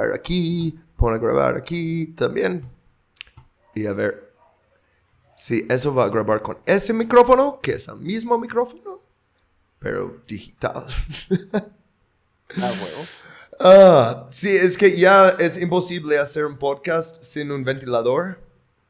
[0.00, 2.64] grabar aquí, pon a grabar aquí también.
[3.74, 4.32] Y a ver
[5.36, 9.00] si eso va a grabar con ese micrófono, que es el mismo micrófono,
[9.78, 10.84] pero digital.
[12.60, 13.04] Ah, huevo.
[13.58, 18.38] Ah, sí, es que ya es imposible hacer un podcast sin un ventilador,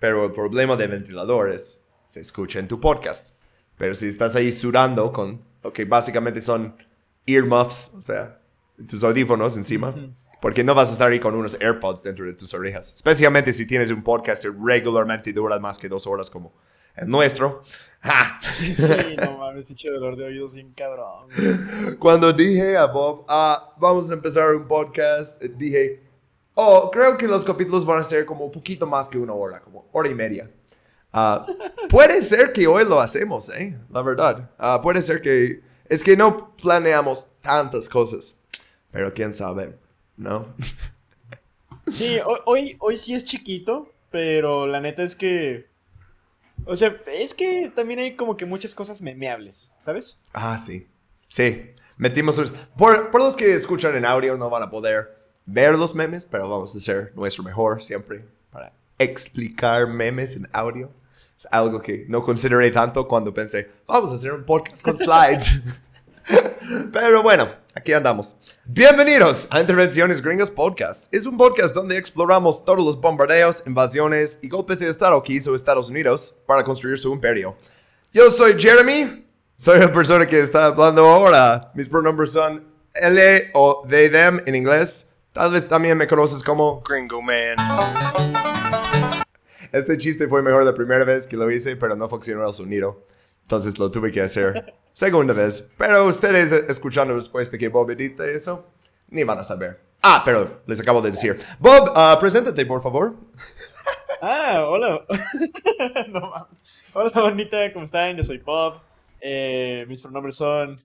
[0.00, 3.28] pero el problema del ventilador es se escucha en tu podcast.
[3.76, 6.76] Pero si estás ahí sudando con lo que básicamente son
[7.26, 8.40] earmuffs, o sea,
[8.88, 9.94] tus audífonos encima,
[10.44, 13.66] porque no vas a estar ahí con unos AirPods dentro de tus orejas, especialmente si
[13.66, 16.52] tienes un podcast que regularmente dura más que dos horas como
[16.96, 17.62] el nuestro.
[18.02, 18.38] ¡Ja!
[18.42, 21.28] Sí, no mames, pinche dolor de oídos sin cabrón.
[21.98, 26.02] Cuando dije a Bob, ah, vamos a empezar un podcast, dije,
[26.52, 29.62] oh, creo que los capítulos van a ser como un poquito más que una hora,
[29.62, 30.50] como hora y media.
[31.10, 31.46] Ah,
[31.88, 33.78] puede ser que hoy lo hacemos, ¿eh?
[33.88, 34.50] La verdad.
[34.58, 35.62] Ah, puede ser que...
[35.86, 38.38] Es que no planeamos tantas cosas.
[38.90, 39.74] Pero quién sabe,
[40.16, 40.46] ¿no?
[41.90, 45.66] Sí, hoy, hoy, sí es chiquito, pero la neta es que.
[46.66, 50.18] O sea, es que también hay como que muchas cosas memeables, ¿sabes?
[50.32, 50.88] Ah, sí.
[51.28, 51.72] Sí.
[51.96, 52.52] Metimos...
[52.76, 56.48] Por, por los que escuchan en audio no van a poder ver los memes, pero
[56.48, 60.90] vamos a hacer nuestro mejor siempre para explicar memes en audio.
[61.36, 65.60] Es algo que no consideré tanto cuando pensé, vamos a hacer un podcast con slides.
[66.92, 68.36] Pero bueno, aquí andamos.
[68.66, 71.12] Bienvenidos a Intervenciones Gringas Podcast.
[71.14, 75.54] Es un podcast donde exploramos todos los bombardeos, invasiones y golpes de Estado que hizo
[75.54, 77.58] Estados Unidos para construir su imperio.
[78.14, 81.72] Yo soy Jeremy, soy la persona que está hablando ahora.
[81.74, 82.64] Mis pronombres son
[82.94, 85.10] L o they, them en inglés.
[85.34, 87.56] Tal vez también me conoces como Gringo Man.
[89.72, 93.04] Este chiste fue mejor la primera vez que lo hice, pero no funcionó el sonido.
[93.44, 95.70] Entonces lo tuve que hacer segunda vez.
[95.76, 98.66] Pero ustedes eh, escuchando después de que Bob edite eso,
[99.08, 99.80] ni van a saber.
[100.02, 101.38] Ah, pero les acabo de decir.
[101.58, 103.14] Bob, ah, preséntate, por favor.
[104.26, 105.04] Ah, hola.
[106.08, 106.48] no.
[106.94, 108.16] Hola, bonita, ¿cómo están?
[108.16, 108.80] Yo soy Bob.
[109.20, 110.82] Eh, mis pronombres son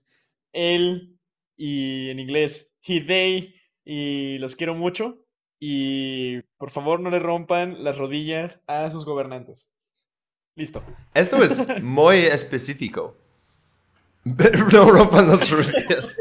[0.51, 1.17] él
[1.55, 3.55] y en inglés he, they.
[3.85, 5.19] Y los quiero mucho.
[5.57, 9.71] Y por favor, no le rompan las rodillas a sus gobernantes.
[10.59, 10.83] Listo.
[11.13, 13.15] Esto es muy específico.
[14.73, 16.19] No rompan las rodillas.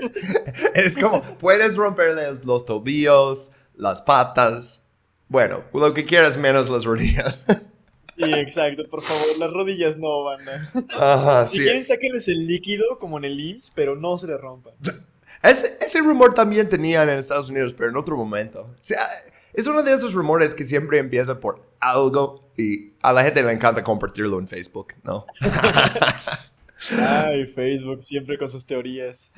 [0.72, 4.81] Es como, puedes romperle los tobillos, las patas.
[5.28, 7.43] Bueno, lo que quieras menos las rodillas.
[8.04, 8.84] Sí, exacto.
[8.88, 10.71] Por favor, las rodillas no, banda.
[10.91, 11.62] Ajá, Si sí.
[11.65, 14.72] quieren, sáquenles el líquido como en el IMSS, pero no se le rompan.
[15.43, 18.60] Ese, ese rumor también tenían en Estados Unidos, pero en otro momento.
[18.62, 19.03] O sea,
[19.53, 23.52] es uno de esos rumores que siempre empieza por algo y a la gente le
[23.52, 25.24] encanta compartirlo en Facebook, ¿no?
[27.00, 29.30] Ay, Facebook, siempre con sus teorías.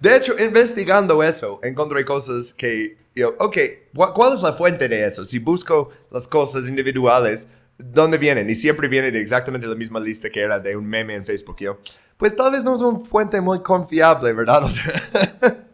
[0.00, 3.56] De hecho, investigando eso, encontré cosas que, yo, ok,
[3.94, 5.24] ¿cu- ¿cuál es la fuente de eso?
[5.24, 7.46] Si busco las cosas individuales,
[7.78, 8.50] ¿dónde vienen?
[8.50, 11.58] Y siempre vienen de exactamente la misma lista que era de un meme en Facebook.
[11.60, 11.78] Yo,
[12.16, 14.62] pues tal vez no es una fuente muy confiable, ¿verdad?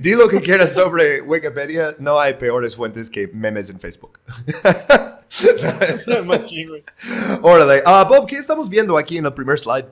[0.00, 4.20] Di lo que quieras sobre Wikipedia, no hay peores fuentes que memes en Facebook.
[7.42, 9.86] Órale, ah, Bob, ¿qué estamos viendo aquí en el primer slide?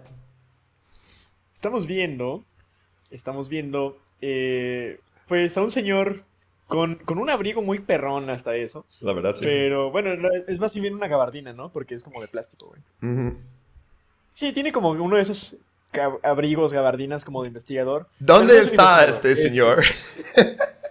[1.53, 2.45] Estamos viendo,
[3.11, 6.23] estamos viendo, eh, pues a un señor
[6.67, 8.85] con, con un abrigo muy perrón hasta eso.
[9.01, 11.71] La verdad, Pero bueno, no, es más bien una gabardina, ¿no?
[11.71, 13.33] Porque es como de plástico, güey.
[14.33, 15.57] Sí, tiene como uno de esos
[16.23, 18.09] abrigos, gabardinas como de investigador.
[18.19, 19.83] ¿Dónde es está este es- señor?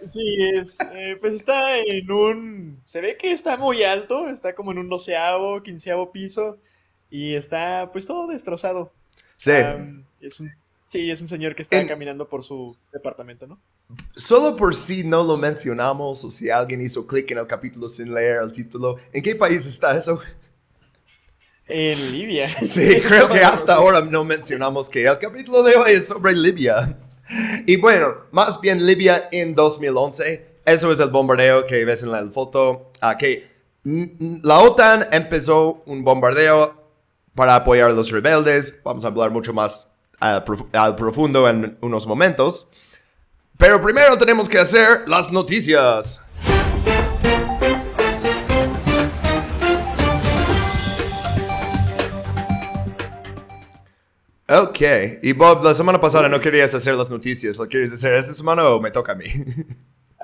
[0.04, 0.20] Sí,
[0.56, 4.78] es, eh, pues está en un, se ve que está muy alto, está como en
[4.78, 6.58] un doceavo, quinceavo piso
[7.08, 8.92] y está pues todo destrozado.
[9.36, 9.52] Sí,
[10.20, 10.50] es un,
[10.88, 13.60] sí, es un señor que está En- caminando por su departamento, ¿no?
[14.16, 18.12] solo por si no lo mencionamos o si alguien hizo clic en el capítulo sin
[18.12, 20.20] leer el título, ¿en qué país está eso?
[21.68, 22.50] En Libia.
[22.64, 26.98] Sí, creo que hasta ahora no mencionamos que el capítulo de hoy es sobre Libia.
[27.66, 30.46] Y bueno, más bien Libia en 2011.
[30.64, 32.90] Eso es el bombardeo que ves en la foto.
[33.00, 33.50] ah, que
[33.84, 36.80] la OTAN empezó un bombardeo
[37.34, 38.76] para apoyar a los rebeldes.
[38.84, 39.88] Vamos a hablar mucho más
[40.20, 42.68] al profu- al profundo en unos momentos.
[43.58, 46.20] Pero primero tenemos que hacer las noticias.
[54.60, 54.80] Ok,
[55.22, 58.68] y Bob, la semana pasada no querías hacer las noticias, ¿lo quieres hacer esta semana
[58.68, 59.24] o me toca a mí?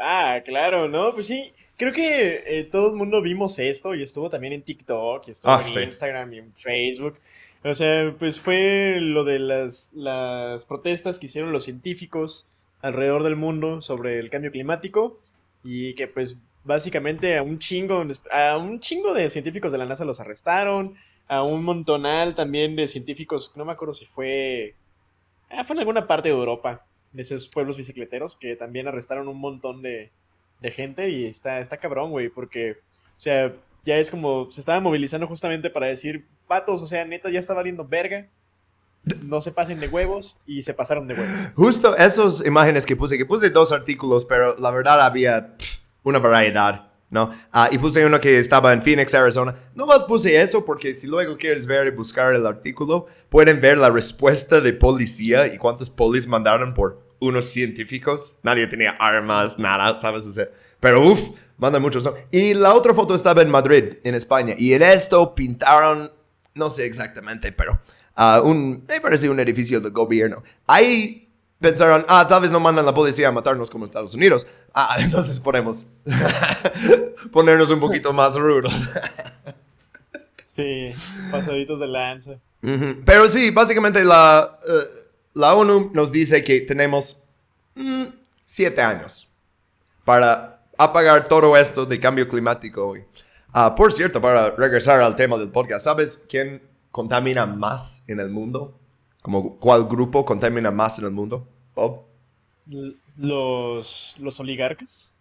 [0.00, 1.12] Ah, claro, ¿no?
[1.12, 5.26] Pues sí, creo que eh, todo el mundo vimos esto y estuvo también en TikTok,
[5.26, 5.80] y estuvo Ah, en sí.
[5.80, 7.18] Instagram y en Facebook.
[7.64, 12.46] O sea, pues fue lo de las, las protestas que hicieron los científicos
[12.80, 15.18] alrededor del mundo sobre el cambio climático
[15.64, 20.04] y que pues básicamente a un chingo, a un chingo de científicos de la NASA
[20.04, 20.94] los arrestaron,
[21.28, 24.74] a un montonal también de científicos, no me acuerdo si fue,
[25.50, 29.38] ah, fue en alguna parte de Europa, de esos pueblos bicicleteros, que también arrestaron un
[29.38, 30.10] montón de,
[30.60, 33.52] de gente y está, está cabrón, güey, porque, o sea,
[33.84, 37.54] ya es como, se estaba movilizando justamente para decir, patos, o sea, neta, ya está
[37.54, 38.26] valiendo verga,
[39.22, 41.52] no se pasen de huevos y se pasaron de huevos.
[41.54, 45.54] Justo esas imágenes que puse, que puse dos artículos, pero la verdad había
[46.02, 46.87] una variedad.
[47.10, 47.30] ¿No?
[47.52, 49.54] Ah, y puse uno que estaba en Phoenix, Arizona.
[49.74, 53.78] No más puse eso porque si luego quieres ver y buscar el artículo, pueden ver
[53.78, 58.38] la respuesta de policía y cuántos polis mandaron por unos científicos.
[58.42, 60.26] Nadie tenía armas, nada, ¿sabes?
[60.26, 60.48] O sea,
[60.80, 61.20] pero uff,
[61.56, 62.04] mandan muchos.
[62.04, 62.14] ¿no?
[62.30, 64.54] Y la otra foto estaba en Madrid, en España.
[64.56, 66.12] Y en esto pintaron,
[66.54, 67.80] no sé exactamente, pero
[68.16, 70.42] uh, un, me parece un edificio del gobierno.
[70.66, 71.27] Ahí
[71.60, 74.46] pensaron, ah, tal vez no mandan la policía a matarnos como Estados Unidos.
[74.74, 75.86] Ah, entonces ponemos
[77.32, 78.90] ponernos un poquito más rudos.
[80.46, 80.92] sí,
[81.30, 82.32] pasaditos de lanza.
[83.04, 87.20] Pero sí, básicamente la, eh, la ONU nos dice que tenemos
[87.76, 88.06] mm,
[88.44, 89.28] siete años
[90.04, 92.94] para apagar todo esto de cambio climático.
[93.54, 98.30] Uh, por cierto, para regresar al tema del podcast, ¿sabes quién contamina más en el
[98.30, 98.78] mundo?
[99.22, 102.04] Como cuál grupo contamina más en el mundo, Bob?
[103.16, 105.12] Los, los oligarcas.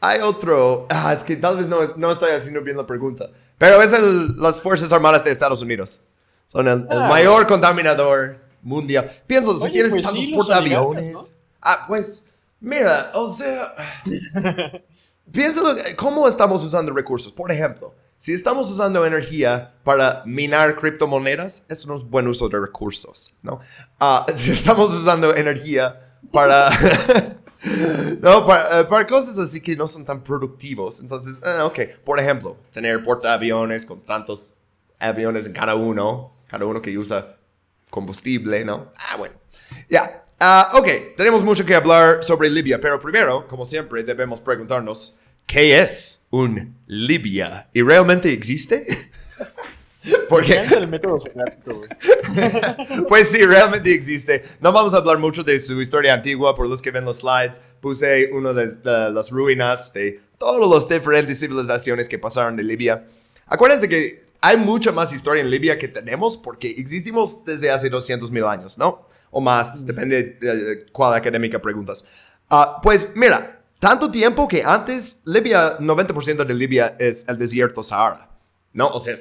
[0.00, 0.86] Hay otro.
[0.90, 3.30] Ah, es que tal vez no, no estoy haciendo bien la pregunta.
[3.56, 6.00] Pero es el, las Fuerzas Armadas de Estados Unidos.
[6.46, 7.08] Son el, ah.
[7.08, 9.10] mayor contaminador mundial.
[9.26, 11.32] Pienso, si quieres pues tantos portaaviones.
[11.60, 12.24] Ah, pues,
[12.60, 13.74] mira, o sea.
[15.32, 15.60] piensa
[15.96, 17.32] cómo estamos usando recursos.
[17.32, 22.58] Por ejemplo, si estamos usando energía para minar criptomonedas, eso no es buen uso de
[22.58, 23.60] recursos, ¿no?
[24.00, 26.68] Ah, si estamos usando energía para...
[28.20, 30.98] no, para, eh, para, cosas así que no son tan productivos.
[30.98, 34.54] Entonces, eh, ok, por ejemplo, tener portaaviones con tantos
[34.98, 37.36] aviones en cada uno, cada uno que usa
[37.88, 38.92] combustible, ¿no?
[38.96, 39.36] Ah, bueno.
[39.88, 45.14] Ya, ah, ok, tenemos mucho que hablar sobre Libia, pero primero, como siempre, debemos preguntarnos,
[45.48, 47.68] ¿qué es un Libia?
[47.72, 48.86] ¿Y realmente existe?
[50.28, 50.60] Porque...
[50.60, 51.18] el método
[53.08, 54.44] pues sí, realmente existe.
[54.60, 57.60] No vamos a hablar mucho de su historia antigua, por los que ven los slides.
[57.80, 63.06] Puse uno de, las ruinas de todas las diferentes civilizaciones que pasaron de Libia.
[63.46, 68.30] Acuérdense que hay mucha más historia en Libia que tenemos porque existimos desde hace 200
[68.30, 69.08] mil años, ¿no?
[69.30, 72.04] O más, depende de cuál académica preguntas.
[72.48, 78.28] Ah, pues mira, tanto tiempo que antes Libia, 90% de Libia es el desierto Sahara.
[78.72, 78.88] ¿No?
[78.88, 79.14] O sea,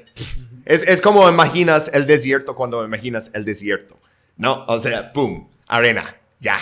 [0.65, 3.97] es, es como imaginas el desierto cuando imaginas el desierto.
[4.35, 4.65] ¿No?
[4.65, 5.47] O sea, ¡pum!
[5.67, 6.15] Arena.
[6.39, 6.57] Ya.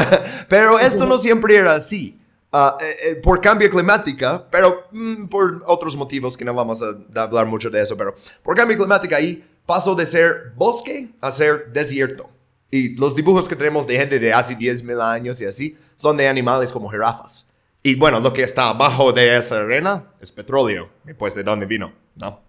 [0.48, 2.20] pero esto no siempre era así.
[2.52, 7.20] Uh, eh, eh, por cambio climática, pero mm, por otros motivos que no vamos a,
[7.20, 8.14] hablar mucho de eso, pero
[8.44, 12.30] por cambio climática ahí pasó de ser bosque a ser desierto.
[12.74, 16.26] Y los dibujos que tenemos de gente de hace 10.000 años y así son de
[16.26, 17.46] animales como jirafas.
[17.84, 20.88] Y bueno, lo que está abajo de esa arena es petróleo.
[21.04, 22.42] Después de dónde vino, ¿no?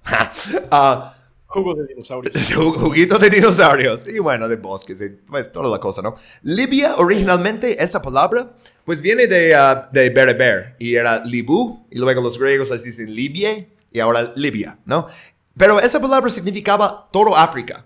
[0.72, 1.04] uh,
[1.46, 2.54] Jugo de dinosaurios.
[2.56, 4.08] Juguito de dinosaurios.
[4.08, 6.16] Y bueno, de bosques y pues toda la cosa, ¿no?
[6.42, 8.52] Libia, originalmente, esa palabra,
[8.84, 10.76] pues viene de, uh, de bereber.
[10.80, 11.86] Y era Libu.
[11.92, 13.68] Y luego los griegos les dicen Libia.
[13.92, 15.08] Y ahora Libia, ¿no?
[15.56, 17.86] Pero esa palabra significaba todo África.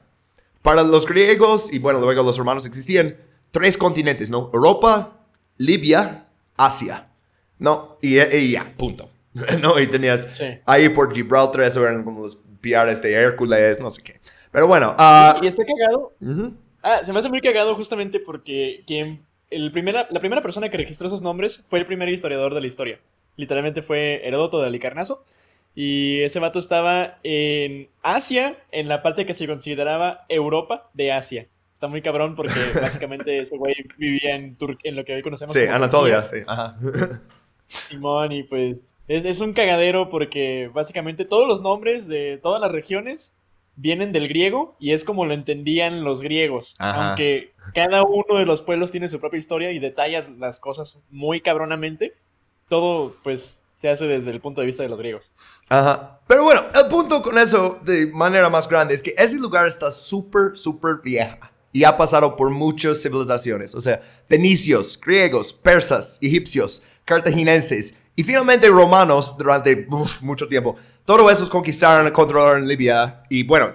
[0.62, 3.16] Para los griegos y bueno, luego los romanos existían
[3.51, 4.50] tres continentes, ¿no?
[4.54, 5.18] Europa,
[5.58, 6.25] Libia,
[6.58, 7.08] Asia.
[7.58, 9.10] No, y, ya, punto.
[9.62, 14.01] no, y tenías ahí por Gibraltar, eso eran como los piares de Hércules, no sé
[14.04, 14.20] qué.
[14.51, 14.96] Pero bueno.
[14.98, 16.13] Uh, y, está cagado.
[16.82, 20.78] Ah, se me hace muy cagado justamente porque quien, el primera, la primera persona que
[20.78, 23.00] registró esos nombres fue el primer historiador de la historia.
[23.36, 25.24] Literalmente fue Heródoto de Alicarnaso.
[25.82, 31.48] Y ese vato estaba en Asia, en la parte que se consideraba Europa de Asia.
[31.74, 35.64] Está muy cabrón porque básicamente ese güey vivía en, en lo que hoy conocemos sí,
[35.68, 36.78] Anatolia, sí, ajá.
[37.70, 42.74] Simón, y pues es, es, un cagadero porque básicamente todos los nombres de todas las
[42.74, 43.38] regiones
[43.78, 46.76] vienen del griego y es como lo entendían los griegos.
[46.78, 51.40] Aunque cada uno de los pueblos tiene su propia historia y detalla las cosas muy
[51.40, 52.16] cabronamente,
[52.68, 55.32] todo pues se hace desde el punto de vista de los griegos.
[55.70, 56.20] Ajá.
[56.28, 59.90] Pero bueno, el punto con eso de manera más grande es que ese lugar está
[59.90, 63.74] súper, súper vieja y ha pasado por muchas civilizaciones.
[63.74, 69.88] O sea, fenicios, griegos, persas, egipcios, cartagineses y finalmente romanos durante
[70.20, 70.76] mucho tiempo.
[71.06, 73.68] Todos esos conquistaron, controlaron Libia y bueno,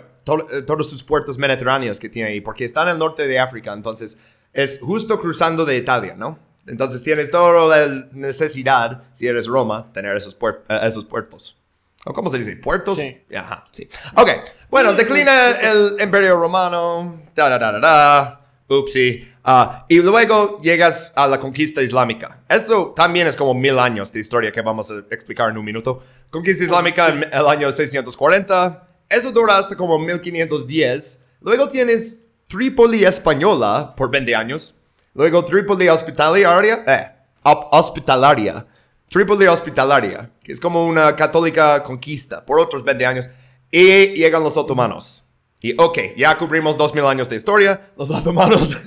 [0.52, 3.72] eh, todos sus puertos mediterráneos que tiene ahí, porque está en el norte de África,
[3.72, 4.18] entonces
[4.52, 6.38] es justo cruzando de Italia, ¿no?
[6.66, 11.58] Entonces tienes toda la necesidad, si eres Roma, tener esos, puer- eh, esos puertos.
[12.06, 12.56] ¿O cómo se dice?
[12.56, 12.96] ¿Puertos?
[12.96, 13.16] Sí.
[13.34, 13.88] Ajá, sí.
[14.16, 14.30] Ok,
[14.70, 19.26] bueno, declina el Imperio Romano, da, da, da, da, da, upsi.
[19.42, 22.40] Ah, y luego llegas a la conquista islámica.
[22.48, 26.02] Esto también es como mil años de historia que vamos a explicar en un minuto.
[26.30, 28.88] Conquista islámica en el año 640.
[29.08, 31.20] Eso dura hasta como 1510.
[31.40, 34.76] Luego tienes Trípoli española por 20 años.
[35.14, 36.84] Luego Trípoli hospitalaria.
[36.86, 37.08] Eh,
[37.44, 38.66] hospitalaria.
[39.08, 43.30] Trípoli hospitalaria, que es como una católica conquista por otros 20 años.
[43.70, 45.24] Y llegan los otomanos.
[45.60, 47.92] Y ok, ya cubrimos 2000 años de historia.
[47.96, 48.82] Los otomanos.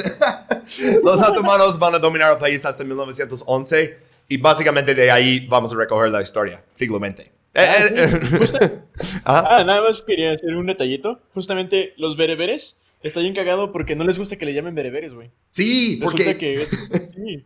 [1.04, 3.98] los otomanos van a dominar el país hasta 1911.
[4.30, 7.20] Y básicamente de ahí vamos a recoger la historia, siglo XX.
[7.22, 8.80] Eh, eh, eh.
[9.24, 9.58] Ajá.
[9.58, 11.20] Ah, nada más quería hacer un detallito.
[11.34, 15.32] Justamente los bereberes está bien cagado porque no les gusta que le llamen bereberes, güey.
[15.52, 16.38] Sí, Resulta porque...
[16.38, 16.68] que.
[17.08, 17.46] Sí,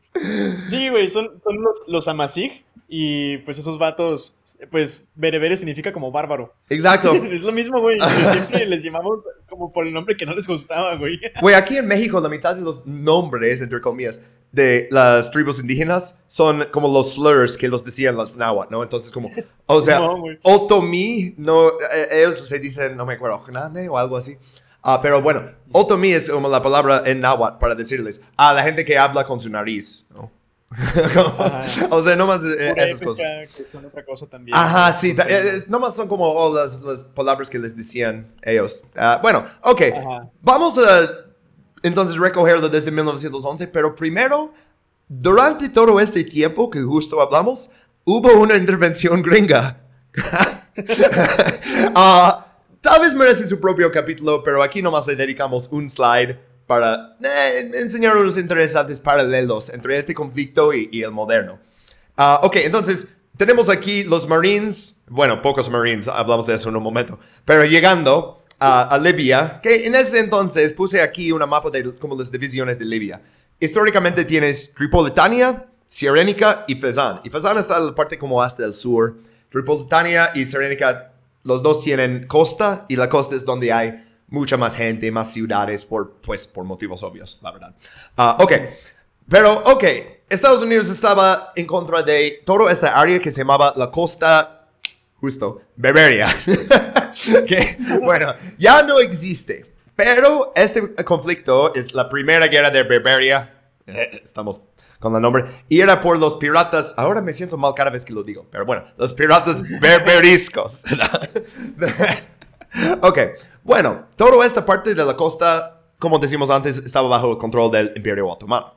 [0.69, 4.35] Sí, güey, son, son los, los amazigh y pues esos vatos.
[4.69, 6.53] Pues berebere significa como bárbaro.
[6.69, 7.13] Exacto.
[7.31, 7.99] Es lo mismo, güey.
[7.99, 11.19] Siempre les llamamos como por el nombre que no les gustaba, güey.
[11.41, 16.19] Güey, aquí en México la mitad de los nombres, entre comillas, de las tribus indígenas
[16.27, 18.83] son como los slurs que los decían los náhuatl, ¿no?
[18.83, 19.31] Entonces como,
[19.65, 20.23] o sea, No.
[20.43, 23.41] Otomí, no, eh, ellos se dicen, no me acuerdo,
[23.89, 24.37] o algo así.
[24.83, 28.83] Ah, pero bueno, Otomí es como la palabra en náhuatl para decirles a la gente
[28.83, 30.31] que habla con su nariz, ¿no?
[31.89, 33.27] O sea, nomás eh, esas cosas.
[33.55, 34.55] que son otra cosa también.
[34.57, 38.83] Ajá, sí, ta- eh, nomás son como oh, las, las palabras que les decían ellos.
[38.95, 39.81] Ah, bueno, ok.
[39.93, 40.29] Ajá.
[40.41, 41.09] Vamos a
[41.83, 44.53] entonces recogerlo desde 1911, pero primero,
[45.07, 47.69] durante todo este tiempo que justo hablamos,
[48.05, 49.77] hubo una intervención gringa.
[51.95, 52.45] Ah,
[52.81, 57.71] tal vez merece su propio capítulo, pero aquí nomás le dedicamos un slide para eh,
[57.75, 61.59] enseñar unos interesantes paralelos entre este conflicto y, y el moderno.
[62.17, 66.83] Ah, ok, entonces tenemos aquí los Marines, bueno, pocos Marines, hablamos de eso en un
[66.83, 71.95] momento, pero llegando a, a Libia, que en ese entonces puse aquí una mapa de
[71.95, 73.21] como las divisiones de Libia.
[73.59, 77.21] Históricamente tienes Tripolitania, Sirenica y Fezzan.
[77.23, 79.17] Y Fezzan está en la parte como hasta el sur.
[79.49, 81.10] Tripolitania y Sirenica,
[81.43, 85.83] los dos tienen costa y la costa es donde hay mucha más gente, más ciudades,
[85.83, 87.75] por, pues por motivos obvios, la verdad.
[88.17, 88.53] Ah, ok,
[89.29, 89.83] pero ok,
[90.29, 94.67] Estados Unidos estaba en contra de toda esta área que se llamaba la costa,
[95.19, 96.27] justo, Berberia.
[97.47, 99.65] que, bueno, ya no existe.
[99.95, 103.53] Pero este conflicto es la primera guerra de Berberia.
[103.85, 104.61] Eh, estamos
[105.01, 105.43] con el nombre.
[105.67, 106.93] Y era por los piratas.
[106.95, 108.47] Ahora me siento mal cada vez que lo digo.
[108.49, 110.85] Pero bueno, los piratas berberiscos.
[113.01, 113.19] ok,
[113.63, 117.93] bueno, toda esta parte de la costa, como decimos antes, estaba bajo el control del
[117.95, 118.75] Imperio Otomano.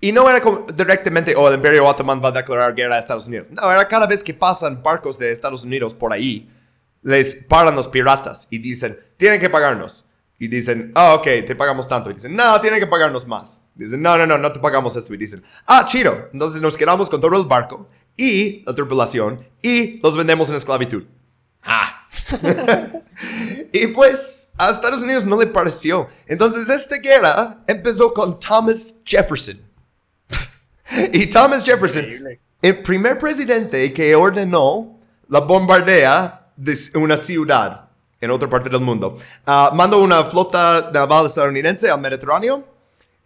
[0.00, 0.40] Y no era
[0.74, 3.48] directamente, oh, el Imperio Otomano va a declarar guerra a Estados Unidos.
[3.50, 6.48] No, era cada vez que pasan barcos de Estados Unidos por ahí,
[7.02, 10.06] les paran los piratas y dicen, tienen que pagarnos.
[10.42, 12.10] Y dicen, ah, ok, te pagamos tanto.
[12.10, 13.62] Y dicen, no, tienen que pagarnos más.
[13.74, 15.12] Dicen, no, no, no, no te pagamos esto.
[15.12, 16.30] Y dicen, ah, chido.
[16.32, 21.04] Entonces nos quedamos con todo el barco y la tripulación y los vendemos en esclavitud.
[21.62, 22.08] Ah.
[23.70, 26.08] y pues a Estados Unidos no le pareció.
[26.26, 29.60] Entonces esta guerra empezó con Thomas Jefferson.
[31.12, 32.06] y Thomas Jefferson,
[32.62, 37.89] el primer presidente que ordenó la bombardea de una ciudad
[38.20, 42.64] en otra parte del mundo, ah, mandó una flota naval estadounidense al Mediterráneo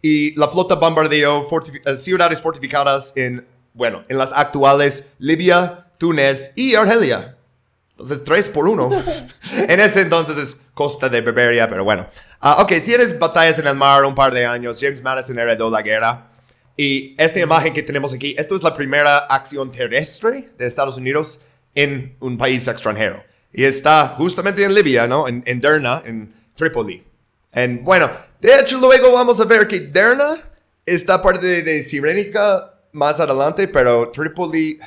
[0.01, 1.47] y la flota bombardeó
[1.85, 7.35] eh, ciudades fortificadas en, bueno, en las actuales Libia, Túnez y Argelia.
[7.91, 8.89] Entonces, tres por uno.
[9.67, 12.07] en ese entonces es costa de Berberia, pero bueno.
[12.41, 14.79] Ah, ok, tienes batallas en el mar un par de años.
[14.81, 16.27] James Madison heredó la guerra.
[16.77, 21.39] Y esta imagen que tenemos aquí, esto es la primera acción terrestre de Estados Unidos
[21.73, 23.23] en un país extranjero.
[23.55, 25.27] Y está justamente en Libia, ¿no?
[25.27, 27.03] En, en Derna, en Trípoli.
[27.51, 28.09] En, bueno,
[28.41, 30.41] de hecho luego vamos a ver que Derna
[30.85, 34.79] está parte de, de Sirenica más adelante, pero Trípoli...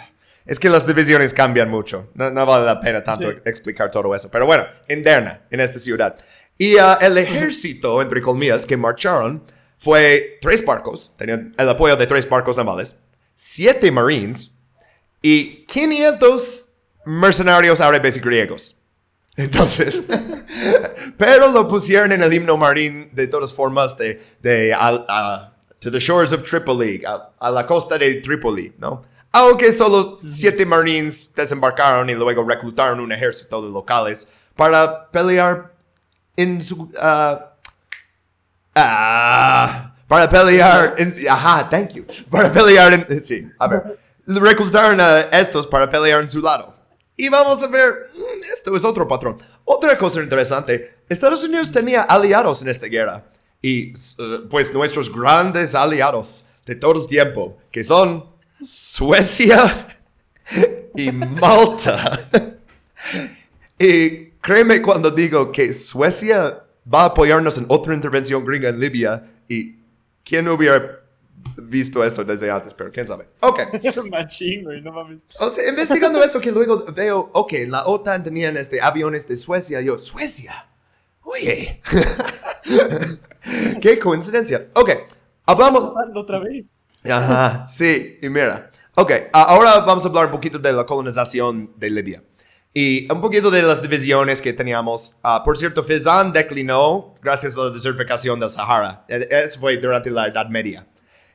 [0.45, 2.09] Es que las divisiones cambian mucho.
[2.15, 3.37] No, no vale la pena tanto Sí.
[3.45, 4.31] explicar todo eso.
[4.31, 6.17] Pero bueno, en Derna, en esta ciudad.
[6.57, 9.43] Y ah, el ejército, entre comillas, que marcharon
[9.79, 11.15] fue tres barcos.
[11.19, 12.97] Tenían el apoyo de tres barcos navales,
[13.35, 14.55] siete marines
[15.21, 16.68] y 500
[17.09, 18.77] mercenarios árabes y griegos.
[19.37, 20.05] Entonces,
[21.17, 25.91] pero lo pusieron en el himno marín de todas formas de, de al- a- to
[25.93, 29.05] the shores of Tripoli, a, a la costa de Tripoli, ¿no?
[29.31, 35.73] Aunque solo siete marines desembarcaron y luego reclutaron un ejército de locales para pelear
[36.37, 36.91] en su...
[36.99, 37.53] ah,
[38.75, 40.95] ah, para pelear.
[40.97, 42.05] En, ajá, thank you.
[42.31, 43.23] Para pelear en.
[43.23, 43.99] Sí, a ver.
[44.27, 46.75] Reclutaron a estos para pelear en su lado.
[47.19, 48.11] Y vamos a ver.
[48.15, 49.37] mm, Esto es otro patrón.
[49.65, 51.01] Otra cosa interesante.
[51.09, 53.25] Estados Unidos tenía aliados en esta guerra.
[53.61, 58.25] Y eh, pues nuestros grandes aliados de todo el tiempo, que son
[58.61, 59.87] Suecia
[60.95, 62.31] y Malta.
[63.81, 69.23] Y créeme cuando digo que Suecia va a apoyarnos en otra intervención gringa en Libia
[69.49, 69.77] y
[70.25, 71.01] quién hubiera
[71.57, 73.29] visto eso desde antes, pero quién sabe.
[73.41, 73.61] Ok.
[74.11, 75.23] Machín, güey, no mames.
[75.41, 79.81] O sea, investigando esto que luego veo, ok, la OTAN tenían este, aviones de Suecia.
[79.81, 80.67] Yo, Suecia.
[81.23, 81.81] Oye.
[83.81, 84.69] Qué coincidencia.
[84.75, 84.91] Ok,
[85.47, 85.93] hablamos...
[86.15, 86.65] Otra vez.
[87.11, 88.71] Ajá, sí, y mira.
[88.95, 92.23] Ok, ahora vamos a hablar un poquito de la colonización de Libia.
[92.75, 95.17] Y un poquito de las divisiones que teníamos.
[95.23, 99.05] Ah, por cierto, Fezan declinó gracias a la desertificación del Sahara.
[99.09, 100.87] E- Eso fue durante la Edad Media.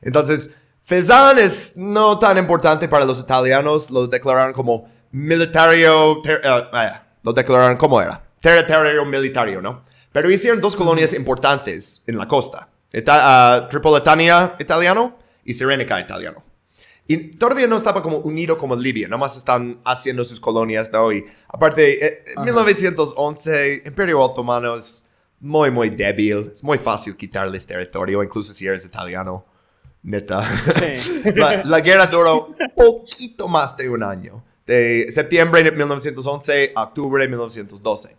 [0.04, 3.90] Entonces, Fezan es no tan importante para los italianos.
[3.90, 6.20] Lo declararon como militario...
[6.22, 8.22] ter- ah, ah, lo declararon como era.
[8.40, 9.84] Territorio militario, ¿no?
[10.12, 12.68] Pero hicieron dos colonias importantes en la costa.
[12.92, 16.42] Ita- ah, Tripolitania italiano y Serenica italiano.
[17.06, 21.12] Y todavía no estaba como unido como Libia, nomás están haciendo sus colonias, ¿no?
[21.12, 25.02] Y aparte, eh, en 1911, Imperio Otomano es
[25.40, 26.50] muy, muy débil.
[26.54, 29.44] Es muy fácil quitarles territorio, incluso si eres italiano.
[30.04, 30.42] Neta.
[30.72, 31.32] Sí.
[31.34, 34.44] la, la guerra duró poquito más de un año.
[34.66, 38.16] De septiembre de 1911 a octubre de 1912.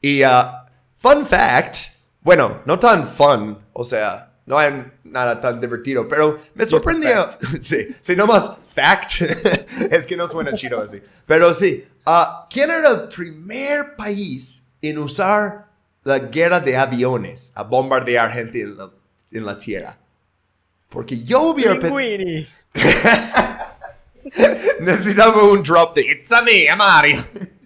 [0.00, 0.66] Y, ah,
[0.96, 1.76] fun fact,
[2.20, 7.28] bueno, no tan fun, o sea, no hay nada tan divertido, pero me sorprendió.
[7.60, 9.22] Sí, sí, no más fact.
[9.90, 11.00] es que no suena chido así.
[11.26, 15.68] Pero sí, ah, ¿quién era el primer país en usar
[16.04, 18.90] la guerra de aviones a bombardear gente en la,
[19.32, 19.98] en la tierra?
[20.88, 22.48] Porque yo hubiera pe- Linguini.
[24.80, 27.22] Necesitaba un drop de It's a me, I'm Mario.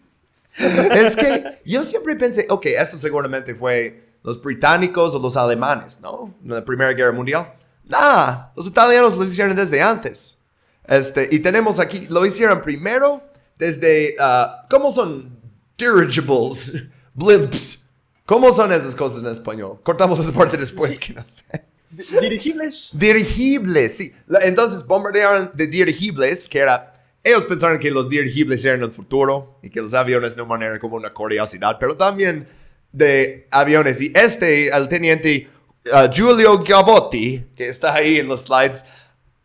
[0.59, 6.35] es que yo siempre pensé, ok, eso seguramente fue los británicos o los alemanes, ¿no?
[6.43, 7.53] En la Primera Guerra Mundial.
[7.85, 10.39] Nah, los italianos lo hicieron desde antes.
[10.87, 13.23] Este, y tenemos aquí, lo hicieron primero
[13.59, 15.37] desde, ah, ¿cómo son
[15.77, 16.85] dirigibles?
[17.15, 17.81] Blimps.
[18.25, 19.81] ¿Cómo son esas cosas en español?
[19.83, 21.45] Cortamos esa parte después, que no sé.
[21.93, 22.91] Di- Dirigibles.
[22.95, 24.13] Dirigibles, sí.
[24.43, 26.89] Entonces bombardearon de dirigibles, que era...
[27.25, 30.97] Ellos pensaron que los dirigibles eran el futuro y que los aviones no eran como
[30.97, 32.49] una curiosidad, pero también
[32.91, 34.01] de aviones.
[34.01, 35.49] Y este, el teniente
[35.87, 38.85] uh, Giulio Gavotti, que está ahí en los slides,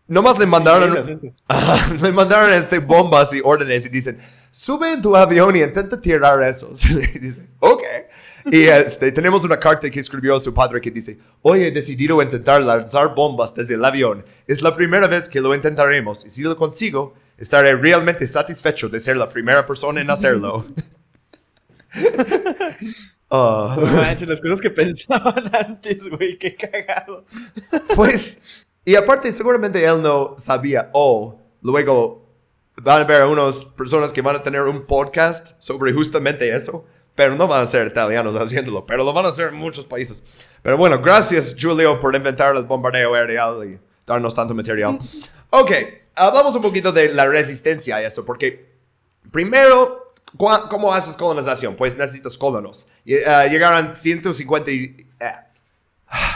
[0.07, 0.97] nomás le mandaron...
[1.47, 4.17] Ajá, le mandaron este bombas y órdenes y dicen,
[4.49, 6.83] sube en tu avión y intenta tirar esos.
[6.89, 7.83] y dice, ok.
[8.51, 12.61] Y este, tenemos una carta que escribió su padre que dice, hoy he decidido intentar
[12.61, 14.25] lanzar bombas desde el avión.
[14.45, 18.99] Es la primera vez que lo intentaremos y si lo consigo, estaré realmente satisfecho de
[18.99, 20.65] ser la primera persona en hacerlo.
[23.29, 23.75] Ah.
[23.77, 27.25] No manches, las cosas que pensaban antes, güey, qué cagado.
[27.93, 28.39] Pues,
[28.85, 32.25] y aparte, seguramente él no sabía, oh, luego
[32.81, 36.85] van a haber unas personas que van a tener un podcast sobre justamente eso,
[37.17, 40.23] pero no van a ser italianos haciéndolo, pero lo van a hacer en muchos países.
[40.61, 44.97] Pero bueno, gracias, Julio, por inventar el bombardeo aéreo y darnos tanto material.
[45.49, 45.71] Ok,
[46.15, 48.69] hablamos un poquito de la resistencia a eso, porque
[49.31, 51.75] primero, ¿cu- ¿cómo haces colonización?
[51.75, 52.87] Pues necesitas colonos.
[53.05, 55.07] Eh, llegaron 150 y...
[55.19, 55.31] eh,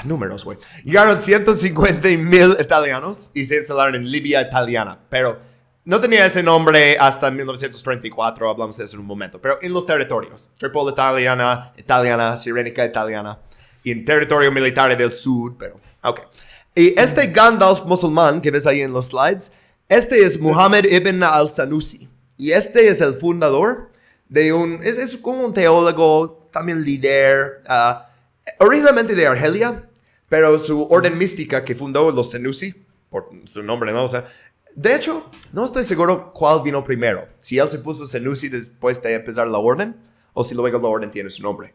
[0.04, 0.58] números, güey.
[0.84, 5.40] Llegaron 150 mil italianos y se instalaron en Libia italiana, pero
[5.84, 9.86] no tenía ese nombre hasta 1934, hablamos de eso en un momento, pero en los
[9.86, 13.40] territorios, Tripoli italiana, italiana, Sirenica italiana,
[13.84, 16.22] y en territorio militar del sur, pero, ok.
[16.76, 19.52] Y este Gandalf musulmán que ves ahí en los slides,
[19.90, 23.92] este es Muhammad ibn al-Sanusi, y este es el fundador
[24.30, 28.08] de un, es, es como un teólogo, también líder, ah,
[28.60, 29.88] originalmente de Argelia,
[30.30, 32.74] pero su orden mística que fundó los Senussi,
[33.10, 34.06] por su nombre, ¿no?
[34.06, 34.26] O sea,
[34.76, 37.28] de hecho, no estoy seguro cuál vino primero.
[37.40, 39.96] Si él se puso Senussi después de empezar la orden,
[40.34, 41.74] o si luego la orden tiene su nombre.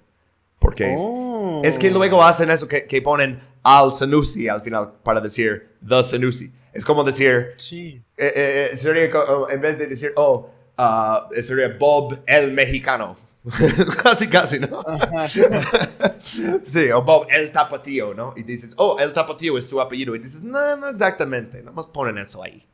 [0.58, 1.60] Porque Oh.
[1.62, 6.02] es que luego hacen eso que, que ponen al Senussi al final para decir the
[6.02, 6.50] Senussi.
[6.72, 8.02] Es como decir, Sí.
[8.16, 13.16] eh, eh, eh, sería co- en vez de decir, oh, ah, sería Bob el mexicano.
[14.02, 14.82] casi, casi, ¿no?
[16.64, 18.34] Sí, o Bob el tapatío, ¿no?
[18.36, 20.14] Y dices, oh, el tapatío es su apellido.
[20.16, 22.66] Y dices, no, no exactamente, nomás ponen eso ahí.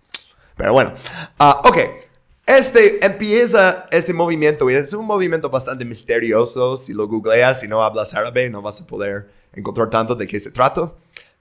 [0.57, 0.95] Pero bueno,
[1.39, 1.79] ah, ok.
[2.47, 6.77] Este empieza este movimiento y es un movimiento bastante misterioso.
[6.77, 10.41] Si lo googleas y no hablas árabe, no vas a poder encontrar tanto de qué
[10.41, 10.93] se trata.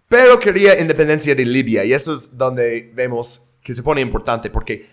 [0.08, 1.86] pero quería independencia de Libia.
[1.86, 4.90] Y eso es donde vemos que se pone importante, porque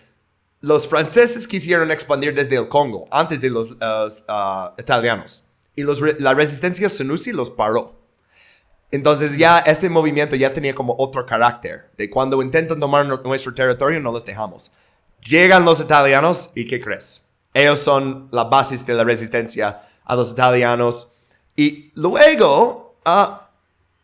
[0.61, 3.75] los franceses quisieron expandir desde el Congo, antes de los uh,
[4.27, 5.43] uh, italianos.
[5.75, 7.98] Y los la resistencia Senussi los paró.
[8.91, 11.91] Entonces ya este movimiento ya tenía como otro carácter.
[11.97, 14.71] De cuando intentan tomar nu- nuestro territorio, no los dejamos.
[15.23, 17.25] Llegan los italianos y ¿qué crees?
[17.53, 21.11] Ellos son la base de la resistencia a los italianos.
[21.55, 23.49] Y luego ah,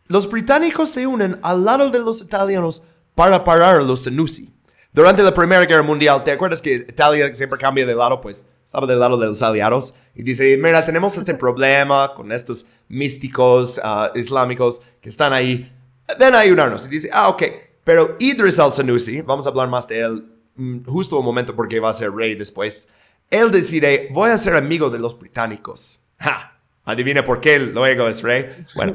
[0.07, 2.83] los británicos se unen al lado de los italianos
[3.15, 4.51] para parar a los Senussi.
[4.91, 8.21] Durante la Primera Guerra Mundial, ¿te acuerdas que Italia siempre cambia de lado?
[8.21, 12.65] Pues estaba del lado de los aliados y dice, mira, tenemos este problema con estos
[12.89, 15.71] místicos ah, islámicos que están ahí.
[16.19, 16.85] Ven a ayudarnos.
[16.87, 17.43] Y dice, ah, ok.
[17.83, 21.89] Pero Idris al-Senussi, vamos a hablar más de él mm, justo un momento porque va
[21.89, 22.89] a ser rey después.
[23.29, 25.99] Él decide, voy a ser amigo de los británicos.
[26.19, 26.51] ¡Ja!
[26.83, 28.65] Adivina por qué luego es rey.
[28.75, 28.93] Bueno,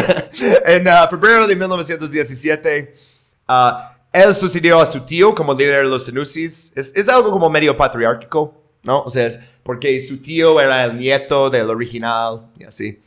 [0.64, 2.94] en ah, febrero de 1917,
[3.48, 6.72] ah, él sucedió a su tío como líder de los Senussis.
[6.74, 9.02] Es, es algo como medio patriárquico, ¿no?
[9.02, 13.00] O sea, es porque su tío era el nieto del original y así.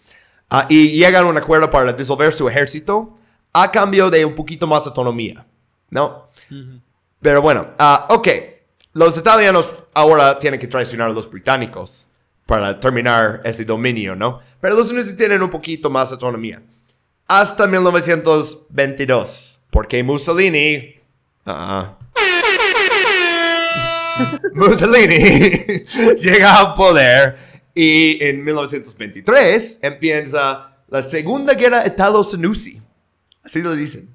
[0.49, 3.17] Ah, y llegan a un acuerdo para disolver su ejército
[3.53, 5.45] a cambio de un poquito más autonomía,
[5.89, 6.27] ¿no?
[7.21, 8.27] Pero bueno, ah, ok.
[8.93, 12.07] Los italianos ahora tienen que traicionar a los británicos
[12.45, 14.39] para terminar este dominio, ¿no?
[14.60, 16.62] Pero los unidos tienen un poquito más autonomía.
[17.27, 20.95] Hasta 1922, porque Mussolini...
[21.45, 21.97] ah,
[24.54, 25.17] Mussolini
[26.21, 27.38] llega al poder
[27.74, 32.82] y en 1923 empieza la Segunda Guerra Italo-Senussi.
[33.43, 34.10] Así lo dicen.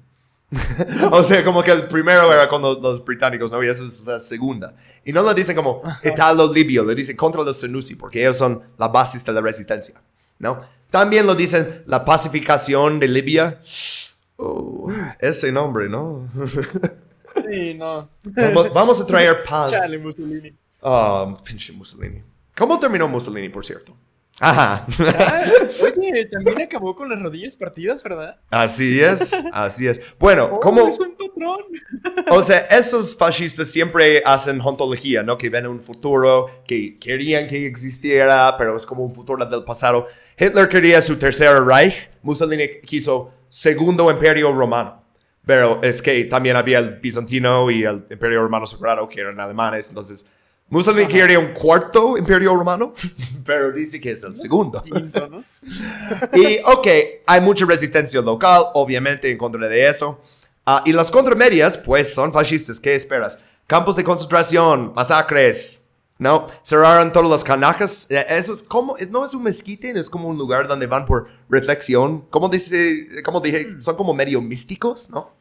[1.11, 3.61] o sea, como que el primero era con los, los británicos, ¿no?
[3.63, 4.75] Y esa es la segunda.
[5.03, 8.87] Y no lo dicen como Italo-Libio, lo dicen contra los Senussi, porque ellos son la
[8.87, 10.01] base de la resistencia,
[10.39, 10.61] ¿no?
[10.89, 13.59] También lo dicen la pacificación de Libia.
[14.37, 16.29] Oh, ese nombre, ¿no?
[17.45, 18.09] Sí, no.
[18.23, 19.71] vamos, vamos a traer paz.
[19.71, 20.53] Chale, Mussolini.
[20.81, 22.21] Ah, pinche Mussolini.
[22.55, 23.95] ¿Cómo terminó Mussolini, por cierto?
[24.39, 24.85] Ajá.
[25.17, 25.43] Ah,
[25.81, 28.37] oye, también acabó con las rodillas partidas, ¿verdad?
[28.51, 29.99] Así es, así es.
[30.19, 30.87] Bueno, Oh, ¿cómo?
[30.87, 31.63] Es un patrón.
[32.29, 35.37] O sea, esos fascistas siempre hacen ontología, ¿no?
[35.39, 40.07] Que ven un futuro que querían que existiera, pero es como un futuro del pasado.
[40.37, 45.03] Hitler quería su tercer Reich, Mussolini quiso segundo imperio romano.
[45.47, 49.89] Pero es que también había el bizantino y el imperio romano sagrado, que eran alemanes,
[49.89, 50.27] entonces...
[50.69, 52.93] Mussolini quería un cuarto imperio romano,
[53.45, 54.83] pero dice que es el segundo.
[54.83, 55.43] Quinto, ¿no?
[56.33, 56.87] Y, ok,
[57.25, 60.19] hay mucha resistencia local, obviamente, en contra de eso.
[60.65, 62.81] Ah, y las contramedias, pues, son fascistas.
[62.81, 63.39] ¿Qué esperas?
[63.65, 65.81] Campos de concentración, masacres,
[66.19, 66.47] ¿no?
[66.63, 68.05] Cerraron todas las canacas.
[68.09, 71.29] Eh, Eso es como, no es un mezquite, es como un lugar donde van por
[71.49, 72.25] reflexión.
[72.29, 75.36] Como dice, como dije, son como medio místicos, ¿no?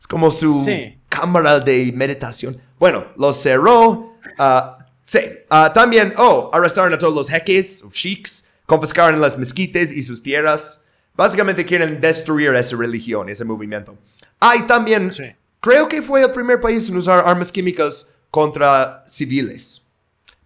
[0.00, 0.98] Es como su Sí.
[1.08, 2.60] cámara de meditación.
[2.78, 4.14] Bueno, los cerró.
[4.38, 9.92] ah, sí, Ah, también, oh, arrestaron a todos los jeques, o sheiks, confiscaron las mezquites
[9.92, 10.80] y sus tierras.
[11.14, 13.96] Básicamente quieren destruir esa religión, ese movimiento.
[14.40, 15.24] Ah, y también, Sí.
[15.60, 19.82] creo que fue el primer país en usar armas químicas contra civiles.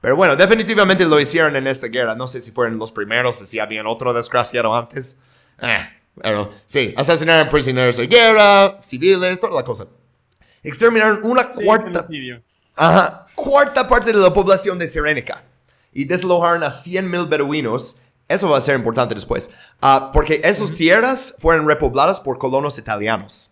[0.01, 2.15] Pero bueno, definitivamente lo hicieron en esta guerra.
[2.15, 5.19] No sé si fueron los primeros, si habían otro desgraciado antes.
[5.61, 5.87] Eh,
[6.67, 9.87] sí, asesinaron prisioneros de guerra, civiles, toda la cosa.
[10.63, 12.07] Exterminaron una Sí, cuarta,
[12.77, 15.45] ajá, cuarta parte de la población de Serénica.
[15.93, 17.97] Y desalojaron a 100.000 beduinos.
[18.27, 19.51] Eso va a ser importante después.
[19.81, 23.51] Ah, porque esas tierras fueron repobladas por colonos italianos.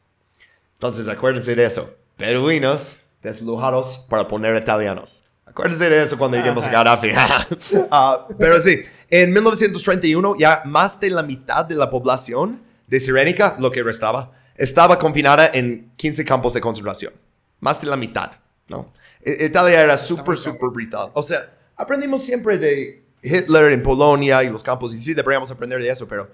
[0.75, 1.94] Entonces, acuérdense de eso.
[2.18, 5.27] Beduinos desalojados para poner italianos.
[5.52, 6.70] Acuérdense de eso cuando lleguemos a.
[6.70, 7.10] Gaddafi.
[7.90, 13.56] Ah, pero sí, en 1931 ya más de la mitad de la población de Sirénica,
[13.58, 17.12] lo que restaba, estaba confinada en 15 campos de concentración.
[17.60, 18.32] Más de la mitad,
[18.68, 18.92] ¿no?
[19.24, 21.10] I- Italia era súper, súper brutal.
[21.14, 25.80] O sea, aprendimos siempre de Hitler en Polonia y los campos, y sí deberíamos aprender
[25.82, 26.28] de eso, pero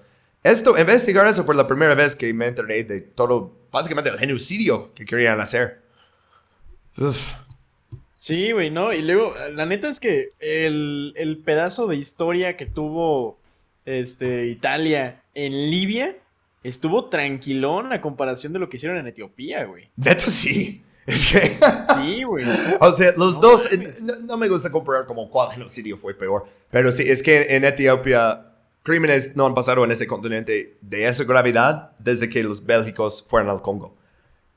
[0.44, 4.94] esto, investigar eso fue la primera vez que me enteré de todo, básicamente el genocidio
[4.94, 5.83] que querían hacer.
[6.96, 7.18] Uf.
[8.29, 8.93] Sí, güey, ¿no?
[8.93, 13.38] Y luego, la neta es que el, el pedazo de historia que tuvo
[13.87, 16.14] este, Italia en Libia
[16.62, 19.88] estuvo tranquilón a comparación de lo que hicieron en Etiopía, güey.
[19.97, 20.83] Neta sí.
[21.07, 21.41] Es que...
[21.95, 22.45] Sí, güey.
[22.81, 24.03] O sea, los No dos, mames.
[24.03, 27.64] no, no me gusta comparar como cuál genocidio fue peor, pero sí, es que en
[27.64, 33.27] Etiopía crímenes no han pasado en ese continente de esa gravedad desde que los bélgicos
[33.27, 33.97] fueron al Congo.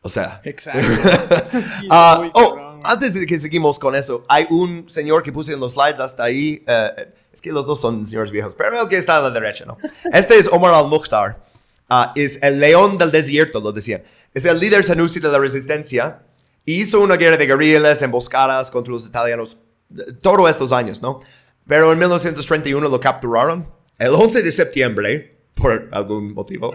[0.02, 0.42] O sea...
[0.44, 0.84] Exacto.
[1.80, 2.61] Sí, Ah, oh.
[2.84, 6.24] Antes de que seguimos con eso, hay un señor que puse en los slides hasta
[6.24, 6.63] ahí.
[6.67, 9.63] eh, es que los dos son señores viejos, pero el que está a la derecha,
[9.65, 9.78] ¿no?
[10.12, 11.41] Este es Omar al-Mukhtar.
[11.89, 14.04] Ah, es el león del desierto, lo decían.
[14.34, 16.24] Es el líder sanusi de la resistencia.
[16.65, 19.58] Hizo una guerra de guerrillas, emboscadas contra los italianos
[19.98, 21.22] eh, todos estos años, ¿no?
[21.67, 23.67] Pero en 1931 lo capturaron.
[23.98, 26.74] El 11 de septiembre, por algún motivo,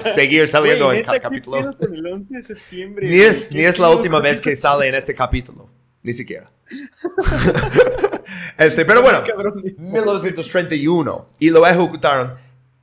[0.00, 1.76] seguir saliendo Güey, en cada neta, ¿qué capítulo.
[1.92, 4.94] el 11 de septiembre, Ni es, ¿Qué ni es la última vez que sale en
[4.94, 5.68] este capítulo.
[6.02, 6.50] Ni siquiera.
[8.58, 9.62] este, pero bueno, Cabrón.
[9.78, 11.28] 1931.
[11.38, 12.34] Y lo ejecutaron.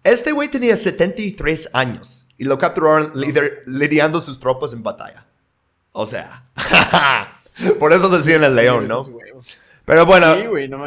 [0.04, 2.28] Este güey tenía 73 años.
[2.38, 5.26] Y lo capturaron lider- lidiando sus tropas en batalla.
[5.92, 6.46] O sea.
[7.80, 9.04] por eso decían el león, ¿no?
[9.86, 10.86] Pero bueno, Sí, güey, no.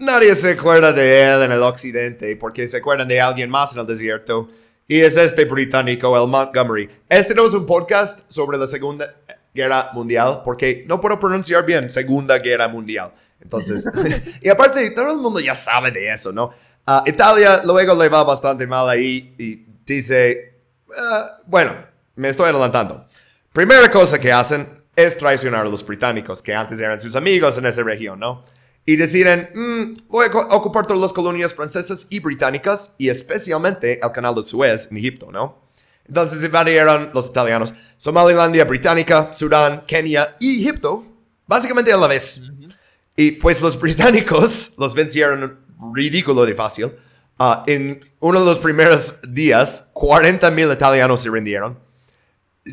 [0.00, 3.80] Nadie se acuerda de él en el occidente porque se acuerdan de alguien más en
[3.80, 4.48] el desierto.
[4.86, 6.88] Y es este británico, el Montgomery.
[7.08, 9.12] Este no es un podcast sobre la Segunda
[9.52, 13.12] Guerra Mundial porque no puedo pronunciar bien Segunda Guerra Mundial.
[13.40, 13.88] Entonces,
[14.40, 16.50] y aparte, todo el mundo ya sabe de eso, ¿no?
[16.86, 20.60] Ah, Italia luego le va bastante mal ahí y dice,
[20.96, 21.72] ah, bueno,
[22.14, 23.04] me estoy adelantando.
[23.52, 27.66] Primera cosa que hacen es traicionar a los británicos, que antes eran sus amigos en
[27.66, 28.44] esa región, ¿no?
[28.88, 34.12] Y deciden, "Mm, voy a ocupar todas las colonias francesas y británicas, y especialmente el
[34.12, 35.58] canal de Suez en Egipto, ¿no?
[36.06, 41.04] Entonces invadieron los italianos Somalilandia británica, Sudán, Kenia y Egipto,
[41.46, 42.40] básicamente a la vez.
[43.14, 45.58] Y pues los británicos los vencieron
[45.92, 46.92] ridículo de fácil.
[47.38, 51.78] Ah, en uno de los primeros días, 40.000 italianos se rindieron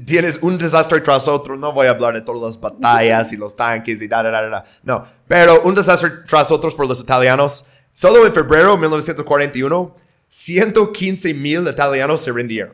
[0.04, 1.56] tienes un desastre tras otro.
[1.56, 4.50] No voy a hablar de todas las batallas y los tanques y da, da, da,
[4.50, 4.66] da.
[4.84, 7.66] No, pero un desastre tras otros por los italianos.
[7.94, 9.96] Solo en febrero de 1941,
[10.28, 12.74] 115 mil italianos se rindieron.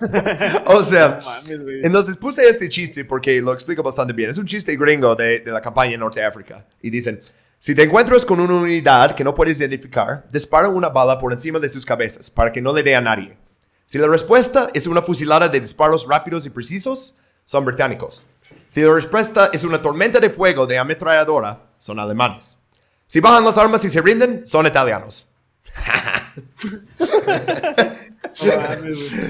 [0.66, 1.18] o sea,
[1.82, 4.30] entonces puse este chiste porque lo explico bastante bien.
[4.30, 6.66] Es un chiste gringo de, de la campaña en Norte África.
[6.82, 7.20] Y dicen,
[7.58, 11.58] si te encuentras con una unidad que no puedes identificar, dispara una bala por encima
[11.58, 13.36] de sus cabezas para que no le dé a nadie.
[13.90, 18.24] Si la respuesta es una fusilada de disparos rápidos y precisos, son británicos.
[18.68, 22.56] Si la respuesta es una tormenta de fuego de ametralladora, son alemanes.
[23.08, 25.26] Si bajan las armas y se rinden, son italianos.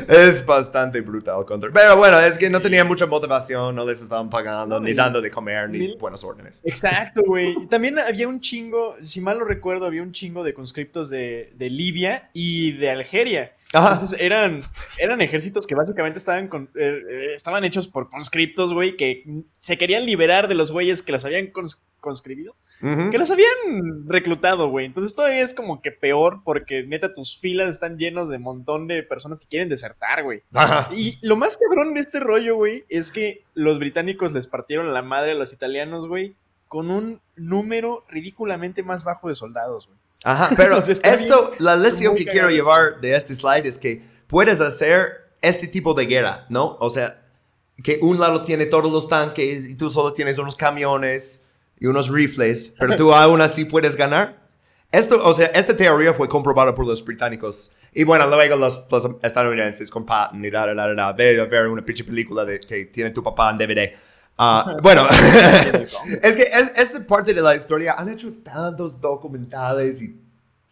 [0.09, 1.47] Es bastante brutal.
[1.47, 4.93] contra- Pero bueno, es que no tenían mucha motivación, no les estaban pagando, No, ni
[4.93, 6.61] dando de comer, ni mil- buenas órdenes.
[6.65, 7.67] Exacto, güey.
[7.69, 11.71] También había un chingo, si mal no recuerdo, había un chingo de conscriptos de, de
[11.71, 13.53] Libia y de Algeria.
[13.73, 13.93] Ajá.
[13.93, 14.61] Entonces eran,
[14.99, 19.23] eran ejércitos que básicamente estaban, con- eh, eh, estaban hechos por conscriptos, güey, que
[19.59, 22.57] se querían liberar de los güeyes que los habían cons- conscribido,
[23.11, 24.87] que los habían reclutado, güey.
[24.87, 29.03] Entonces todavía es como que peor porque neta tus filas están llenos de montón de
[29.03, 30.43] personas que quieren desertar, güey.
[30.97, 35.03] Y lo más cabrón de este rollo, güey, es que los británicos les partieron la
[35.03, 36.35] madre a los italianos, güey,
[36.71, 39.99] con un número ridículamente más bajo de soldados, güey.
[40.23, 42.55] Ajá, pero Entonces, esto, la lección que quiero eso.
[42.55, 46.77] llevar de este slide es que puedes hacer este tipo de guerra, ¿no?
[46.79, 47.27] O sea,
[47.83, 51.45] que un lado tiene todos los tanques y tú solo tienes unos camiones
[51.77, 54.39] y unos rifles, pero tú aún así puedes ganar.
[54.93, 57.73] Esto, o sea, esta teoría fue comprobada por los británicos.
[57.93, 61.47] Y bueno, luego los, los estadounidenses con Patton y da, da, da, da, ve a
[61.47, 63.93] ver una pinche película de, que tiene tu papá en DVD.
[64.43, 65.07] Ah, bueno,
[66.23, 70.19] es que es, esta parte de la historia han hecho tantos documentales y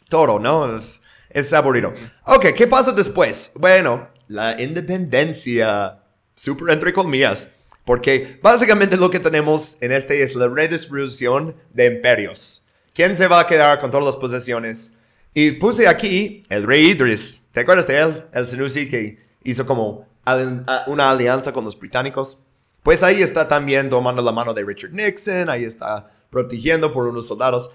[0.09, 0.75] todo, ¿no?
[0.75, 1.93] Es, es aburrido.
[2.25, 3.53] Ok, ¿qué pasa después?
[3.57, 5.99] Bueno, la independencia,
[6.35, 7.51] super entre comillas,
[7.85, 12.65] porque básicamente lo que tenemos en este es la redistribución de imperios.
[12.95, 14.95] ¿Quién se va a quedar con todas las posesiones?
[15.35, 17.43] Y puse aquí el rey Idris.
[17.53, 18.25] ¿Te acuerdas de él?
[18.33, 20.07] El Senussi que hizo como
[20.87, 22.41] una alianza con los británicos.
[22.83, 27.27] Pues ahí está también tomando la mano de Richard Nixon, ahí está protegiendo por unos
[27.27, 27.71] soldados.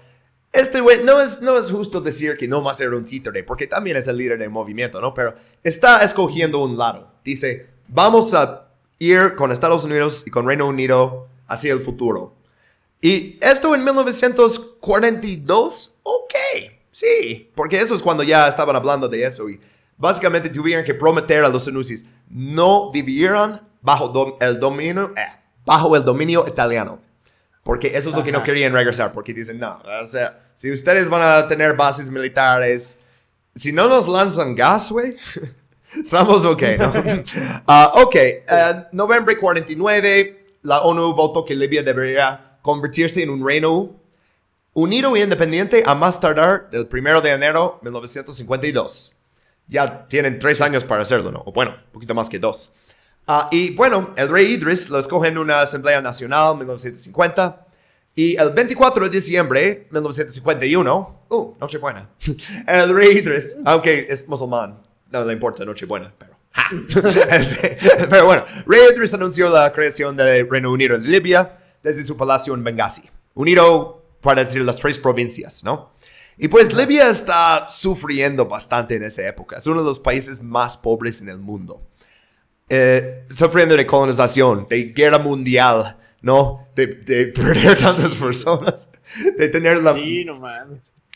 [0.52, 3.42] Este güey, no es, no es justo decir que no va a ser un títere,
[3.42, 5.12] porque también es el líder del movimiento, ¿no?
[5.12, 7.10] Pero está escogiendo un lado.
[7.24, 12.34] Dice, vamos a ir con Estados Unidos y con Reino Unido hacia el futuro.
[13.00, 16.34] Y esto en 1942, ok,
[16.90, 19.60] sí, porque eso es cuando ya estaban hablando de eso y
[19.98, 25.26] básicamente tuvieron que prometer a los Senussis no vivieran bajo dom- el dominio, eh,
[25.64, 26.98] bajo el dominio italiano.
[27.62, 31.08] Porque eso es lo que no querían regresar, porque dicen, no, o sea, si ustedes
[31.08, 32.98] van a tener bases militares,
[33.54, 35.16] si no nos lanzan gas, güey,
[35.98, 36.92] estamos ok, ¿no?
[37.66, 43.92] Ah, ok, eh, noviembre 49, la ONU votó que Libia debería convertirse en un reino
[44.74, 49.14] unido e independiente a más tardar del 1 de enero de 1952.
[49.68, 51.42] Ya tienen tres años para hacerlo, ¿no?
[51.46, 52.72] O bueno, un poquito más que dos.
[53.26, 57.66] Ah, y bueno, el rey Idris lo escoge en una asamblea nacional en 1950.
[58.16, 62.10] Y el 24 de diciembre de 1951, uh, Nochebuena,
[62.68, 66.34] el rey Idris, aunque es musulmán, no le importa Nochebuena, pero...
[67.30, 67.76] Este,
[68.08, 72.54] pero bueno, Rey Idris anunció la creación del Reino Unido en Libia desde su palacio
[72.54, 73.02] en Benghazi,
[73.34, 75.94] unido para decir las tres provincias, ¿no?
[76.36, 79.56] Y pues Libia está sufriendo bastante en esa época.
[79.56, 81.82] Es uno de los países más pobres en el mundo.
[82.68, 86.66] Eh, sufriendo de colonización, de guerra mundial, ¿no?
[86.74, 88.88] De, de perder tantas personas,
[89.38, 89.94] de tener la...
[89.94, 90.40] Sí, no.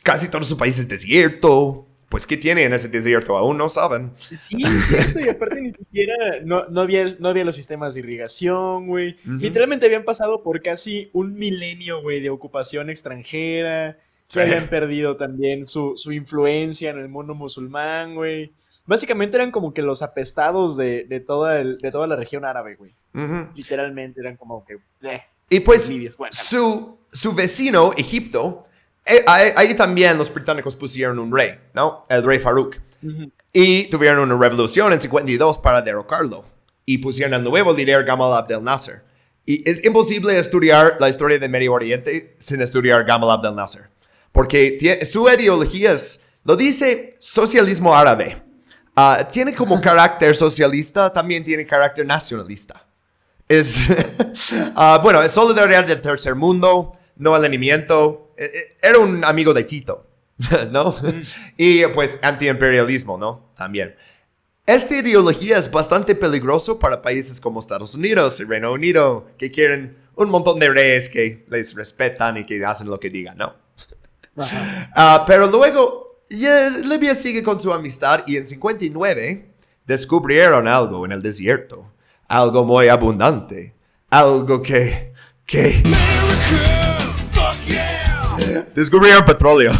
[0.02, 1.84] Casi todo su país es desierto.
[2.08, 3.36] Pues, ¿qué tiene en ese desierto?
[3.36, 4.12] Aún no saben.
[4.30, 8.00] Sí, es cierto, y aparte ni siquiera no, no, había, no había los sistemas de
[8.00, 9.16] irrigación, güey.
[9.26, 9.34] Ujú.
[9.36, 13.98] Literalmente habían pasado por casi un milenio, güey, de ocupación extranjera.
[14.26, 14.50] Se Sí.
[14.50, 18.52] habían perdido también su, su influencia en el mundo musulmán, güey.
[18.88, 22.74] Básicamente eran como que los apestados de, de, toda, el- de toda la región árabe,
[22.74, 22.92] güey.
[23.54, 24.78] Literalmente eran como que...
[25.02, 25.82] eh, Y pues
[26.32, 28.66] su, su vecino, Egipto,
[29.06, 32.06] eh, ahí, ahí también los británicos pusieron un rey, ¿no?
[32.08, 32.76] El rey Farouk.
[33.52, 36.44] Y tuvieron una revolución en 52 para derrocarlo.
[36.84, 39.02] Y pusieron al nuevo líder Gamal Abdel Nasser.
[39.46, 43.88] Y es imposible estudiar la historia del Medio Oriente sin estudiar Gamal Abdel Nasser.
[44.32, 44.78] Porque
[45.10, 48.42] su ideología es, lo dice socialismo árabe.
[49.00, 52.84] Ah, tiene como carácter socialista, también tiene carácter nacionalista.
[53.48, 53.86] Es,
[54.74, 58.32] ah, bueno, es solidaridad del tercer mundo, no alineamiento.
[58.36, 60.04] Eh, eh, Era un amigo de Tito,
[60.72, 60.92] ¿no?
[61.56, 63.52] y pues antiimperialismo, ¿no?
[63.56, 63.94] También.
[64.66, 69.96] Esta ideología es bastante peligroso para países como Estados Unidos y Reino Unido, que quieren
[70.16, 73.54] un montón de reyes que les respetan y que hacen lo que digan, ¿no?
[74.96, 79.48] Ah, pero luego, ya, Libia sigue con su amistad y en 59
[79.86, 81.90] descubrieron algo en el desierto.
[82.28, 83.74] Algo muy abundante.
[84.10, 85.12] Algo que...
[85.46, 85.82] que...
[88.74, 89.72] Descubrieron petróleo.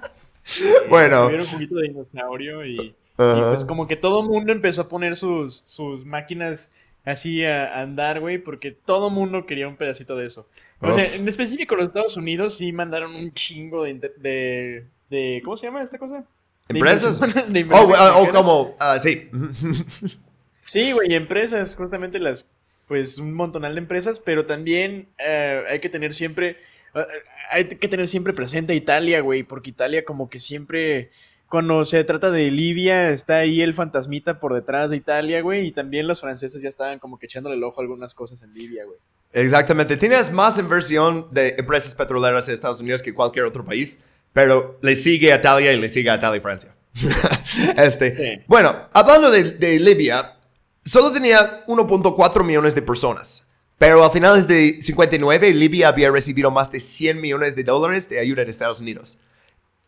[0.88, 3.50] bueno, Tuvieron un juguito de dinosaurio y, y Ajá.
[3.50, 6.72] pues como que todo mundo empezó a poner sus, sus máquinas
[7.04, 10.46] así a, andar, güey, porque todo mundo quería un pedacito de eso.
[10.80, 15.56] O sea, en específico los Estados Unidos sí mandaron un chingo de, de, de- ¿cómo
[15.56, 16.24] se llama esta cosa?
[16.68, 17.20] ¿Empresas?
[17.48, 18.32] de oh, ah, o extranjera.
[18.32, 18.76] como...
[18.80, 19.30] ah, sí.
[20.64, 22.50] Sí, güey, empresas, justamente las,
[22.88, 26.56] pues un montonal de empresas, pero también eh, hay que tener siempre,
[26.92, 27.04] eh,
[27.52, 31.10] hay que tener siempre presente a Italia, güey, porque Italia como que siempre,
[31.48, 35.70] cuando se trata de Libia, está ahí el fantasmita por detrás de Italia, güey, y
[35.70, 38.84] también los franceses ya estaban como que echándole el ojo a algunas cosas en Libia,
[38.86, 38.98] güey.
[39.32, 39.96] Exactamente.
[39.96, 44.00] Tienes más inversión de empresas petroleras de Estados Unidos que cualquier otro país,
[44.32, 46.74] pero le sigue a Italia y le sigue a Italia y Francia.
[47.76, 48.44] este, Sí.
[48.46, 50.36] Bueno, hablando de, de Libia,
[50.84, 53.46] solo tenía 1.4 millones de personas,
[53.78, 58.18] pero a finales de 59 Libia había recibido más de 100 millones de dólares de
[58.18, 59.18] ayuda de Estados Unidos,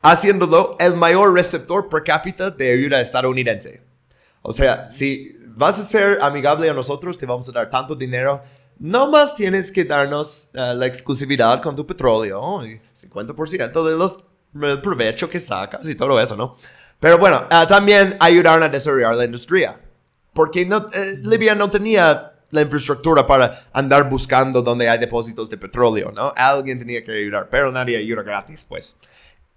[0.03, 3.83] haciéndolo el mayor receptor per cápita de ayuda estadounidense.
[4.43, 8.43] O sea, si vas a ser amigable a nosotros, te vamos a dar tanto dinero.
[8.79, 14.25] No más tienes que darnos eh, la exclusividad con tu petróleo y 50% de los
[14.55, 16.57] el provecho que sacas y todo eso, ¿no?
[17.01, 19.79] Pero bueno, ah, también ayudaron a desarrollar la industria.
[20.33, 25.57] Porque no, eh, Libia no tenía la infraestructura para andar buscando donde hay depósitos de
[25.59, 26.33] petróleo, ¿no?
[26.37, 28.97] Alguien tenía que ayudar, pero nadie ayuda gratis, pues.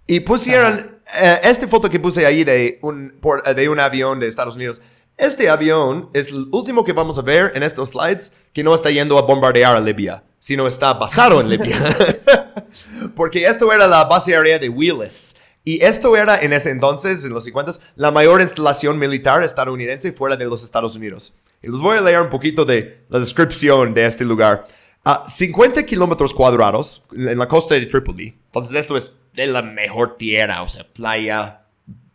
[0.06, 4.18] Y pusieron eh, esta foto que puse ahí de un, por- eh, de un avión
[4.20, 4.82] de Estados Unidos.
[5.16, 8.90] Este avión es el último que vamos a ver en estos slides que no está
[8.90, 11.78] yendo a bombardear a Libia, sino está basado en Libia.
[13.14, 15.36] Porque esto era la base aérea de Willis.
[15.64, 20.34] Y esto era en ese entonces, en los 50, la mayor instalación militar estadounidense fuera
[20.34, 21.32] de los Estados Unidos.
[21.62, 24.66] Y les voy a leer un poquito de la descripción de este lugar.
[25.04, 28.36] A 50 kilómetros cuadrados en la costa de Tripoli.
[28.46, 31.66] Entonces esto es de la mejor tierra, o sea, playa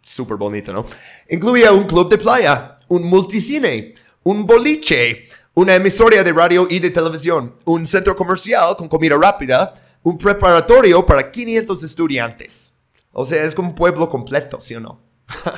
[0.01, 0.85] súper bonita, ¿no?
[1.29, 5.27] Incluía un club de playa, un multicine, un boliche,
[5.58, 11.04] una emisora de radio y de televisión, un centro comercial con comida rápida, un preparatorio
[11.04, 12.76] para 500 estudiantes.
[13.12, 15.02] O sea, es como un pueblo completo, ¿sí o no?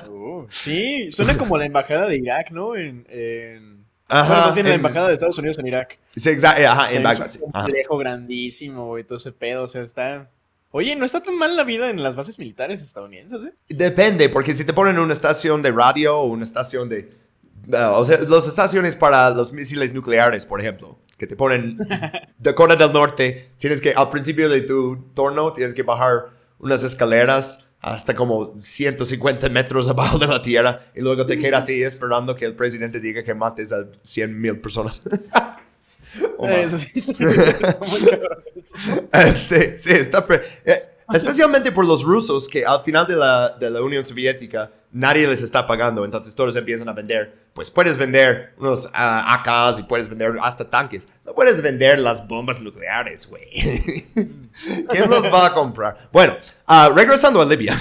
[0.07, 2.77] Uh, sí, suena como la embajada de Irak, ¿no?
[2.77, 3.85] En, en...
[4.07, 5.99] Ajá, bueno, bien la en- embajada de Estados Unidos en Irak.
[6.15, 7.39] Sí, exa- ajá, en Es Bagdad, sí.
[7.41, 7.63] un Ajá.
[7.65, 10.29] complejo grandísimo, güey, todo ese pedo, o sea, está...
[10.71, 13.53] Oye, no está tan mal la vida en las bases militares estadounidenses, ¿eh?
[13.67, 17.11] Depende, porque si te ponen una estación de radio o una estación de...
[17.67, 21.77] uh, o sea, las estaciones para los misiles nucleares, por ejemplo, que te ponen
[22.39, 26.27] Dakota del Norte, tienes que, al principio de tu turno, tienes que bajar
[26.59, 31.81] unas escaleras hasta como 150 metros abajo de la tierra y luego te quedas así
[31.81, 35.01] esperando que el presidente diga que mates a 100 mil personas.
[36.39, 36.73] O más.
[36.73, 36.91] Eso sí.
[39.13, 40.25] Este, sí, está.
[40.25, 40.83] pre- eh,
[41.13, 45.41] Especialmente por los rusos que al final de la, de la Unión Soviética nadie les
[45.41, 47.49] está pagando, entonces todos empiezan a vender.
[47.53, 51.07] Pues puedes vender unos ah, AKs y puedes vender hasta tanques.
[51.25, 53.49] No puedes vender las bombas nucleares, güey.
[54.89, 56.09] ¿Quién los va a comprar?
[56.11, 56.35] Bueno,
[56.67, 57.75] ah, regresando a Libia.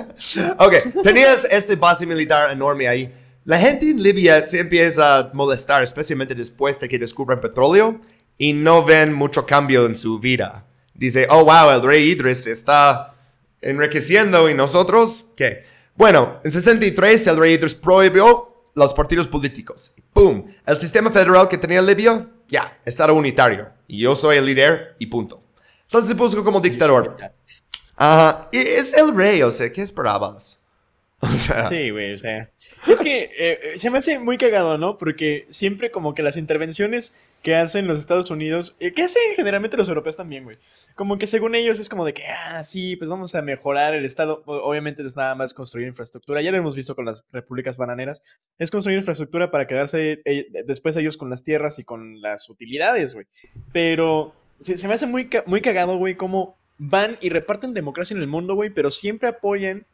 [0.58, 3.12] ok, tenías este base militar enorme ahí.
[3.44, 8.00] La gente en Libia se empieza a molestar, especialmente después de que descubran petróleo
[8.38, 10.65] y no ven mucho cambio en su vida.
[10.96, 13.14] Dice, oh, wow, el rey Idris está
[13.60, 15.64] enriqueciendo y nosotros, ¿qué?
[15.94, 19.94] Bueno, en 63 el rey Idris prohibió los partidos políticos.
[20.12, 20.46] ¡Pum!
[20.66, 23.68] El sistema federal que tenía Libia, ya, estaba unitario.
[23.86, 25.42] Y yo soy el líder y punto.
[25.84, 27.16] Entonces se puso como dictador.
[27.96, 30.58] Ajá, es el rey, o sea, ¿qué esperabas?
[31.68, 32.50] Sí, güey, o sea.
[32.86, 34.96] Es que eh, eh, se me hace muy cagado, ¿no?
[34.96, 39.76] Porque siempre como que las intervenciones que hacen los Estados Unidos, eh, que hacen generalmente
[39.76, 40.58] los europeos también, güey.
[40.96, 44.04] Como que según ellos es como de que, ah, sí, pues vamos a mejorar el
[44.04, 44.42] Estado.
[44.46, 46.42] Obviamente es nada más construir infraestructura.
[46.42, 48.24] Ya lo hemos visto con las repúblicas bananeras.
[48.58, 50.22] Es construir infraestructura para quedarse
[50.64, 53.26] después ellos con las tierras y con las utilidades, güey.
[53.72, 58.28] Pero se, me hace muy, muy cagado, güey, cómo van y reparten democracia en el
[58.28, 59.86] mundo, güey, pero siempre apoyan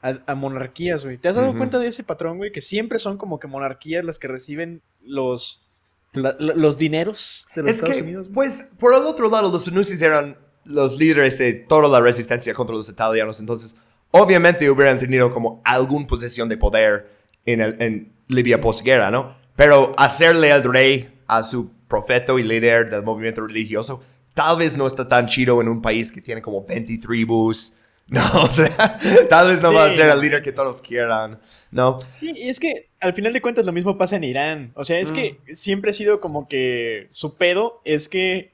[0.00, 1.16] a, monarquías, güey.
[1.16, 2.50] ¿Te has dado cuenta de ese patrón, güey?
[2.50, 5.64] Que siempre son como que monarquías las que reciben los,
[6.12, 8.30] los dineros de los Estados Unidos.
[8.32, 12.76] Pues, por el otro lado, los Senussis eran los líderes de toda la resistencia contra
[12.76, 13.40] los italianos.
[13.40, 13.74] Entonces,
[14.10, 17.10] obviamente hubieran tenido como alguna posesión de poder
[17.44, 19.36] en, el, en Libia posguerra, ¿no?
[19.56, 24.02] Pero hacerle al rey a su profeta y líder del movimiento religioso,
[24.34, 27.74] tal vez no está tan chido en un país que tiene como 20 tribus
[28.34, 28.98] No, o sea,
[29.30, 31.40] tal vez no va a ser el líder que todos quieran,
[31.70, 31.98] ¿no?
[31.98, 34.72] Sí, y es que al final de cuentas lo mismo pasa en Irán.
[34.74, 35.54] O sea, es que mm.
[35.54, 38.52] siempre ha sido como que su pedo es que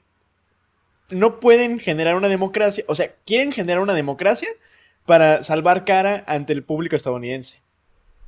[1.09, 2.85] no pueden generar una democracia.
[2.87, 4.47] O sea, quieren generar una democracia
[5.05, 7.59] para salvar cara ante el público estadounidense.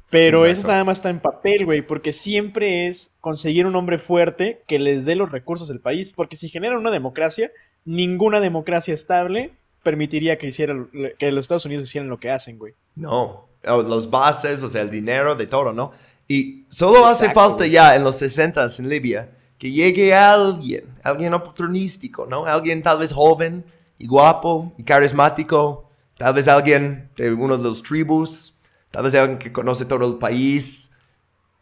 [0.09, 4.61] Pero eso nada más está en papel, güey, porque siempre es conseguir un hombre fuerte
[4.67, 6.11] que les dé los recursos del país.
[6.11, 7.53] Porque si generan una democracia,
[7.85, 9.53] ninguna democracia estable
[9.83, 12.73] permitiría que, hicieran, que los Estados Unidos hicieran lo que hacen, güey.
[12.95, 15.91] No, los bases, o sea, el dinero, de todo, ¿no?
[16.27, 19.29] Y solo hace falta ya en los 60 en Libia
[19.61, 22.47] que llegue alguien, alguien oportunístico, ¿no?
[22.47, 23.63] Alguien tal vez joven
[23.99, 28.55] y guapo y carismático, tal vez alguien de uno de los tribus,
[28.89, 30.91] tal vez alguien que conoce todo el país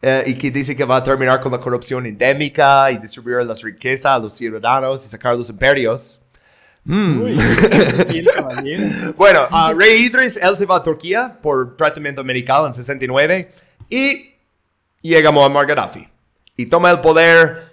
[0.00, 3.62] eh, y que dice que va a terminar con la corrupción endémica y distribuir las
[3.62, 6.22] riquezas a los ciudadanos y sacar los imperios.
[6.84, 7.36] Mm.
[9.16, 13.52] bueno, uh, Rey Idris, él se va a Turquía por tratamiento medical en 69
[13.90, 14.34] y
[15.02, 16.08] llega Muammar Gaddafi
[16.56, 17.70] y toma el poder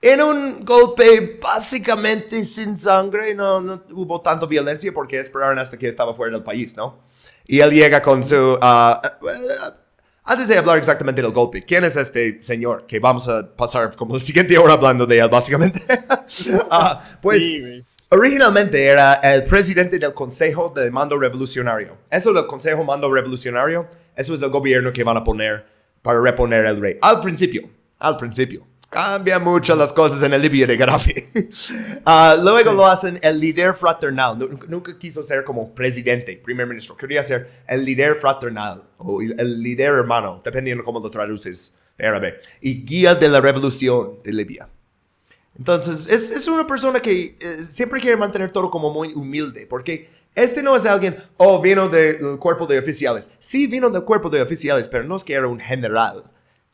[0.00, 5.88] en un golpe básicamente sin sangre, no, no hubo tanta violencia porque esperaron hasta que
[5.88, 7.00] estaba fuera del país, ¿no?
[7.46, 8.34] Y él llega con su...
[8.34, 9.72] Uh, uh,
[10.24, 14.16] antes de hablar exactamente del golpe, ¿quién es este señor que vamos a pasar como
[14.16, 15.82] el siguiente hora hablando de él, básicamente?
[17.22, 17.42] pues...
[18.08, 21.96] Originalmente era el presidente del Consejo de Mando Revolucionario.
[22.08, 25.66] Eso del Consejo Mando Revolucionario, eso es el gobierno que van a poner
[26.02, 26.98] para reponer el rey.
[27.02, 28.64] Al principio, al principio.
[28.88, 31.14] Cambian mucho las cosas en Libia de Gaddafi.
[32.04, 34.38] Ah, luego lo hacen el líder fraternal.
[34.68, 36.96] Nunca, quiso ser como presidente, primer ministro.
[36.96, 42.40] Quería ser el líder fraternal o el líder hermano, dependiendo cómo lo traduces de árabe.
[42.60, 44.68] Y guía de la revolución de Libia.
[45.58, 50.10] Entonces, es, es una persona que eh, siempre quiere mantener todo como muy humilde, porque
[50.34, 53.30] este no es alguien, oh, vino del cuerpo de oficiales.
[53.38, 56.24] Sí, vino del cuerpo de oficiales, pero no es que era un general.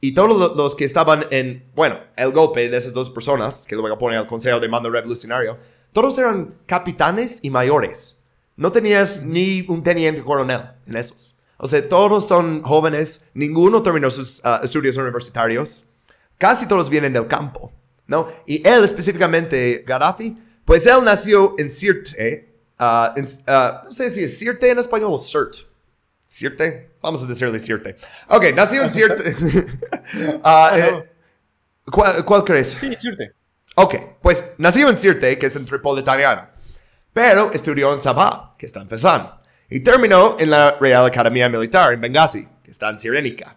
[0.01, 3.97] Y todos los que estaban en, bueno, el golpe de esas dos personas, que luego
[3.99, 5.59] ponen al Consejo de Mando Revolucionario,
[5.93, 8.18] todos eran capitanes y mayores.
[8.57, 11.37] No tenías ni un teniente coronel en esos.
[11.57, 15.85] O sea, todos son jóvenes, ninguno terminó sus ah, estudios universitarios,
[16.37, 17.70] casi todos vienen del campo.
[18.12, 18.28] ¿No?
[18.46, 24.38] Y él específicamente, Gaddafi, pues él nació en Sirte, uh, uh, no sé si es
[24.38, 25.54] Sirte en español o Sirt.
[26.28, 26.92] ¿Sirte?
[27.02, 27.96] Vamos a decirle Sirte.
[28.28, 29.34] Ok, nació en Sirte.
[29.34, 31.10] uh, eh,
[31.90, 32.76] ¿cuál, ¿cuál, crees?
[32.78, 33.32] Sí, Sirte.
[33.74, 36.50] Ok, pues nació en Sirte, que es en Tripolitania,
[37.12, 39.30] pero estudió en Sabah, que está en Fezzan,
[39.70, 43.56] y terminó en la Real Academia Militar en Benghazi, que está en Sirenica.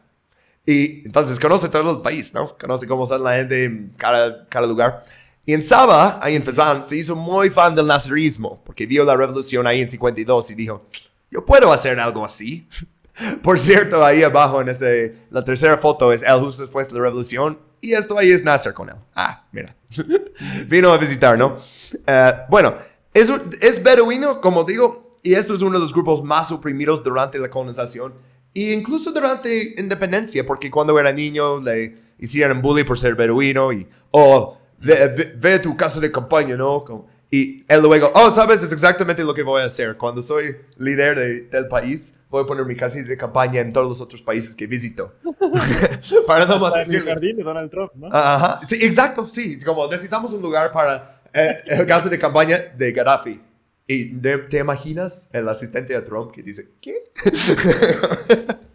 [0.65, 2.57] Y entonces conoce todo el país, ¿no?
[2.57, 5.03] Conoce cómo son la gente en cada, cada lugar.
[5.45, 9.15] Y en Saba, ahí en Fezzan, se hizo muy fan del nazarismo, porque vio la
[9.15, 10.85] revolución ahí en 52 y dijo,
[11.29, 12.67] yo puedo hacer algo así.
[13.43, 17.01] Por cierto, ahí abajo en este, la tercera foto es él justo después de la
[17.01, 18.95] revolución y esto ahí es Nasser con él.
[19.15, 19.75] Ah, mira.
[20.67, 21.59] Vino a visitar, ¿no?
[22.07, 22.75] Eh, bueno,
[23.13, 27.37] es, es beduino, como digo, Y esto es uno de los grupos más oprimidos durante
[27.37, 28.15] la colonización
[28.55, 33.87] e incluso durante independencia, porque cuando era niño le hicieron bullying por ser beduino y,
[34.11, 36.83] oh, ve, ve- ve tu casa de campaña, ¿no?
[36.83, 39.97] Como- y él luego, oh, sabes, es exactamente lo que voy a hacer.
[39.97, 43.87] Cuando soy líder de- del país, voy a poner mi casa de campaña en todos
[43.89, 45.13] los otros países que visito.
[46.27, 47.05] Para no más decirles.
[47.13, 48.07] jardín de Donald Trump, ¿no?
[48.11, 49.57] Ajá, sí, exacto, sí.
[49.65, 53.41] Como necesitamos un lugar para eh, el caso de campaña de Gaddafi.
[53.87, 57.03] Y de- te imaginas el asistente de Trump que dice, ¿qué?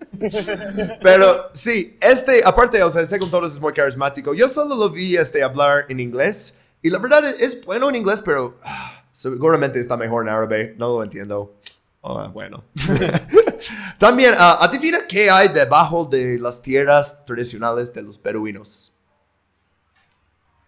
[1.02, 4.34] Pero sí, este, aparte, o sea, según todos es muy carismático.
[4.34, 6.54] Yo solo lo vi este, hablar en inglés.
[6.82, 10.74] Y la verdad es, bueno en inglés, pero ah, seguramente está mejor en árabe.
[10.78, 11.56] No lo entiendo.
[12.02, 12.64] Ah, bueno.
[13.98, 18.89] También, ah, adivina qué hay debajo de las tierras tradicionales de los beduinos.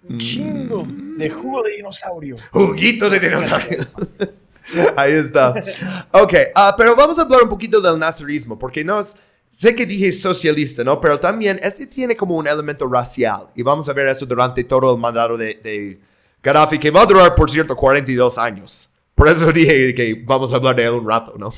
[0.08, 2.36] Un chingo de jugo de dinosaurio.
[2.50, 3.78] Juguito de dinosaurio.
[4.96, 5.54] Ahí está.
[6.12, 9.16] Ok, ah, pero vamos a hablar un poquito del nazarismo, porque no es,
[9.48, 11.00] sé que dije socialista, ¿no?
[11.00, 14.94] Pero también este tiene como un elemento racial, y vamos a ver eso durante todo
[14.94, 16.00] el mandato de, de
[16.42, 18.88] Gaddafi, que va a durar, por cierto, 42 años.
[19.14, 21.52] Por eso dije que vamos a hablar de él un rato, ¿no?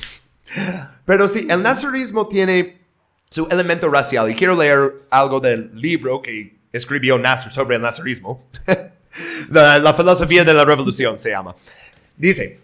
[1.05, 2.81] Pero sí, el nazarismo tiene
[3.29, 8.47] su elemento racial, y quiero leer algo del libro que escribió Nasser sobre el nazarismo.
[9.49, 11.55] la, la filosofía de la revolución se llama.
[12.17, 12.59] Dice,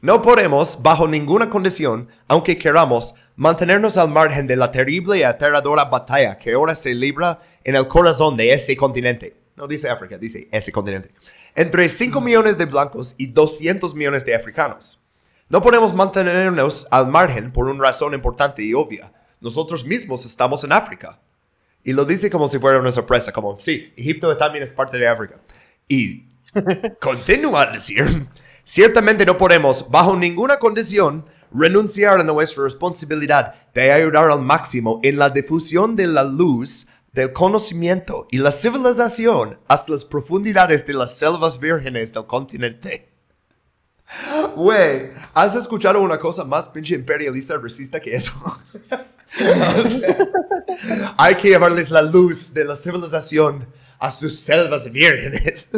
[0.00, 5.86] no podemos, bajo ninguna condición, aunque queramos, mantenernos al margen de la terrible y aterradora
[5.86, 9.36] batalla que ahora se libra en el corazón de ese continente.
[9.56, 11.10] No dice África, dice ese continente.
[11.54, 15.00] Entre 5 millones de blancos y 200 millones de africanos.
[15.48, 19.12] No podemos mantenernos al margen por una razón importante y obvia.
[19.40, 21.20] Nosotros mismos estamos en África.
[21.84, 25.06] Y lo dice como si fuera una sorpresa, como, sí, Egipto también es parte de
[25.06, 25.38] África.
[25.86, 26.24] Y
[27.00, 28.26] continúa a decir,
[28.64, 35.18] ciertamente no podemos, bajo ninguna condición, renunciar a nuestra responsabilidad de ayudar al máximo en
[35.18, 41.16] la difusión de la luz, del conocimiento y la civilización hasta las profundidades de las
[41.16, 43.12] selvas vírgenes del continente.
[44.56, 48.32] Güey, ¿has escuchado una cosa más pinche imperialista racista que eso?
[49.84, 50.16] O sea,
[51.18, 53.66] hay que llevarles la luz de la civilización
[53.98, 55.68] a sus selvas vírgenes.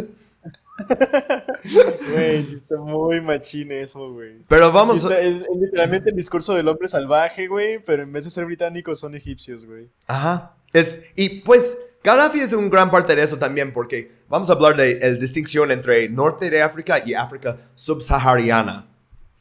[1.65, 4.43] Güey, sí está muy machín eso, güey.
[4.49, 5.21] Pero Sí vamos está- a...
[5.21, 9.01] es, es literalmente el discurso del hombre salvaje, güey, pero en vez de ser británicos
[9.01, 9.89] son egipcios, güey.
[10.07, 10.55] Ajá.
[10.73, 14.77] Es, y pues, Gaddafi es un gran parte de eso también, porque vamos a hablar
[14.77, 18.87] de la distinción entre norte de África y África subsahariana.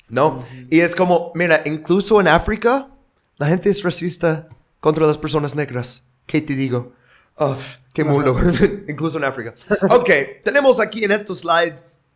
[0.07, 0.45] ¿No?
[0.70, 2.89] Y es como, mira, incluso en África,
[3.38, 4.47] la gente es racista
[4.79, 6.03] contra las personas negras.
[6.25, 6.93] ¿Qué te digo?
[7.38, 8.38] Uf, qué mundo.
[8.88, 9.53] incluso en África.
[9.89, 10.09] Ok,
[10.43, 11.75] tenemos aquí en este slide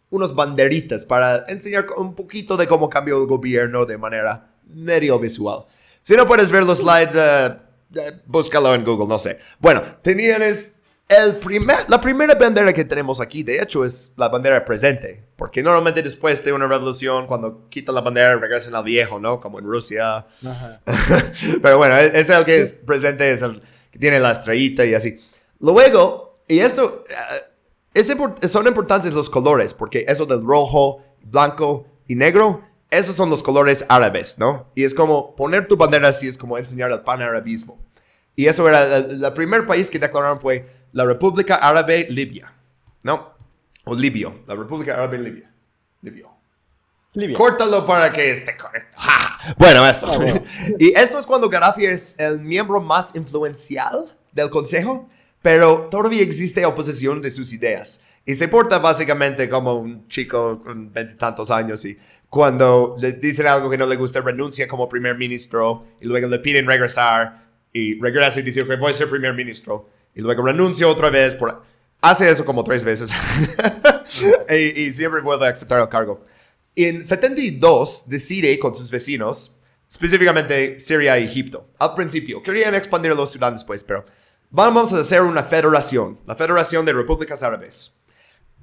[0.10, 5.66] unos banderitas para enseñar un poquito de cómo cambió el gobierno de manera medio visual.
[6.02, 7.58] Si no puedes ver los slides, eh,
[7.96, 9.40] eh, búscalo en Google, no sé.
[9.60, 10.79] Bueno, tienes
[11.10, 15.26] el primer, la primera bandera que tenemos aquí, de hecho, es la bandera presente.
[15.36, 19.42] Porque normalmente después de una revolución, cuando quitan la bandera, regresan al viejo, ¿no?
[19.42, 20.28] Como en Rusia.
[20.46, 20.82] Ajá.
[21.64, 25.20] Pero bueno, es el que es presente, es el que tiene la estrellita y así.
[25.60, 27.44] Luego, y esto, eh,
[27.96, 28.16] es
[28.52, 33.84] son importantes los colores, porque eso del rojo, blanco y negro, esos son los colores
[33.90, 34.68] árabes, ¿no?
[34.76, 37.80] Y es como poner tu bandera así, es como enseñar el panarabismo.
[38.36, 42.54] Y eso era, el, el primer país que declararon fue la República Árabe Libia,
[43.04, 43.34] ¿no?
[43.86, 45.52] O Libio, la República Árabe Libia.
[46.02, 46.32] Libio.
[47.14, 47.38] Libia.
[47.38, 48.98] Córtalo para que esté correcto.
[49.58, 50.08] Bueno, eso.
[50.10, 50.44] Ah, bueno.
[50.80, 55.10] y esto es cuando Gaddafi es el miembro más influencial del Consejo,
[55.42, 58.00] pero todavía existe oposición de sus ideas.
[58.26, 61.98] Y se porta básicamente como un chico con veintitantos años y
[62.30, 66.38] cuando le dicen algo que no le gusta, renuncia como primer ministro y luego le
[66.38, 70.88] piden regresar y regresa y dice que voy a ser primer ministro y luego renuncia
[70.88, 71.34] otra vez.
[71.34, 71.64] Por...
[72.02, 73.12] Hace eso como tres veces
[74.50, 76.24] y, y siempre vuelve a aceptar el cargo.
[76.76, 79.56] En 72 decide con sus vecinos,
[79.90, 81.70] específicamente Siria y Egipto.
[81.80, 84.06] Al principio, querían expandir los Sudán después, pero
[84.50, 87.96] vamos a hacer una federación, la Federación de Repúblicas Árabes.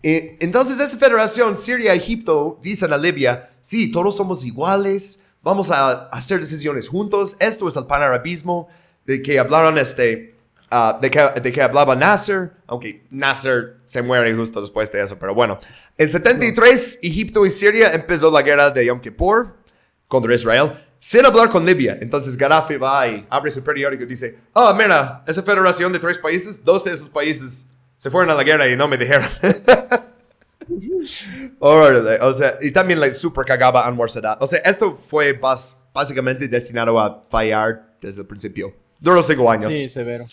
[0.02, 6.08] Y entonces esa federación, Siria Egipto, dicen a Libia, sí, todos somos iguales, vamos a
[6.08, 8.68] hacer decisiones juntos, esto es el panarabismo,
[9.04, 10.35] de que hablaron este,
[10.70, 15.18] ah, de, que, de que hablaba Nasser, aunque Nasser se muere justo después de eso,
[15.18, 15.58] pero bueno.
[15.98, 19.54] En 73, Egipto y Siria empezó la guerra de Yom Kippur
[20.08, 21.98] contra Israel, sin hablar con Libia.
[22.00, 26.18] Entonces Gaddafi va y abre su periódico y dice, ah, mira, esa federación de tres
[26.18, 29.24] países, dos de esos países se fueron a la guerra y no me dijeron.
[31.58, 34.42] Órale, o sea, y también la super cagaba Anwar Sadat.
[34.42, 38.74] O sea, esto fue bas- básicamente destinado a fallar desde el principio.
[38.98, 39.72] Duró cinco años.
[39.72, 40.26] Sí, severo.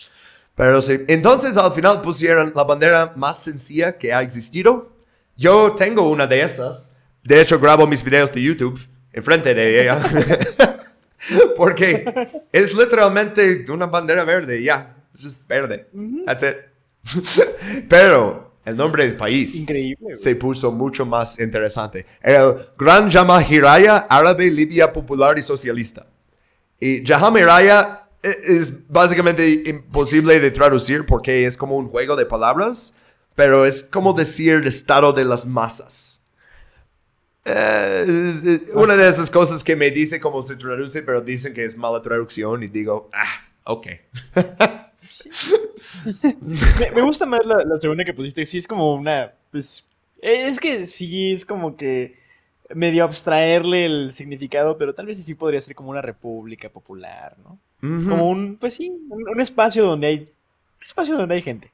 [0.54, 4.92] Pero sí, entonces al final pusieron la bandera más sencilla que ha existido.
[5.36, 6.92] Yo tengo una de esas.
[7.24, 8.80] De hecho, grabo mis videos de YouTube
[9.12, 9.98] enfrente de ella.
[11.56, 14.94] Porque es literalmente una bandera verde, ya.
[15.12, 15.88] Es just verde.
[16.26, 17.86] That's it.
[17.88, 22.04] Pero el nombre del país Increíble, se puso mucho más interesante.
[22.20, 26.06] El Gran Jamahiraya Árabe Libia Popular y Socialista.
[26.80, 28.03] Y Jahamiraya
[28.46, 32.94] es básicamente imposible de traducir porque es como un juego de palabras,
[33.34, 36.22] pero es como decir el estado de las masas.
[37.46, 41.76] Eh, una de esas cosas que me dice cómo se traduce, pero dicen que es
[41.76, 43.86] mala traducción y digo, ah, ok.
[46.78, 48.44] Me, me gusta más la, la segunda que pusiste.
[48.44, 49.32] Sí, es como una.
[49.50, 49.84] Pues.
[50.20, 52.22] eh, Es que sí, es como que.
[52.74, 57.58] Medio abstraerle el significado, pero tal vez sí podría ser como una república popular, ¿no?
[57.84, 58.10] Ujú.
[58.10, 58.56] Como un.
[58.56, 60.16] Pues sí, un, un espacio donde hay.
[60.18, 61.70] Un espacio donde hay gente.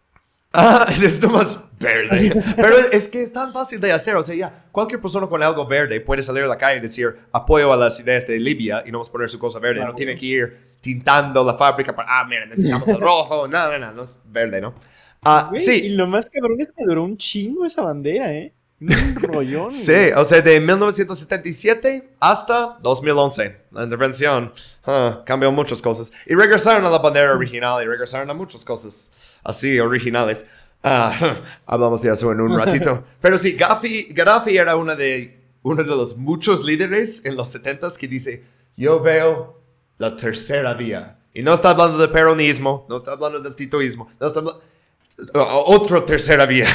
[0.53, 2.43] Ah, es nomás verde.
[2.57, 4.17] Pero es que es tan fácil de hacer.
[4.17, 7.15] O sea, ya, cualquier persona con algo verde puede salir a la calle y decir
[7.33, 9.77] apoyo a las ideas de Libia y no poner su cosa verde.
[9.77, 9.91] Claro.
[9.93, 13.47] No tiene que ir tintando la fábrica para, ah, mira, necesitamos el rojo.
[13.47, 14.75] No, no, no, no es verde, ¿no?
[15.23, 18.55] Ah, Güey, Y sí, lo más cabrón es que duró un chingo esa bandera, ¿eh?
[18.81, 19.71] Un rollón.
[19.71, 23.57] sí, o sea, de 1977 hasta 2011.
[23.73, 24.53] La intervención
[25.25, 26.13] cambió muchas cosas.
[26.27, 29.13] Y regresaron a la bandera original y regresaron a muchas cosas
[29.45, 30.47] así originales.
[30.83, 33.05] Ah, hablamos de eso en un ratito.
[33.21, 37.97] Pero sí, Gaddafi, Gaddafi era una de, uno de los muchos líderes en los 70s
[37.97, 38.45] que dice,
[38.77, 39.61] yo veo
[39.99, 41.19] la tercera vía.
[41.35, 44.63] Y no está hablando del peronismo, no está hablando del titoísmo, no está hablando...
[45.35, 46.67] Otra tercera vía.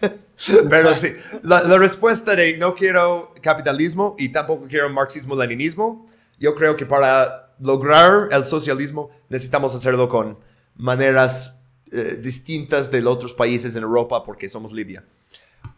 [0.68, 6.06] Pero sí, la, la respuesta de no quiero capitalismo y tampoco quiero marxismo-leninismo,
[6.38, 10.38] yo creo que para lograr el socialismo necesitamos hacerlo con
[10.76, 11.54] maneras
[11.90, 15.04] eh, distintas de otros países en Europa porque somos Libia.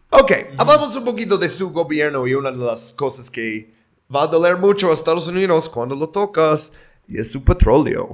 [0.09, 3.71] Ok, hablamos un poquito de su gobierno y una de las cosas que
[4.13, 6.73] va a doler mucho a Estados Unidos cuando lo tocas
[7.07, 8.13] y es su petróleo.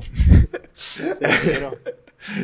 [0.74, 1.78] Severo.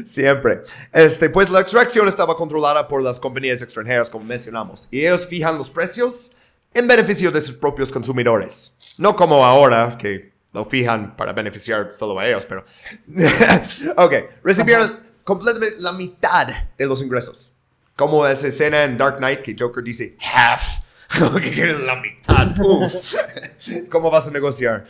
[0.06, 0.62] Siempre.
[0.92, 5.58] Este, pues la extracción estaba controlada por las compañías extranjeras, como mencionamos, y ellos fijan
[5.58, 6.32] los precios
[6.74, 8.76] en beneficio de sus propios consumidores.
[8.98, 12.66] No como ahora, que lo fijan para beneficiar solo a ellos, pero...
[13.98, 14.14] ok,
[14.44, 16.48] recibieron completamente la mitad
[16.78, 17.52] de los ingresos.
[17.96, 20.80] Como esa escena en Dark Knight que Joker dice, half.
[21.42, 22.56] que la mitad.
[23.90, 24.86] ¿Cómo vas a negociar?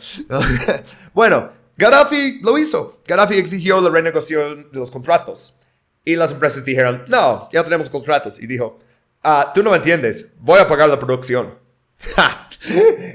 [1.12, 3.02] bueno, Gaddafi lo hizo.
[3.06, 5.56] Gaddafi exigió la renegociación de los contratos.
[6.04, 8.40] Y las empresas dijeron, no, ya tenemos contratos.
[8.40, 8.78] Y dijo,
[9.22, 11.54] ah, tú no entiendes, voy a pagar la producción.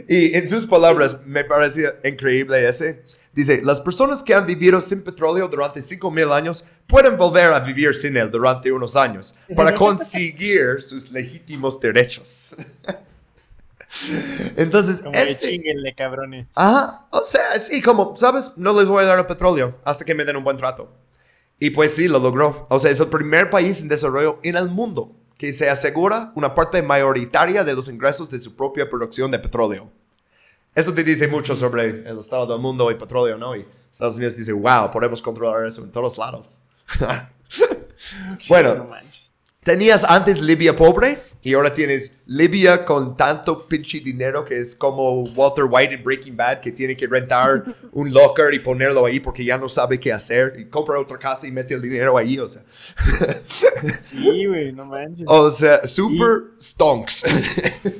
[0.09, 3.03] Y en sus palabras, me parecía increíble ese.
[3.31, 7.95] Dice, las personas que han vivido sin petróleo durante 5.000 años pueden volver a vivir
[7.95, 12.55] sin él durante unos años para conseguir sus legítimos derechos.
[14.57, 15.49] Entonces, Como este...
[15.49, 16.47] chinguenle, cabrones.
[16.55, 18.51] Ajá, o sea, sí, como, ¿sabes?
[18.55, 20.91] No les voy a dar el petróleo hasta que me den un buen trato.
[21.59, 22.67] Y pues sí, lo logró.
[22.69, 26.55] O sea, es el primer país en desarrollo en el mundo que se asegura una
[26.55, 29.91] parte mayoritaria de los ingresos de su propia producción de petróleo.
[30.73, 33.55] Eso te dice mucho sobre el estado del mundo y petróleo, ¿no?
[33.55, 36.59] Y Estados Unidos dice, wow, podemos controlar eso en todos lados.
[38.49, 38.87] bueno,
[39.63, 45.23] tenías antes Libia pobre y ahora tienes Libia con tanto pinche dinero que es como
[45.23, 49.45] Walter White en Breaking Bad que tiene que rentar un locker y ponerlo ahí porque
[49.45, 52.49] ya no sabe qué hacer y compra otra casa y mete el dinero ahí, o
[52.49, 52.63] sea.
[54.11, 55.25] Sí, güey, no manches.
[55.29, 57.23] o sea, super stonks.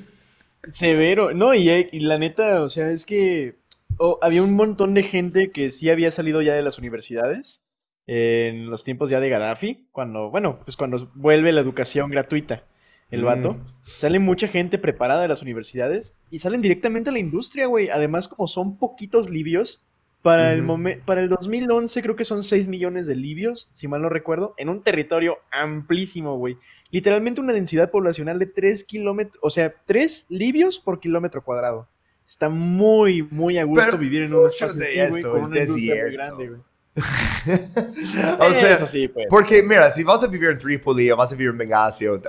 [0.70, 1.34] Severo.
[1.34, 3.56] No, y, y la neta, o sea, es que
[3.98, 7.62] oh, había un montón de gente que sí había salido ya de las universidades
[8.08, 12.66] en los tiempos ya de Gaddafi, cuando, bueno, pues cuando vuelve la educación gratuita,
[13.12, 13.54] el vato.
[13.54, 13.66] Mm.
[13.84, 17.90] Sale mucha gente preparada de las universidades y salen directamente a la industria, güey.
[17.90, 19.82] Además, como son poquitos libios,
[20.24, 20.74] para, el Ujú.
[20.74, 24.56] momen- para el 2011 creo que son 6 millones de libios, si mal no recuerdo,
[24.58, 26.58] en un territorio amplísimo, güey.
[26.92, 31.88] Literalmente una densidad poblacional de 3 kilómetros, o sea, 3 libios por kilómetro cuadrado.
[32.28, 35.60] Está muy, muy a gusto Pero vivir en un espacio de así, güey, con una
[35.60, 36.62] industria muy grande, güey.
[38.40, 39.28] o sea, Eso sí, pues.
[39.30, 42.20] porque mira, si vas a vivir en Trípoli o vas a vivir en Benghazi o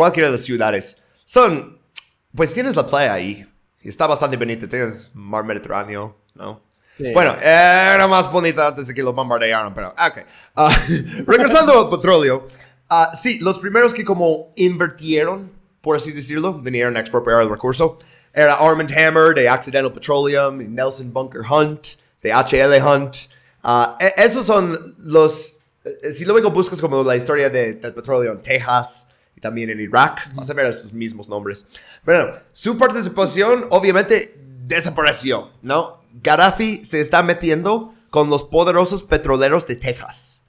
[0.00, 1.78] cualquiera de las ciudades, son,
[2.34, 3.46] pues tienes la playa ahí.
[3.82, 6.60] Está bastante bonita, tienes mar Mediterráneo, ¿no?
[6.98, 7.12] Sí.
[7.14, 10.24] Bueno, era más bonita antes de que lo bombardearan, pero ok.
[10.56, 10.70] Ah,
[11.26, 12.46] regresando al petróleo,
[12.90, 17.98] ah, sí, los primeros que como invirtieron por así decirlo, vinieron a expropiar el recurso.
[18.34, 21.86] Era Armand Hammer de Accidental Petroleum y Nelson Bunker Hunt
[22.22, 23.16] de HL Hunt.
[23.62, 25.56] Ah, e- esos son los...
[25.84, 29.06] eh, Si luego buscas como la historia de- del petróleo en Texas
[29.40, 31.66] también en Irak, vas a ver esos mismos nombres.
[32.04, 34.36] Pero su participación obviamente
[34.66, 36.00] desapareció, ¿no?
[36.22, 40.42] Gaddafi se está metiendo con los poderosos petroleros de Texas.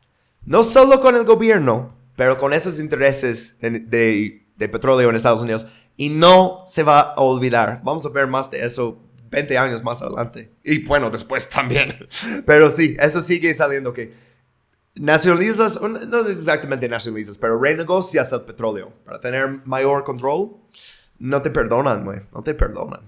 [0.45, 5.41] No solo con el gobierno, pero con esos intereses de, de- de petróleo en Estados
[5.41, 5.65] Unidos.
[5.97, 7.81] Y no se va a olvidar.
[7.83, 10.51] Vamos a ver más de eso 20 años más adelante.
[10.63, 12.07] Y bueno, después también.
[12.45, 14.13] Pero sí, eso sigue saliendo que
[14.95, 20.57] nacionalizas, no exactamente nacionalizas, pero renegocias el petróleo para tener mayor control.
[21.19, 22.21] No te perdonan, güey.
[22.33, 23.01] No te perdonan.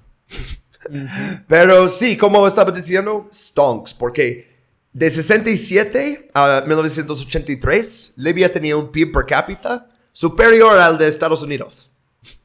[1.48, 4.54] Pero sí, como estaba diciendo, stonks, porque
[4.92, 11.90] de 67 a 1983, Libia tenía un PIB per cápita superior al de Estados Unidos.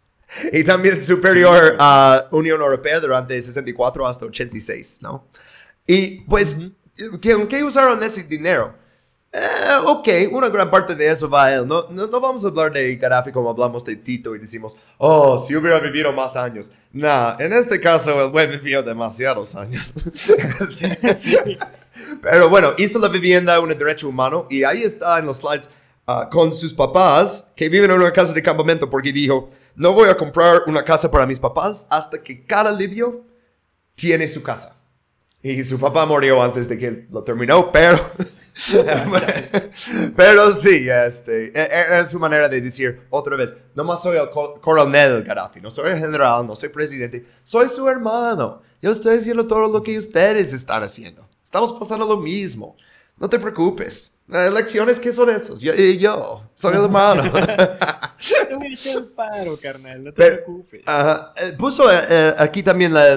[0.52, 5.26] Y también superior a Unión Europea durante 64 hasta 86, ¿no?
[5.86, 6.58] Y pues,
[7.22, 8.74] ¿qué, qué usaron ese dinero?
[9.30, 11.66] Eh, ok, una gran parte de eso va a él.
[11.66, 15.36] No, no, no vamos a hablar de Gaddafi como hablamos de Tito y decimos, oh,
[15.36, 16.72] si hubiera vivido más años.
[16.92, 19.92] Nah, en este caso el güey vivió demasiados años.
[22.22, 25.68] Pero bueno, hizo la vivienda un derecho humano y ahí está en los slides
[26.06, 30.08] ah, con sus papás que viven en una casa de campamento porque dijo, no voy
[30.08, 33.26] a comprar una casa para mis papás hasta que cada libio
[33.94, 34.74] tiene su casa.
[35.42, 38.00] Y su papá murió antes de que lo terminó, pero...
[40.16, 44.18] pero sí, este, e- e- era su manera de decir otra vez, no más soy
[44.18, 48.62] el co- coronel Gaddafi, no soy el general, no soy presidente, soy su hermano.
[48.80, 51.26] Yo estoy haciendo todo lo que ustedes están haciendo.
[51.42, 52.76] Estamos pasando lo mismo.
[53.16, 54.12] No te preocupes.
[54.28, 55.60] Las elecciones, ¿qué son esos?
[55.60, 57.22] Yo, yo soy el hermano.
[57.34, 58.14] A
[58.70, 60.04] echar el paro, carnal.
[60.04, 60.82] No te Pero- preocupes.
[60.86, 63.14] Eh, puso eh, aquí también la,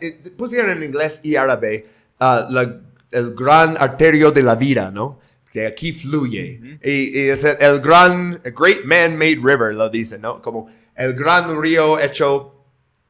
[0.00, 1.86] eh, pusieron en inglés y árabe
[2.20, 2.80] ah, la-
[3.12, 5.20] el gran arterio de la vida, ¿no?
[5.52, 6.78] Que aquí fluye.
[6.82, 10.40] y, y es el, el gran, a great man-made river, lo dicen, ¿no?
[10.42, 12.54] Como el gran río hecho,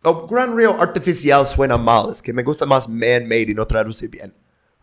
[0.02, 4.08] o gran río artificial suena mal, es que me gusta más man-made y no traduce
[4.08, 4.34] bien.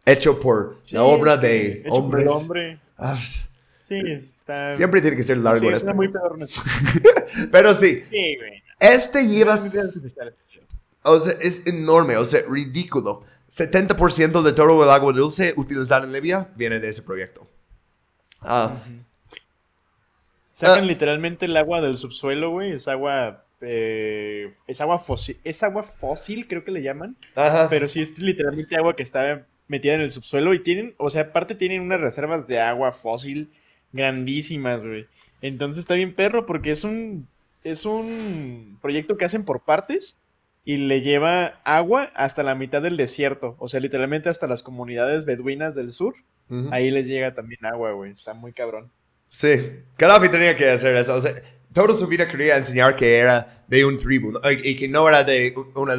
[0.06, 2.24] Hecho por Sí, la obra de hecho por hombres.
[2.26, 2.80] el hombre.
[2.98, 3.18] Ah,
[3.82, 4.68] Sí, está.
[4.76, 6.46] siempre tiene que ser largo sí, en está muy pedorno.
[6.48, 6.60] Sí,
[7.52, 8.64] Pero sí, güey.
[8.80, 9.56] este lleva...
[9.58, 9.90] Lleva.
[11.04, 13.24] O sea, es enorme, o sea, ridículo.
[13.50, 17.47] 70% de todo el agua dulce utilizada en Libia viene de ese proyecto.
[18.41, 18.76] Ah,
[20.52, 20.88] Sacan Ah.
[20.88, 22.72] literalmente el agua del subsuelo, güey.
[22.72, 23.43] Es agua.
[23.62, 25.38] eh, es agua fósil.
[25.43, 27.18] Es agua fósil, creo que le llaman.
[27.36, 27.68] ajá.
[27.70, 30.54] Pero sí es literalmente agua que está metida en el subsuelo.
[30.54, 30.93] Y tienen.
[30.97, 33.50] O sea, aparte tienen unas reservas de agua fósil
[33.91, 35.08] grandísimas, güey.
[35.41, 37.28] Entonces está bien perro porque es un.
[37.66, 40.18] Es un proyecto que hacen por partes.
[40.70, 43.56] Y le lleva agua hasta la mitad del desierto.
[43.58, 46.14] O sea, literalmente hasta las comunidades beduinas del sur.
[46.50, 46.70] Ujú.
[46.72, 48.12] Ahí les llega también agua, güey.
[48.12, 48.92] Está muy cabrón.
[49.30, 49.50] Sí,
[49.98, 51.16] Gaddafi tenía que hacer eso.
[51.16, 51.34] O sea,
[51.74, 54.40] toda su vida quería enseñar que era de un tribu ¿no?
[54.52, 55.96] y y que no era de una.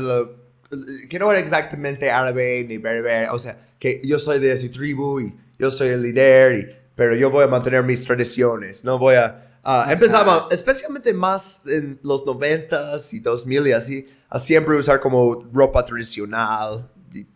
[1.09, 3.29] que no era exactamente árabe ni berber.
[3.31, 7.15] O sea, que yo soy de esa tribu y yo soy el líder, y- pero
[7.17, 8.85] yo voy a mantener mis tradiciones.
[8.85, 9.50] No voy a.
[9.65, 15.45] ah, empezaba, especialmente más en los 90s y 2000 y así, a siempre usar como
[15.53, 16.89] ropa tradicional.
[17.13, 17.27] y-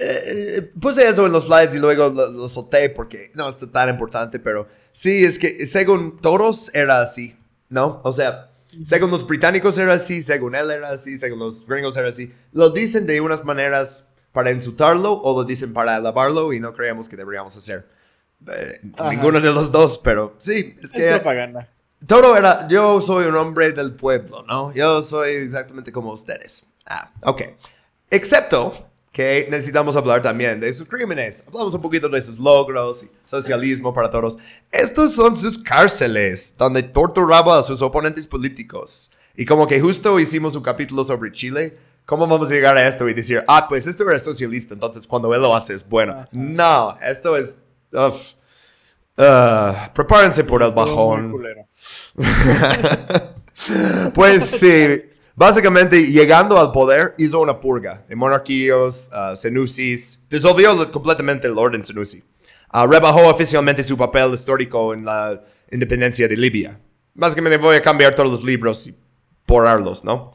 [0.00, 3.88] eh, puse eso en los slides y luego lo, lo solté porque no está tan
[3.88, 7.36] importante, pero sí, es que según todos era así,
[7.68, 8.00] ¿no?
[8.04, 8.52] O sea,
[8.84, 12.32] según los británicos era así, según él era así, según los gringos era así.
[12.52, 17.08] Lo dicen de unas maneras para insultarlo o lo dicen para alabarlo y no creemos
[17.08, 17.88] que deberíamos hacer.
[18.48, 18.80] Eh,
[19.10, 21.68] ninguno de los dos, pero sí, es Es que propaganda.
[22.06, 24.72] todo era, yo soy un hombre del pueblo, ¿no?
[24.74, 26.64] Yo soy exactamente como ustedes.
[26.86, 27.42] Ah, ok.
[28.10, 31.44] Excepto que necesitamos hablar también de sus crímenes.
[31.46, 34.38] Hablamos un poquito de sus logros y socialismo para todos.
[34.70, 39.10] Estos son sus cárceles, donde torturaba a sus oponentes políticos.
[39.36, 41.76] Y como que justo hicimos un capítulo sobre Chile,
[42.06, 45.32] ¿cómo vamos a llegar a esto y decir, ah, pues esto era socialista, entonces cuando
[45.34, 46.26] él lo hace es bueno?
[46.32, 47.58] No, esto es...
[47.92, 48.16] uf.
[49.16, 51.34] Ah, prepárense por el bajón.
[54.14, 55.02] Pues sí,
[55.34, 61.84] básicamente llegando al poder hizo una purga de monarquías, uh, senusis, disolvió completamente el orden
[61.84, 62.24] senusi.
[62.70, 66.80] Ah, rebajó oficialmente su papel histórico en la independencia de Libia.
[67.12, 68.96] Básicamente voy a cambiar todos los libros y
[69.46, 70.32] borrarlos, ¿no?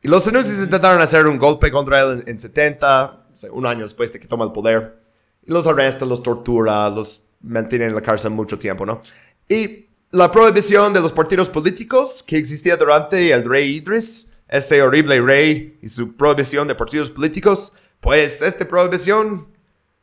[0.00, 3.66] Y los senusis intentaron hacer un golpe contra él en, en 70, o sea, un
[3.66, 5.01] año después de que toma el poder.
[5.46, 9.02] Los arresta, los tortura, los mantiene en la cárcel mucho tiempo, ¿no?
[9.48, 15.20] Y la prohibición de los partidos políticos que existía durante el rey Idris, ese horrible
[15.20, 19.48] rey y su prohibición de partidos políticos, pues esta prohibición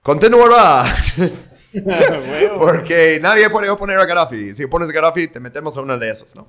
[0.01, 0.83] continuará.
[2.57, 4.55] Porque nadie puede oponer a Gaddafi.
[4.55, 6.47] Si opones a Gaddafi, te metemos a una de esas, ¿no?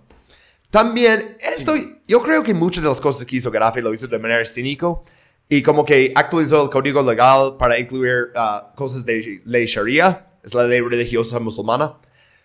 [0.71, 1.75] También, esto,
[2.07, 5.05] yo creo que muchas de las cosas que hizo Gaddafi lo hizo de manera cínico
[5.53, 10.55] y como que actualizó el código legal para incluir uh, cosas de ley Sharia, es
[10.55, 11.97] la ley religiosa musulmana,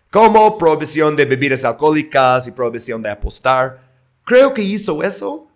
[0.09, 3.79] como prohibición de bebidas alcohólicas y prohibición de apostar.
[4.23, 5.47] Creo que hizo eso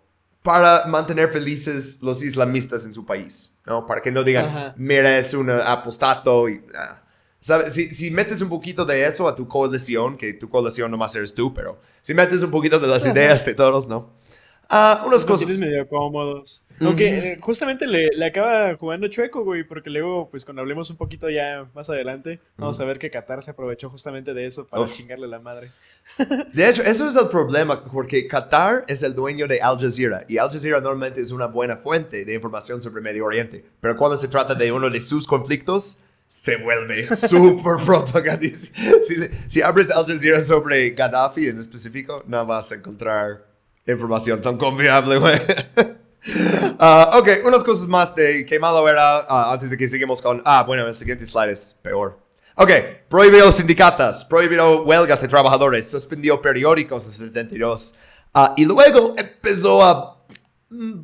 [0.44, 3.84] para mantener felices los islamistas en su país, ¿no?
[3.84, 6.62] Para que no digan, mira, es un apostato y...
[6.72, 7.02] Ah,
[7.42, 7.72] ¿Sabes?
[7.72, 11.34] Si, si, metes un poquito de eso a tu coalición, que tu coalición nomás eres
[11.34, 14.10] tú, pero si metes un poquito de las ideas de todos, ¿no?
[14.70, 15.58] Ah, unas cosas.
[15.58, 16.62] medio cómodos.
[16.80, 20.96] Aunque eh, justamente le, le, acaba jugando chueco, güey, porque luego, pues cuando hablemos un
[20.96, 24.88] poquito ya más adelante, vamos a ver que Qatar se aprovechó justamente de eso para
[24.88, 25.68] chingarle la madre.
[26.54, 30.38] De hecho, eso es el problema, porque Qatar es el dueño de Al Jazeera, y
[30.38, 34.28] Al Jazeera normalmente es una buena fuente de información sobre Medio Oriente, pero cuando se
[34.28, 35.98] trata de uno de sus conflictos,
[36.28, 38.80] se vuelve súper propagandista.
[39.02, 39.16] Si,
[39.48, 43.49] si abres Al Jazeera sobre Gaddafi en específico, no vas a encontrar
[43.86, 45.36] información tan confiable, güey.
[46.78, 50.42] Uh, ok, unas cosas más de qué malo era uh, antes de que sigamos con...
[50.44, 52.18] Ah, bueno, el siguiente slide es peor.
[52.56, 52.70] Ok,
[53.08, 57.94] prohibió sindicatas, prohibió huelgas de trabajadores, suspendió periódicos en 72.
[58.34, 60.22] Uh, y luego empezó a
[60.68, 61.00] mm,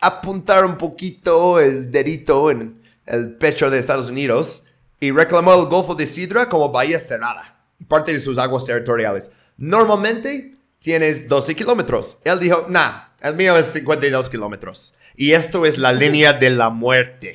[0.00, 4.64] apuntar un poquito el dedito en el pecho de Estados Unidos
[5.00, 9.32] y reclamó el Golfo de Sidra como bahía cerrada parte de sus aguas territoriales.
[9.56, 12.18] Normalmente tienes 12 kilómetros.
[12.24, 14.94] Él dijo, nah, el mío es 52 kilómetros.
[15.16, 17.34] Y esto es la línea de la muerte.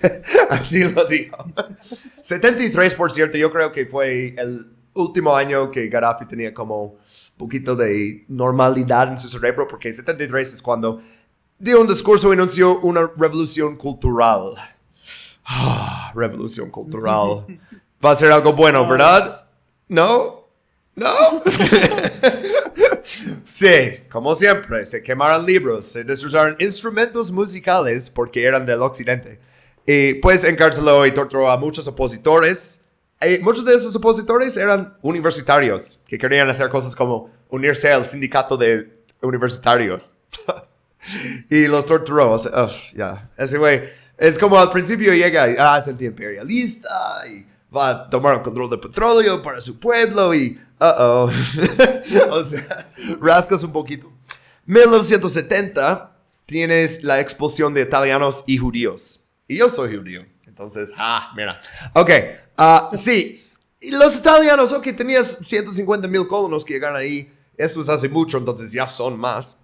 [0.50, 1.36] Así lo dijo.
[2.20, 6.98] 73, por cierto, yo creo que fue el último año que Gaddafi tenía como un
[7.36, 11.00] poquito de normalidad en su cerebro, porque 73 es cuando
[11.58, 14.54] dio un discurso y anunció una revolución cultural.
[15.44, 17.46] Ah, revolución cultural.
[18.04, 19.46] Va a ser algo bueno, ¿verdad?
[19.88, 20.44] ¿No?
[20.94, 21.08] ¿No?
[23.44, 29.38] Sí, como siempre, se quemaron libros, se destruyeron instrumentos musicales porque eran del occidente.
[29.86, 32.80] Y pues encarceló y torturó a muchos opositores.
[33.20, 38.56] Y muchos de esos opositores eran universitarios que querían hacer cosas como unirse al sindicato
[38.56, 38.88] de
[39.20, 40.10] universitarios.
[41.50, 42.32] y los torturó.
[42.32, 43.82] O sea, ya, ese güey
[44.16, 48.70] es como al principio llega y ah, es anti-imperialista y va a tomar el control
[48.70, 51.30] del petróleo para su pueblo y Uh-oh.
[52.30, 54.12] o sea, rascas un poquito.
[54.66, 56.16] 1970
[56.46, 59.22] tienes la expulsión de italianos y judíos.
[59.46, 60.24] Y yo soy judío.
[60.46, 61.60] Entonces, ah, mira.
[61.94, 62.10] Ok,
[62.58, 63.44] uh, sí.
[63.80, 67.30] Los italianos, ok, tenías 150 mil colonos que llegaron ahí.
[67.56, 69.58] Eso es hace mucho, entonces ya son más.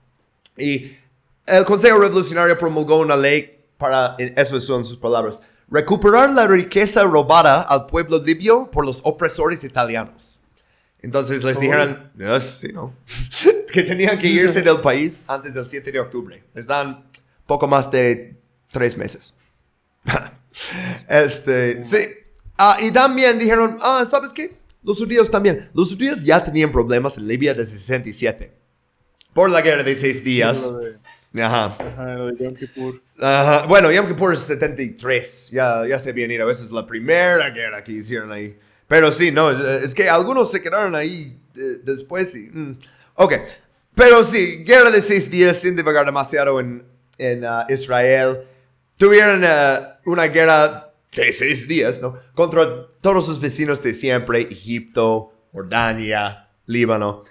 [0.57, 0.93] Y
[1.47, 7.63] el Consejo Revolucionario promulgó una ley para, eso son sus palabras, recuperar la riqueza robada
[7.63, 10.40] al pueblo libio por los opresores italianos.
[11.03, 12.95] Entonces les dijeron, sí, ¿no?
[13.73, 16.43] que tenían que irse del país antes del 7 de octubre.
[16.55, 17.05] Les dan
[17.47, 18.37] poco más de
[18.71, 19.35] tres meses.
[21.09, 21.99] este, sí.
[22.59, 24.61] Ah, y también dijeron, ah, ¿sabes qué?
[24.83, 25.71] Los judíos también.
[25.75, 28.53] Los judíos ya tenían problemas en Libia desde 67.
[29.33, 30.71] Por la guerra de seis días.
[31.35, 31.77] Ajá.
[31.79, 33.01] Ajá, lo de Yom Kippur.
[33.21, 33.67] Ajá.
[33.67, 35.51] Bueno, Yom Kippur es 73.
[35.53, 38.59] Ya, ya se viene a veces la primera guerra que hicieron ahí.
[38.91, 42.51] Pero sí, no, es que algunos se quedaron ahí eh, después y...
[42.51, 42.77] Mm,
[43.15, 43.35] ok,
[43.95, 46.85] pero sí, guerra de seis días sin divagar demasiado en,
[47.17, 48.41] en uh, Israel.
[48.97, 52.19] Tuvieron uh, una guerra de seis días, ¿no?
[52.35, 57.23] Contra todos sus vecinos de siempre, Egipto, Jordania, Líbano.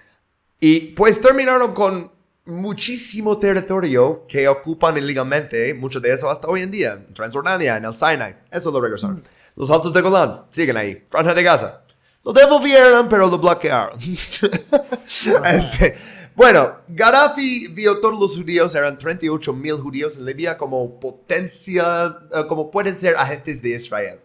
[0.60, 2.10] Y pues terminaron con
[2.46, 7.84] muchísimo territorio que ocupan ilegalmente, mucho de eso hasta hoy en día, en Transjordania, en
[7.84, 8.36] el Sinai.
[8.50, 9.22] Eso lo regresaron.
[9.56, 11.04] Los altos de Golán siguen ahí.
[11.08, 11.82] Franja de Gaza.
[12.24, 13.98] Lo devolvieron, pero lo bloquearon.
[15.46, 15.96] este,
[16.36, 22.44] bueno, Gaddafi vio todos los judíos, eran 38 mil judíos en Libia, como potencia, eh,
[22.48, 24.20] como pueden ser agentes de Israel.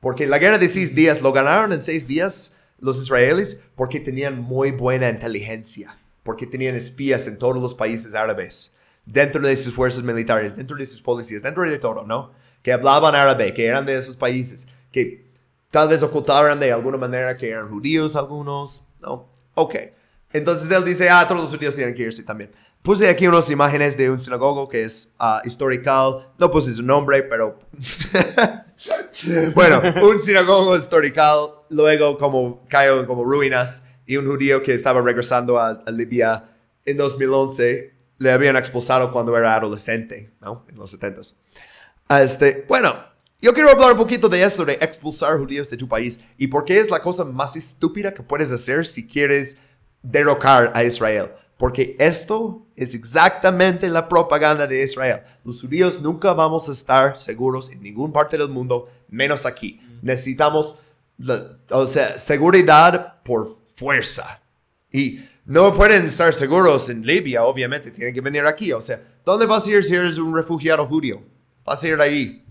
[0.00, 4.38] Porque la guerra de seis días lo ganaron en seis días los israelíes porque tenían
[4.40, 8.72] muy buena inteligencia, porque tenían espías en todos los países árabes,
[9.04, 12.32] dentro de sus fuerzas militares, dentro de sus policías, dentro de todo, ¿no?
[12.62, 15.30] Que hablaban árabe, que eran de esos países, que
[15.70, 19.28] tal vez ocultaban de alguna manera que eran judíos algunos, ¿no?
[19.54, 19.76] Ok.
[20.32, 22.50] Entonces él dice, ah, todos los judíos tienen que irse también.
[22.82, 26.32] Puse aquí unas imágenes de un sinagogo que es uh, historical.
[26.38, 27.58] No puse su nombre, pero...
[29.54, 35.58] bueno, un sinagogo historical, luego como cayó como ruinas y un judío que estaba regresando
[35.58, 36.44] a, a Libia
[36.86, 40.66] en 2011 le habían expulsado cuando era adolescente, ¿no?
[40.68, 41.36] En los 70s.
[42.18, 42.92] Este, bueno,
[43.40, 46.64] yo quiero hablar un poquito de esto, de expulsar judíos de tu país y por
[46.64, 49.56] qué es la cosa más estúpida que puedes hacer si quieres
[50.02, 51.30] derrocar a Israel.
[51.56, 55.20] Porque esto es exactamente la propaganda de Israel.
[55.44, 59.80] Los judíos nunca vamos a estar seguros en ninguna parte del mundo, menos aquí.
[60.02, 60.76] Necesitamos,
[61.70, 64.40] o sea, seguridad por fuerza.
[64.90, 68.72] Y no pueden estar seguros en Libia, obviamente, tienen que venir aquí.
[68.72, 71.22] O sea, ¿dónde vas a ir si eres un refugiado judío?
[71.70, 72.44] Vas a ir ahí.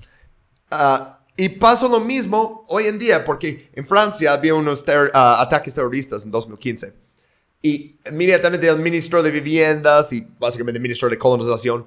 [0.71, 5.75] Ah, y pasa lo mismo hoy en día, porque en Francia había unos ah, ataques
[5.75, 6.93] terroristas en 2015
[7.61, 11.85] y inmediatamente el ministro de Viviendas y básicamente el ministro de Colonización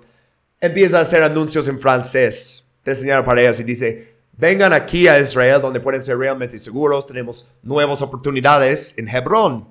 [0.61, 5.63] empieza a hacer anuncios en francés, diseñado para ellos y dice, vengan aquí a Israel
[5.63, 9.69] donde pueden ser realmente seguros, tenemos nuevas oportunidades en Hebrón.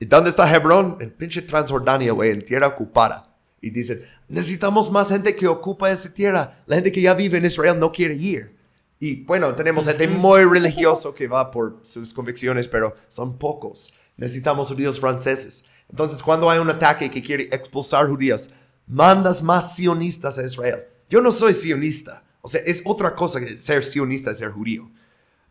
[0.00, 0.96] ¿Y dónde está Hebrón?
[1.00, 3.36] En pinche Transjordania, güey, en tierra ocupada.
[3.60, 6.62] Y dicen, necesitamos más gente que ocupa esa tierra.
[6.66, 8.56] La gente que ya vive en Israel no quiere ir.
[8.98, 14.68] Y bueno, tenemos gente muy religioso que va por sus convicciones, pero son pocos necesitamos
[14.68, 15.64] judíos franceses.
[15.88, 18.50] Entonces, cuando hay un ataque que quiere expulsar judíos,
[18.86, 20.84] mandas más sionistas a Israel.
[21.08, 22.24] Yo no soy sionista.
[22.40, 24.90] O sea, es otra cosa que ser sionista y ser judío.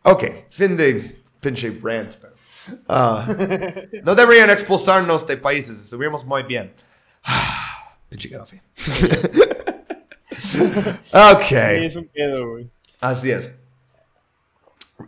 [0.02, 2.14] Ok, fin de pinche rant.
[2.88, 3.26] Ah,
[4.02, 6.72] no deberían expulsarnos de países, estuvimos muy bien.
[8.16, 8.62] Pinche café.
[11.12, 11.52] ok.
[11.52, 12.08] es un
[12.50, 12.70] güey.
[13.00, 13.50] Así es.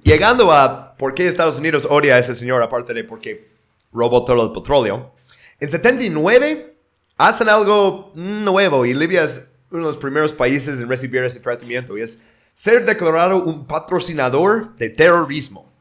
[0.02, 3.48] Llegando a por qué Estados Unidos odia a ese señor, aparte de porque
[3.92, 5.14] robó todo el petróleo.
[5.60, 6.74] En 79
[7.16, 11.96] hacen algo nuevo y Libia es uno de los primeros países en recibir ese tratamiento
[11.96, 12.20] y es
[12.54, 15.72] ser declarado un patrocinador de terrorismo.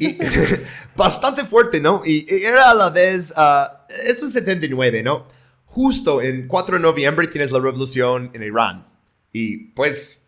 [0.00, 0.18] Y
[0.96, 2.02] bastante fuerte, ¿no?
[2.04, 3.68] Y era a la vez, uh,
[4.04, 5.26] esto es 79, ¿no?
[5.76, 8.86] Justo en 4 de noviembre tienes la revolución en Irán.
[9.30, 10.22] Y pues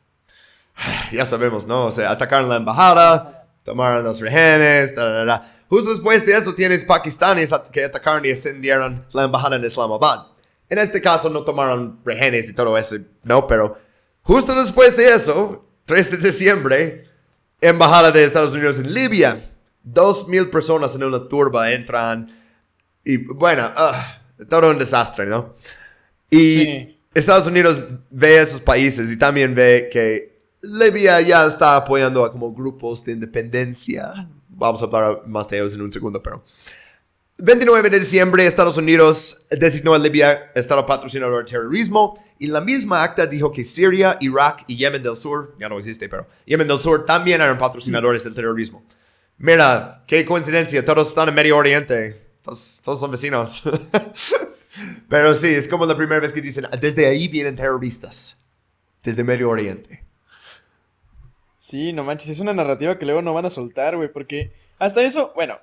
[1.10, 1.86] ya sabemos, ¿no?
[1.86, 4.94] O sea, atacaron la embajada, tomaron los rehenes,
[5.70, 10.26] Justo después de eso tienes pakistaníes que atacaron y incendiaron la embajada en Islamabad.
[10.68, 13.46] En este caso no tomaron rehenes y todo eso, ¿no?
[13.46, 13.78] Pero
[14.20, 17.08] justo después de eso, 3 de diciembre,
[17.62, 19.40] embajada de Estados Unidos en Libia.
[19.82, 22.30] Dos mil personas en una turba entran
[23.02, 25.54] y bueno, uh, todo un desastre, ¿no?
[26.30, 32.24] Y Estados Unidos ve a esos países y también ve que Libia ya está apoyando
[32.24, 34.28] a como grupos de independencia.
[34.48, 36.44] Vamos a hablar más de ellos en un segundo, pero...
[37.40, 43.04] 29 de diciembre, Estados Unidos designó a Libia Estado patrocinador de terrorismo y la misma
[43.04, 46.80] acta dijo que Siria, Irak y Yemen del Sur, ya no existe, pero Yemen del
[46.80, 48.84] Sur también eran patrocinadores del terrorismo.
[49.36, 53.62] Mira, qué coincidencia, todos están en Medio Oriente, todos, todos son vecinos.
[55.08, 58.36] pero sí, es como la primera vez que dicen, desde ahí vienen terroristas,
[59.02, 60.02] desde Medio Oriente.
[61.58, 65.02] Sí, no manches, es una narrativa que luego no van a soltar, güey, porque hasta
[65.02, 65.58] eso, bueno,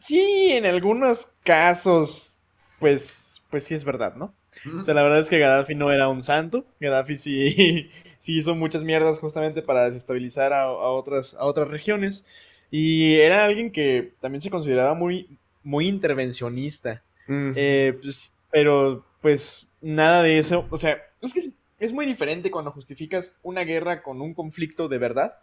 [0.00, 2.36] sí, en algunos casos,
[2.80, 4.34] pues, pues sí es verdad, ¿no?
[4.76, 6.64] O sea, la verdad es que Gaddafi no era un santo.
[6.80, 12.26] Gaddafi sí, sí hizo muchas mierdas justamente para desestabilizar a, otras, a otras regiones.
[12.68, 15.38] Y era alguien que también se consideraba muy,
[15.68, 17.02] muy intervencionista.
[17.28, 20.66] Eh, pues, pero, pues, nada de eso.
[20.70, 24.96] O sea, es que es muy diferente cuando justificas una guerra con un conflicto de
[24.96, 25.34] verdad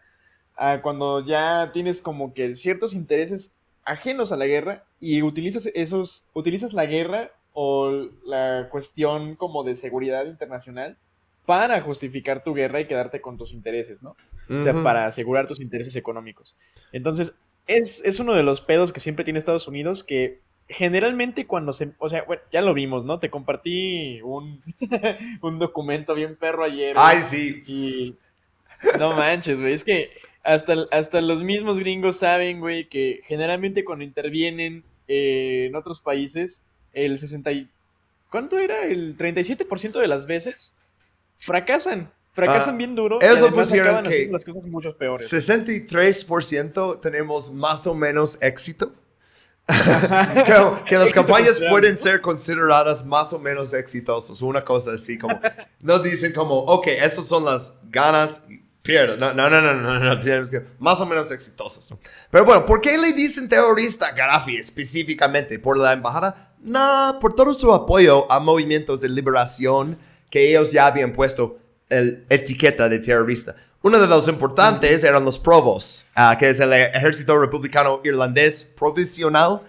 [0.55, 3.53] a cuando ya tienes como que ciertos intereses
[3.83, 9.75] ajenos a la guerra y utilizas esos, utilizas la guerra o la cuestión como de
[9.75, 10.97] seguridad internacional
[11.45, 14.15] para justificar tu guerra y quedarte con tus intereses, ¿no?
[14.49, 16.55] O sea, para asegurar tus intereses económicos.
[16.91, 21.73] Entonces, es, es uno de los pedos que siempre tiene Estados Unidos que generalmente cuando
[21.73, 23.19] se, o sea, bueno, ya lo vimos, ¿no?
[23.19, 24.61] Te compartí un,
[25.41, 26.95] un documento bien perro ayer.
[26.97, 27.63] Ay, sí.
[27.67, 28.15] Y
[28.99, 30.11] no manches, güey, es que
[30.43, 36.65] hasta, hasta los mismos gringos saben, güey, que generalmente cuando intervienen eh, en otros países,
[36.93, 37.69] el 60 y...
[38.29, 38.85] ¿Cuánto era?
[38.85, 40.75] El 37% de las veces
[41.37, 42.11] fracasan.
[42.35, 43.21] Fracasan ah, bien duro.
[43.21, 45.31] Es lo pusieron que las cosas mucho peores.
[45.31, 48.91] 63% tenemos más o menos éxito
[50.85, 55.39] que, las campañas pueden ser consideradas más o menos exitosas, una cosa así como,
[55.79, 58.43] no dicen como, ok, estas son las ganas,
[58.83, 61.89] pierdo, no, no, no, no, no, no, tienes que, más o menos exitosas,
[62.29, 65.57] Pero bueno, ¿por qué le dicen terrorista a Gaddafi específicamente?
[65.57, 66.53] ¿Por la embajada?
[66.59, 69.97] No, por todo su apoyo a movimientos de liberación
[70.29, 71.57] que ellos ya habían puesto
[71.89, 73.55] el etiqueta de terrorista.
[73.81, 79.61] Uno de los importantes eran los Provos, ah, que es el ejército republicano irlandés provisional.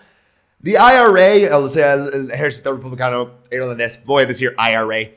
[0.63, 5.11] The IRA, o sea, el, el ejército republicano irlandés, voy a decir IRA,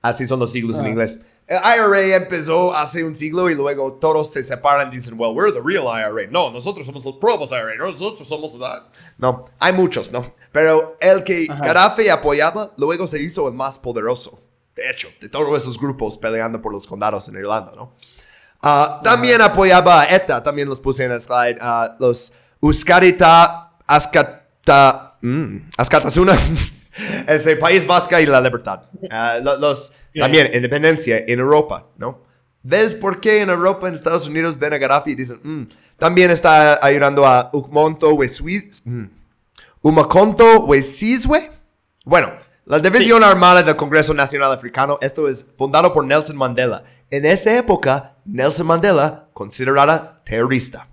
[0.00, 0.88] así son los siglos en Ah.
[0.88, 1.20] inglés.
[1.46, 5.52] El IRA empezó hace un siglo y luego todos se separan y dicen, well, we're
[5.52, 6.30] the real IRA.
[6.30, 8.86] No, nosotros somos los probos IRA, nosotros somos la...
[9.18, 10.24] No, hay muchos, ¿no?
[10.52, 11.46] Pero el que.
[11.46, 14.40] Gaddafi apoyaba, luego se hizo el más poderoso.
[14.78, 17.94] De hecho, de todos esos grupos peleando por los condados en Irlanda, ¿no?
[18.62, 25.16] Ah, también apoyaba a ETA, también los puse en el slide, ah, los Euskarita Askata,
[25.20, 26.32] mm, Askatasuna,
[27.28, 28.82] este País Vasca y la Libertad.
[29.10, 30.20] Ah, lo- los, Sí.
[30.20, 32.22] También independencia en Europa, ¿no?
[32.62, 35.64] ¿Ves por qué en Europa, en Estados Unidos, ven a Gaddafi y dicen, "Mm,
[35.98, 39.04] también está ayudando a Ukmonto mm,
[39.82, 41.50] Umaconto Wesizwe?
[42.04, 42.32] Bueno,
[42.68, 46.84] la División Armada del Congreso Nacional Africano, esto es fundado por Nelson Mandela.
[47.10, 50.86] En esa época, Nelson Mandela considerada terrorista.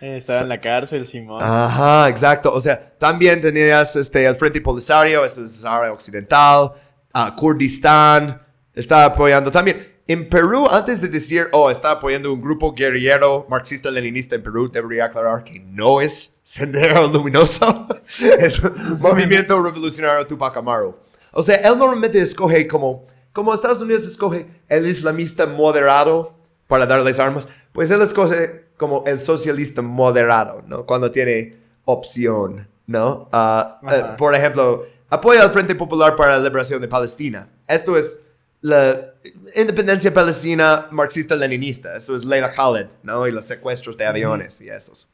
[0.00, 1.42] Eh, estaba en la cárcel, Simón.
[1.42, 2.54] Ajá, exacto.
[2.54, 6.72] O sea, también tenías este, el Frente Polisario, eso es Sahara Occidental,
[7.12, 8.40] ah, Kurdistán,
[8.72, 9.97] está apoyando también.
[10.10, 15.04] En Perú, antes de decir, oh, está apoyando un grupo guerrillero marxista-leninista en Perú, debería
[15.04, 17.86] aclarar que no es Sendero Luminoso,
[18.38, 18.62] es
[18.98, 20.96] Movimiento Revolucionario Tupac Amaru.
[21.30, 26.34] O sea, él normalmente escoge como, como Estados Unidos escoge el islamista moderado
[26.68, 30.86] para darles armas, pues él escoge como el socialista moderado, ¿no?
[30.86, 33.28] Cuando tiene opción, ¿no?
[33.30, 34.16] Eh, Ajá.
[34.16, 37.50] por ejemplo, apoya al Frente Popular para la Liberación de Palestina.
[37.66, 38.24] Esto es
[38.60, 39.14] la
[39.54, 41.94] independencia palestina marxista-leninista.
[41.94, 43.26] Eso es Leila Khaled, ¿no?
[43.26, 45.08] Y los secuestros de aviones y esos.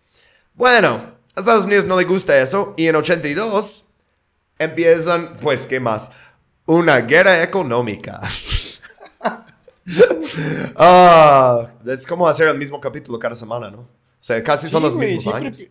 [0.55, 2.75] Bueno, a Estados Unidos no le gusta eso.
[2.77, 3.87] Y en 82
[4.59, 6.11] empiezan, pues, ¿qué más?
[6.67, 8.21] Una guerra económica.
[10.77, 13.81] Ah, es como hacer el mismo capítulo cada semana, ¿no?
[13.81, 13.87] O
[14.27, 15.59] sea, casi son Sí, los güey, mismos años.
[15.59, 15.71] que-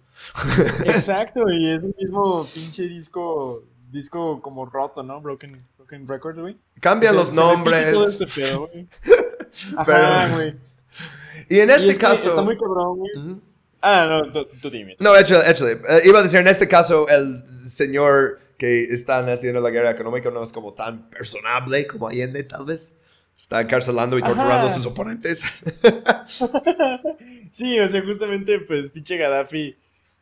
[0.92, 5.20] Exacto, y es el mismo pinche disco, disco como roto, ¿no?
[5.20, 5.66] Broken,
[6.02, 6.58] broken Records, güey.
[6.80, 7.96] Cambian los nombres.
[7.96, 8.88] este pedo, güey.
[9.86, 10.56] Pero- güey.
[11.50, 12.30] Y en Y este es caso...
[12.30, 13.12] Está muy cabrón, güey.
[13.82, 14.96] Ah, no, tú, tú dime.
[15.00, 15.74] No, échale, échale.
[15.74, 20.32] Eh, iba a decir, en este caso, el señor que está haciendo la guerra económica
[20.32, 22.96] no es como tan personable como Allende, tal vez.
[23.36, 25.44] Está encarcelando y torturando a sus oponentes.
[27.52, 29.76] sí, o sea, justamente, pues, pinche Gaddafi.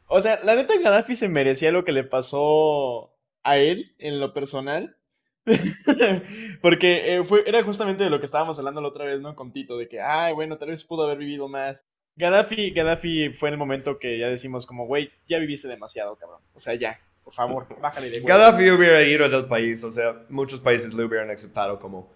[0.07, 3.13] O sea, la neta, Gaddafi se merecía lo que le pasó
[3.43, 4.95] a él en lo personal.
[6.61, 9.35] Porque eh, fue, era justamente de lo que estábamos hablando la otra vez, ¿no?
[9.35, 11.85] Con Tito, de que, ay, bueno, tal vez pudo haber vivido más.
[12.15, 16.41] Gaddafi, Gaddafi fue el momento que ya decimos como, güey, ya viviste demasiado, cabrón.
[16.53, 18.27] O sea, ya, por favor, bájale de huevo.
[18.27, 22.11] Gaddafi hubiera ido del país, o sea, muchos países le hubieran aceptado como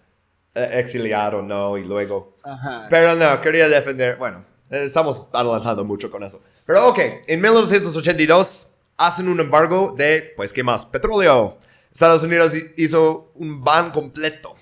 [0.54, 1.76] eh, exiliado, ¿no?
[1.78, 2.86] Y luego Ajá.
[2.88, 4.16] Pero no, quería defender.
[4.16, 6.42] Bueno, estamos adelantando mucho con eso.
[6.64, 10.86] Pero ok, en 1982 hacen un embargo de, pues, ¿qué más?
[10.86, 11.58] Petróleo.
[11.96, 14.54] Estados Unidos hi- hizo un ban completo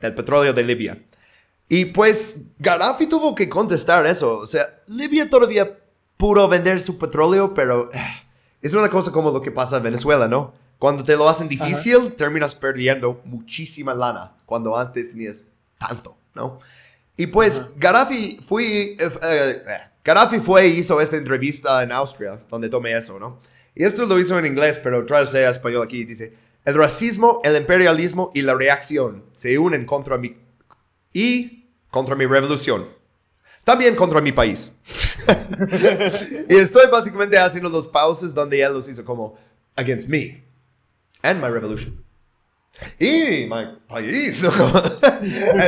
[0.00, 0.98] del petróleo de Libia.
[1.68, 4.38] Y pues Gaddafi tuvo que contestar eso.
[4.38, 5.78] O sea, Libia todavía
[6.16, 7.98] pudo vender su petróleo, pero eh,
[8.60, 10.52] es una cosa como lo que pasa en Venezuela, ¿no?
[10.80, 15.44] Cuando te lo hacen difícil, terminas perdiendo muchísima lana cuando antes tenías
[15.78, 16.58] tanto, ¿no?
[17.16, 19.62] Y pues Gaddafi fue, eh, eh,
[20.02, 23.38] Gaddafi fue y hizo esta entrevista en Austria, donde tomé eso, ¿no?
[23.76, 26.04] Y esto lo hizo en inglés, pero traduce a español aquí.
[26.04, 30.36] Dice, el racismo, el imperialismo y la reacción se unen contra mi...
[31.12, 32.86] y contra mi revolución.
[33.64, 34.72] También contra mi país.
[36.48, 39.36] y estoy básicamente haciendo los pauses donde él los hizo como,
[39.76, 40.44] against me
[41.22, 42.04] and my revolution.
[42.98, 43.50] Y mi
[43.88, 44.50] país, ¿no?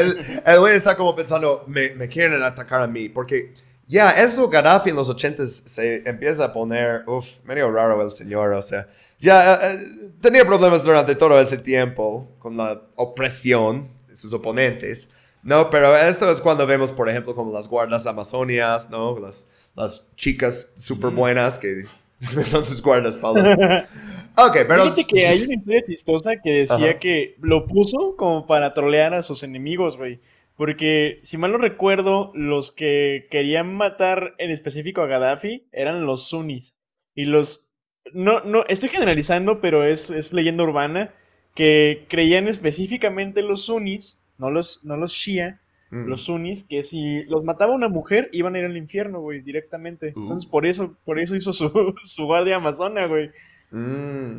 [0.47, 3.53] el, güey está como pensando, me, quieren atacar a mí, porque
[3.89, 8.53] ya, eso Gaddafi en los 80 se empieza a poner, uff, medio raro el señor,
[8.53, 8.89] o sea,
[9.23, 9.79] ya eh,
[10.21, 15.09] tenía problemas durante todo ese tiempo con la opresión de sus oponentes,
[15.43, 15.71] ¿no?
[15.71, 19.17] Pero esto es cuando vemos, por ejemplo, como las guardas amazonias, ¿no?
[19.19, 21.85] Las, las chicas súper buenas que
[22.45, 23.89] son sus guardaespaldas.
[24.35, 24.85] Ok, pero...
[24.85, 26.99] Fíjate que hay una historia chistosa que decía Ajá.
[26.99, 30.21] que lo puso como para trolear a sus enemigos, güey.
[30.57, 36.29] Porque, si mal no recuerdo, los que querían matar en específico a Gaddafi eran los
[36.29, 36.79] sunnis.
[37.15, 37.69] Y los...
[38.13, 41.15] No, no, estoy generalizando, pero es, es leyenda urbana,
[41.55, 45.59] que creían específicamente los sunnis, no los, no los shia,
[45.91, 46.07] Mm.
[46.09, 50.15] los sunnis, que si los mataba una mujer, iban a ir al infierno, güey, directamente.
[50.17, 50.23] Uh.
[50.23, 51.71] Entonces, por eso, por eso hizo su,
[52.03, 53.31] su guardia amazona, güey.
[53.73, 54.39] Mm.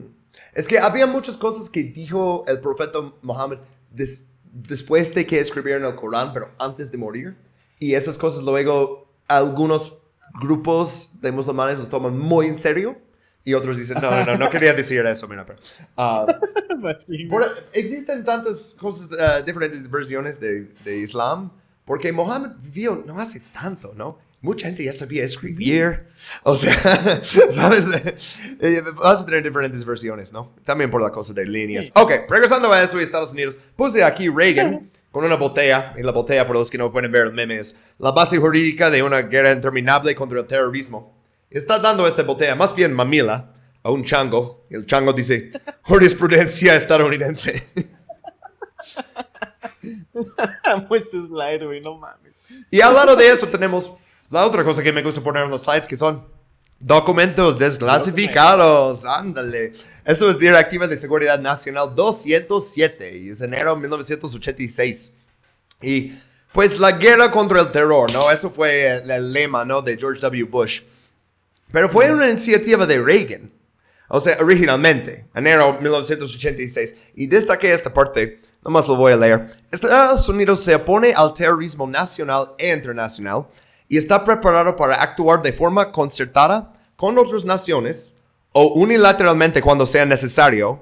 [0.56, 3.60] Es que había muchas cosas que dijo el profeta Mohammed
[3.92, 7.36] des- después de que escribieron el Corán, pero antes de morir.
[7.78, 10.00] Y esas cosas luego algunos
[10.42, 12.98] grupos de musulmanes los toman muy en serio.
[13.46, 15.60] Y otros dicen, no, no, no, no quería decir eso, mira, pero...
[16.78, 21.52] Machín, por- existen tantas cosas, ah, diferentes versiones de, de Islam,
[21.86, 24.18] porque Mohammed vivió no hace tanto, ¿no?
[24.42, 26.04] Mucha gente ya sabía escribir,
[26.44, 27.88] o sea, ¿sabes?
[28.60, 30.54] Eh, Vas a tener diferentes versiones, ¿no?
[30.66, 31.90] También por la cosa de líneas.
[31.96, 36.12] Ok, regresando a eso y Estados Unidos, puse aquí Reagan con una botella, y la
[36.12, 39.22] botella, por los que no pueden ver el meme, es la base jurídica de una
[39.22, 41.13] guerra interminable contra el terrorismo.
[41.54, 43.54] Está dando esta botella, más bien mamila,
[43.84, 45.52] a un chango, el chango dice,
[45.84, 47.70] jurisprudencia estadounidense.
[50.92, 52.34] Este slide, güey, no mames.
[52.72, 53.92] Y al lado de eso tenemos
[54.30, 56.26] la otra cosa que me gusta poner en los slides, que son
[56.80, 59.06] documentos desclasificados.
[59.06, 59.74] Ándale.
[60.06, 65.14] Esto es Directiva de Seguridad Nacional 207 y es enero de 1986.
[65.82, 66.14] Y
[66.54, 68.32] pues la guerra contra el terror, ¿no?
[68.32, 69.82] Eso fue el, el lema, ¿no?
[69.82, 70.44] De George W.
[70.46, 70.82] Bush.
[71.74, 73.52] Pero fue una iniciativa de Reagan.
[74.08, 76.96] O sea, originalmente, enero 1986.
[77.16, 79.58] Y destaqué esta parte, nomás lo voy a leer.
[79.72, 83.48] Estados Unidos se opone al terrorismo nacional e internacional
[83.88, 88.14] y está preparado para actuar de forma concertada con otras naciones
[88.52, 90.80] o unilateralmente cuando sea necesario.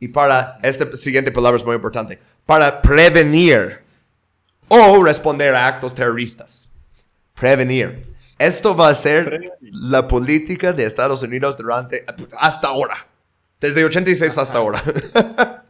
[0.00, 3.80] Y para, esta siguiente palabra es muy importante, para prevenir
[4.68, 6.70] o responder a actos terroristas.
[7.38, 8.15] Prevenir.
[8.38, 12.04] Esto va a ser la política de Estados Unidos durante
[12.38, 13.06] hasta ahora.
[13.60, 14.82] Desde 86 hasta ahora.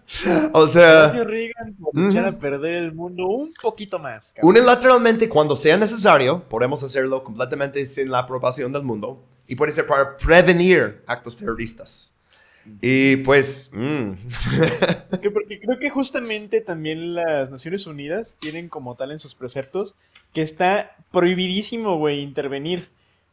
[0.52, 1.76] o sea, Reagan,
[2.08, 4.32] echar a perder el mundo un poquito más.
[4.32, 4.50] cabrón.
[4.50, 9.86] unilateralmente cuando sea necesario, podemos hacerlo completamente sin la aprobación del mundo y puede ser
[9.86, 12.15] para prevenir actos terroristas.
[12.80, 14.12] Y pues, mm,
[15.22, 19.94] Que porque creo que justamente también las Naciones Unidas tienen como tal en sus preceptos
[20.32, 22.88] que está prohibidísimo, güey, intervenir.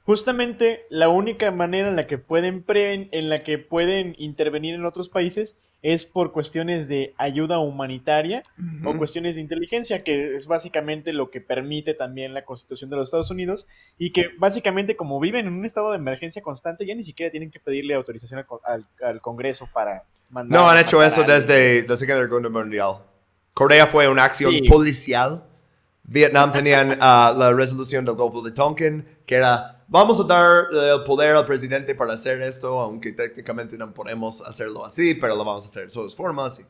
[0.06, 5.10] Justamente la única manera en la que pueden en la que pueden intervenir en otros
[5.10, 8.42] países es por cuestiones de ayuda humanitaria
[8.86, 13.10] o cuestiones de inteligencia, que es básicamente lo que permite también la Constitución de los
[13.10, 13.68] Estados Unidos,
[14.00, 17.52] y que básicamente como viven en un estado de emergencia constante, ya ni siquiera tienen
[17.52, 20.58] que pedirle autorización al, al- al Congreso para mandar...
[20.60, 21.38] no han hecho eso alguien.
[21.38, 22.96] desde la Segunda Guerra Mundial.
[23.54, 24.62] Corea fue una acción Sí.
[24.62, 25.44] policial.
[26.04, 30.96] Vietnam tenían ah, la resolución del Golfo de Tonkin, que era, vamos a dar eh,
[30.96, 35.46] el poder al presidente para hacer esto, aunque técnicamente no podemos hacerlo así, pero lo
[35.46, 36.60] vamos a hacer de todas formas.
[36.60, 36.64] Y,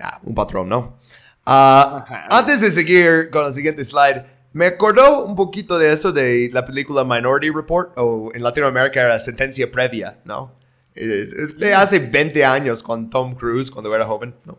[0.00, 0.98] ah, un patrón, ¿no?
[1.48, 2.26] Ajá.
[2.28, 6.66] antes de seguir con el siguiente slide, me acordó un poquito de eso de la
[6.66, 10.54] película Minority Report, o en Latinoamérica era Sentencia Previa, ¿no?
[10.94, 14.58] Es, es de hace 20 años con Tom Cruise cuando era joven, ¿no?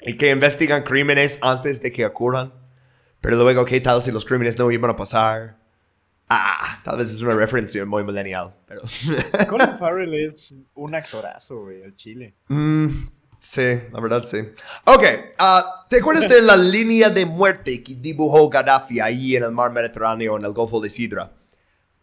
[0.00, 2.59] Y que investigan crímenes antes de que ocurran.
[3.20, 5.58] Pero luego, ¿qué tal si los crímenes no iban a pasar?
[6.28, 8.82] Ah, tal vez es una referencia muy millennial, pero...
[9.48, 12.34] Colin Farrell es un actorazo, güey, al chile.
[12.48, 12.86] Mm,
[13.38, 14.38] sí, la verdad sí.
[14.84, 15.04] Ok,
[15.38, 19.72] ah, ¿te acuerdas de la línea de muerte que dibujó Gaddafi ahí en el mar
[19.72, 21.32] Mediterráneo, en el Golfo de Sidra?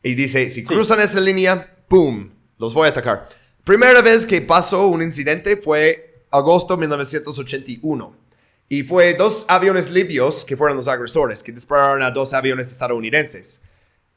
[0.03, 2.29] Y dice, si cruzan esa línea, ¡pum!
[2.59, 3.29] Los voy a atacar.
[3.63, 8.26] Primera vez que pasó un incidente fue agosto 1981.
[8.69, 13.61] Y fue dos aviones libios que fueron los agresores, que dispararon a dos aviones estadounidenses.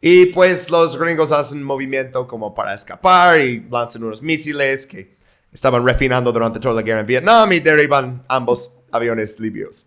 [0.01, 5.15] Y pues los gringos hacen movimiento como para escapar y lanzan unos misiles que
[5.53, 9.87] estaban refinando durante toda la guerra en Vietnam y derriban ambos aviones libios.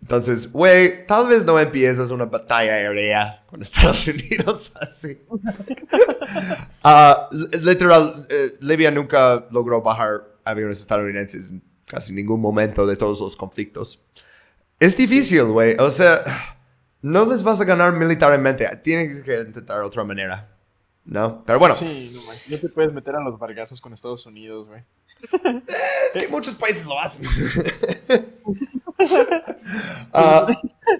[0.00, 5.18] Entonces, güey, tal vez no empiezas una batalla aérea con Estados Unidos así.
[6.84, 13.20] L- literal, eh, Libia nunca logró bajar aviones estadounidenses en casi ningún momento de todos
[13.20, 14.02] los conflictos.
[14.78, 15.76] Es difícil, güey.
[15.78, 16.22] O sea,
[17.02, 18.68] no les vas a ganar militarmente.
[18.82, 20.48] Tienes que intentar otra manera.
[21.04, 21.42] ¿No?
[21.44, 24.68] Pero bueno, Sí, no, man, no te puedes meter a los vargazos con Estados Unidos,
[24.68, 24.82] güey.
[26.14, 27.26] es que muchos países lo hacen.
[30.12, 30.46] Ah,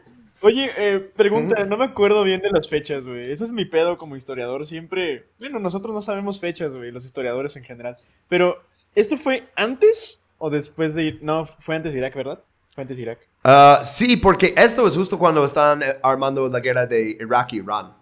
[0.40, 3.20] Oye, eh, pregunta, no me acuerdo bien de las fechas, güey.
[3.20, 4.66] Ese es mi pedo como historiador.
[4.66, 7.96] Siempre, bueno, nosotros no sabemos fechas, güey, los historiadores en general.
[8.28, 8.60] Pero,
[8.96, 11.18] ¿esto fue antes o después de ir?
[11.22, 12.42] No, fue antes de Irak, ¿verdad?
[12.74, 13.20] Fue antes de Irak.
[13.44, 17.58] ah, sí, porque esto es justo cuando están eh, armando la guerra de Irak y
[17.58, 17.94] Irán.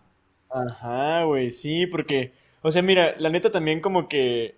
[0.49, 4.57] Ajá, güey, sí, porque, o sea, mira, la neta también como que,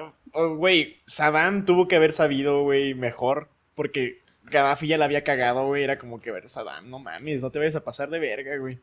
[0.00, 5.22] ah, oh, güey, Saddam tuvo que haber sabido, güey, mejor, porque Gaddafi ya la había
[5.22, 8.08] cagado, güey, era como que, a ver, Saddam, no mames, no te vayas a pasar
[8.08, 8.78] de verga, güey.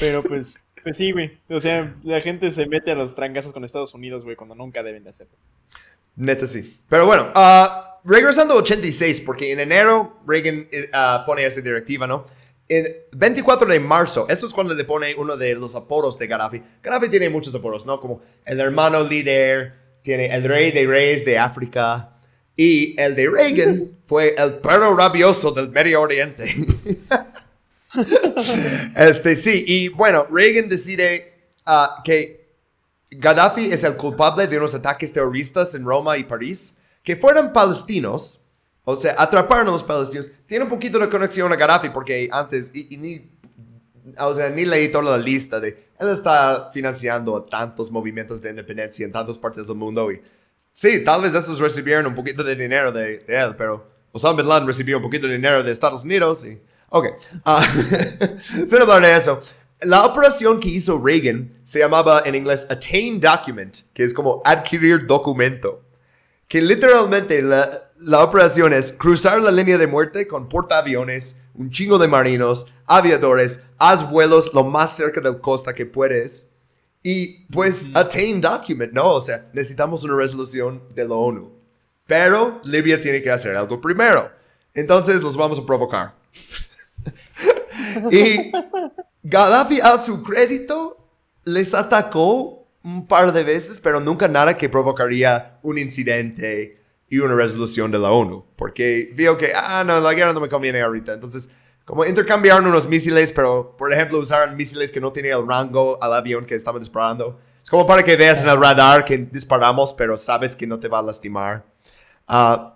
[0.00, 3.64] Pero pues, pues sí, güey, o sea, la gente se mete a los trancazos con
[3.64, 5.38] Estados Unidos, güey, cuando nunca deben de hacerlo.
[6.16, 6.80] Neta sí.
[6.88, 12.06] Pero bueno, ah, regresando a 86, porque en enero Reagan eh, ah, pone esa directiva,
[12.06, 12.26] ¿no?
[12.68, 16.62] en 24 de marzo, eso es cuando le pone uno de los apodos de Gaddafi.
[16.82, 18.00] Gaddafi tiene muchos apodos, ¿no?
[18.00, 22.10] Como el hermano líder, tiene el rey de reyes de África.
[22.56, 26.44] Y el de Reagan fue el perro rabioso del Medio Oriente.
[28.96, 31.34] este, sí, y bueno, Reagan decide
[31.66, 32.43] ah, que
[33.18, 38.40] Gaddafi es el culpable de unos ataques terroristas en Roma y París, que fueran palestinos,
[38.84, 40.30] o sea, atraparon a los palestinos.
[40.46, 43.30] Tiene un poquito de conexión a Gaddafi porque antes, y, ni,
[44.18, 49.04] o sea, ni leí toda la lista de, él está financiando tantos movimientos de independencia
[49.06, 50.20] en tantas partes del mundo y
[50.72, 54.66] sí, tal vez esos recibieron un poquito de dinero de, él, pero Osama Bin Laden
[54.66, 56.60] recibió un poquito de dinero de Estados Unidos y,
[56.90, 57.06] ok,
[57.46, 59.42] uh, sin hablar de eso.
[59.84, 65.06] La operación que hizo Reagan se llamaba en inglés Attain Document, que es como adquirir
[65.06, 65.82] documento.
[66.48, 71.98] Que literalmente la, la operación es cruzar la línea de muerte con portaaviones, un chingo
[71.98, 76.50] de marinos, aviadores, haz vuelos lo más cerca del costa que puedes.
[77.02, 79.08] Y pues, attain document, ¿no?
[79.08, 81.52] O sea, necesitamos una resolución de la ONU.
[82.06, 84.30] Pero Libia tiene que hacer algo primero.
[84.74, 86.14] Entonces los vamos a provocar.
[88.10, 88.50] y
[89.24, 90.98] Gaddafi a su crédito
[91.44, 97.34] les atacó un par de veces, pero nunca nada que provocaría un incidente y una
[97.34, 101.14] resolución de la ONU, porque vio que, ah, no, la guerra no me conviene ahorita.
[101.14, 101.48] Entonces,
[101.86, 106.12] como intercambiaron unos misiles, pero por ejemplo usaron misiles que no tenían el rango al
[106.12, 107.40] avión que estaban disparando.
[107.62, 110.88] Es como para que veas en el radar que disparamos, pero sabes que no te
[110.88, 111.64] va a lastimar.
[112.28, 112.73] Uh,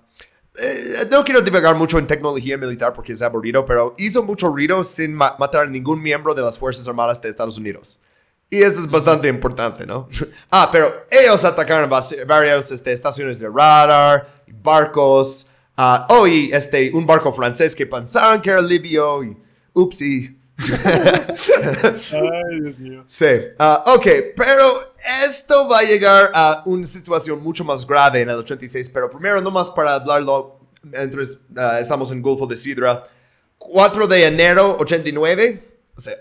[0.60, 4.82] eh, no quiero divagar mucho en tecnología militar porque es aburrido, pero hizo mucho ruido
[4.84, 8.00] sin matar a ningún miembro de las Fuerzas Armadas de Estados Unidos.
[8.50, 10.08] Y esto es bastante importante, ¿no?
[10.50, 11.90] ah, pero ellos atacaron
[12.26, 14.26] varias este, estaciones de radar,
[14.62, 15.46] barcos.
[15.76, 19.36] Uh, oh, y este, un barco francés que pensaban que era libio y
[19.74, 20.36] upsi.
[22.12, 23.04] Ay, Dios mío.
[23.06, 23.26] Sí.
[23.60, 24.87] Uh, ok, pero
[25.24, 29.40] esto va a llegar a una situación mucho más grave en el 86, pero primero
[29.40, 30.60] nomás para hablarlo,
[30.92, 33.08] entonces uh, estamos en Golfo de Sidra,
[33.58, 35.62] 4 de enero 89,
[35.96, 36.14] o sea,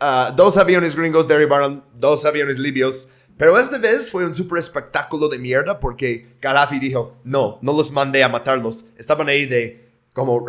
[0.00, 5.28] uh, dos aviones gringos derribaron dos aviones libios, pero esta vez fue un super espectáculo
[5.28, 10.36] de mierda porque Gaddafi dijo, no, no los mandé a matarlos, estaban ahí de como
[10.36, 10.46] uh,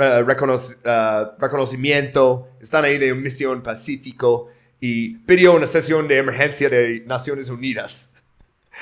[1.40, 4.50] reconocimiento, están ahí de misión pacífico
[4.82, 8.14] y pidió una sesión de emergencia de Naciones Unidas.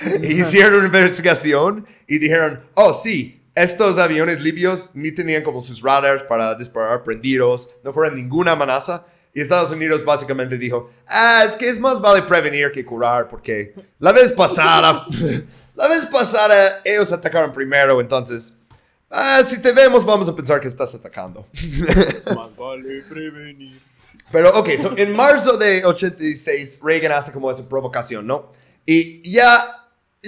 [0.23, 6.23] hicieron una investigación y dijeron, oh sí, estos aviones libios ni tenían como sus radars
[6.23, 9.05] para disparar prendidos, no fueron ninguna amenaza.
[9.33, 13.75] Y Estados Unidos básicamente dijo, ah, es que es más vale prevenir que curar, porque
[13.99, 15.05] la vez pasada,
[15.75, 18.55] la vez pasada ellos atacaron primero, entonces,
[19.11, 21.45] ah, si te vemos vamos a pensar que estás atacando.
[22.35, 23.88] más vale prevenir.
[24.31, 28.51] Pero, ok, en marzo de 86, Reagan hace como esa provocación, ¿no?
[28.85, 29.79] Y ya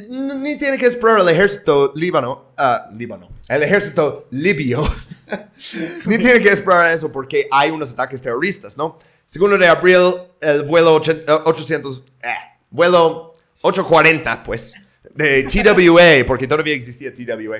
[0.10, 4.82] ni tiene que esperar al ejército líbano, uh, líbano, el ejército libio,
[6.06, 9.00] ni tiene que esperar eso porque hay unos ataques terroristas, ¿no?
[9.26, 12.28] Segundo de abril, el vuelo 800, eh,
[12.70, 14.74] vuelo 840, pues,
[15.14, 17.60] de TWA, porque todavía existía TWA,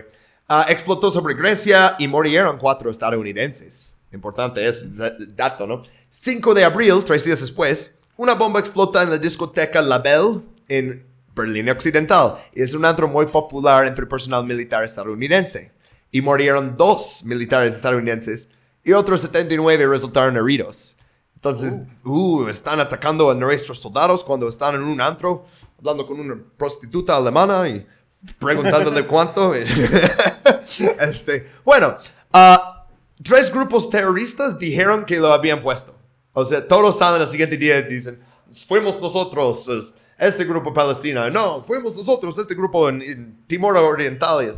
[0.50, 3.98] uh, explotó sobre Grecia y murieron cuatro estadounidenses.
[4.12, 4.88] Importante es
[5.36, 5.84] dato, ¿no?
[6.10, 11.06] 5 de abril, tres días después, una bomba explota en la discoteca La Belle en
[11.36, 12.36] Berlín Occidental.
[12.54, 15.72] Es un antro muy popular entre personal militar estadounidense.
[16.12, 18.50] Y murieron dos militares estadounidenses
[18.84, 20.98] y otros 79 resultaron heridos.
[21.36, 22.44] Entonces, uh.
[22.44, 25.46] uh, están atacando a nuestros soldados cuando están en un antro,
[25.80, 27.86] hablando con una prostituta alemana y
[28.38, 29.54] preguntándole cuánto.
[31.00, 31.98] este, bueno,
[32.34, 32.81] uh,
[33.24, 35.96] tres grupos terroristas dijeron que lo habían puesto.
[36.34, 38.20] O sea, todos salen al siguiente día y dicen,
[38.68, 39.70] fuimos nosotros,
[40.18, 41.30] este grupo palestino.
[41.30, 44.50] No, fuimos nosotros, este grupo en, Timor Oriental.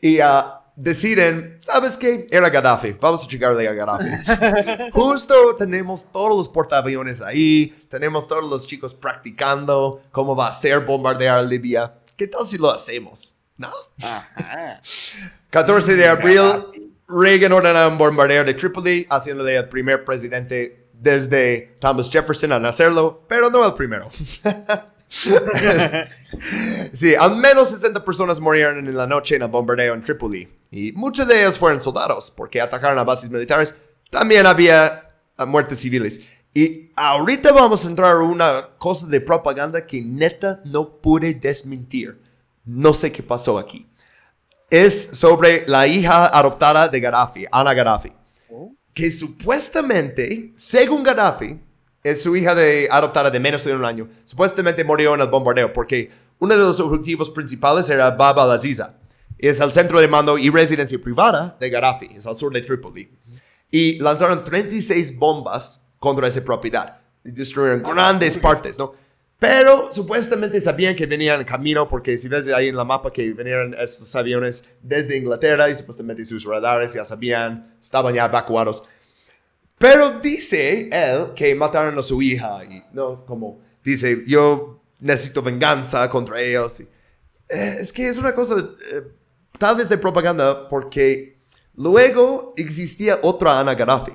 [0.00, 2.26] Y uh, deciden, ¿sabes qué?
[2.30, 4.90] Era Gaddafi, vamos a checarle a Gaddafi.
[4.92, 10.80] Justo tenemos todos los portaaviones ahí, tenemos todos los chicos practicando cómo va a ser
[10.80, 11.94] bombardear Libia.
[12.16, 13.34] ¿Qué tal si lo hacemos?
[13.56, 13.70] ¿No?
[15.50, 16.40] 14 de abril
[17.10, 23.24] Reagan ordena un bombardeo de Tripoli, haciéndole el primer presidente desde Thomas Jefferson a hacerlo,
[23.28, 24.08] pero no el primero.
[26.92, 30.48] sí, al menos 60 personas murieron en la noche en el bombardeo en Tripoli.
[30.70, 33.74] Y muchos de ellos fueron soldados, porque atacaron a bases militares.
[34.10, 36.20] También había ah, muertes civiles.
[36.54, 42.20] Y ahorita vamos a entrar a una cosa de propaganda que neta no pude desmentir.
[42.64, 43.89] No sé qué pasó aquí
[44.70, 48.12] es sobre la hija adoptada de Gaddafi, Ana Gaddafi.
[48.52, 48.72] Oh.
[48.94, 51.60] que supuestamente, según Gaddafi,
[52.02, 55.72] es su hija de adoptada de menos de un año, supuestamente murió en el bombardeo
[55.72, 58.94] porque uno de los objetivos principales era Bab al-Aziza.
[59.38, 63.10] Es el centro de mando y residencia privada de Gaddafi, es al sur de Trípoli.
[63.70, 67.00] Y lanzaron 36 bombas contra esa propiedad.
[67.24, 68.94] Y destruyeron grandes partes, ¿no?
[69.40, 73.32] Pero supuestamente sabían que venían en camino porque si ves ahí en la mapa que
[73.32, 78.82] venían esos aviones desde Inglaterra y supuestamente sus radares ya sabían, estaban ya evacuados.
[79.78, 86.10] Pero dice él que mataron a su hija y no, como dice, yo necesito venganza
[86.10, 86.80] contra ellos.
[86.80, 86.82] Y,
[87.48, 89.02] eh, es que es una cosa eh,
[89.58, 91.38] tal vez de propaganda porque
[91.76, 94.12] luego existía otra Ana Gaddafi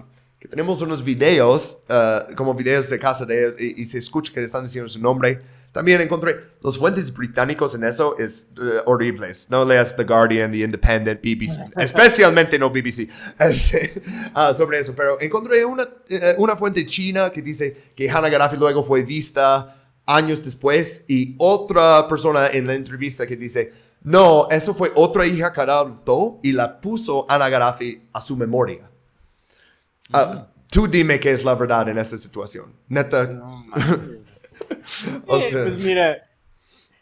[0.48, 4.64] tenemos unos videos, uh, como videos de casa de ellos, y, se escucha que están
[4.64, 5.40] diciendo su nombre.
[5.72, 9.50] También encontré los fuentes británicos en eso es uh, horribles.
[9.50, 13.10] No leas The Guardian, The Independent, BBC, especialmente no BBC,
[13.40, 14.02] este,
[14.36, 14.94] uh, sobre eso.
[14.96, 19.92] Pero encontré una, uh, una fuente china que dice que Hannah Gaddafi luego fue vista
[20.06, 23.74] años después y otra persona en la entrevista que dice,
[24.04, 28.92] no, eso fue otra hija que adoptó y la puso Hannah Gaddafi a su memoria.
[30.11, 32.73] Ah, tú dime qué es la verdad en esta situación.
[32.88, 33.27] Neta.
[33.27, 33.65] No,
[35.27, 35.64] o sea...
[35.64, 36.27] Pues mira,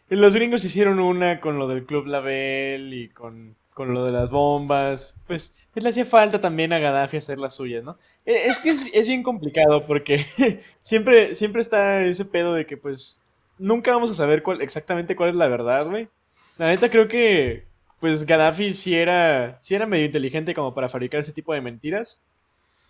[0.08, 4.30] los gringos hicieron una con lo del Club Label y con, con lo de las
[4.30, 5.14] bombas.
[5.26, 7.98] Pues, pues, le hacía falta también a Gaddafi hacer las suyas, ¿no?
[8.24, 10.26] E, es que es, es bien complicado porque
[10.80, 13.20] siempre, siempre está ese pedo de que pues
[13.58, 16.08] nunca vamos a saber cuál, exactamente cuál es la verdad, güey.
[16.58, 17.64] La neta creo que
[18.00, 22.22] pues Gaddafi sí era, sí era medio inteligente como para fabricar ese tipo de mentiras.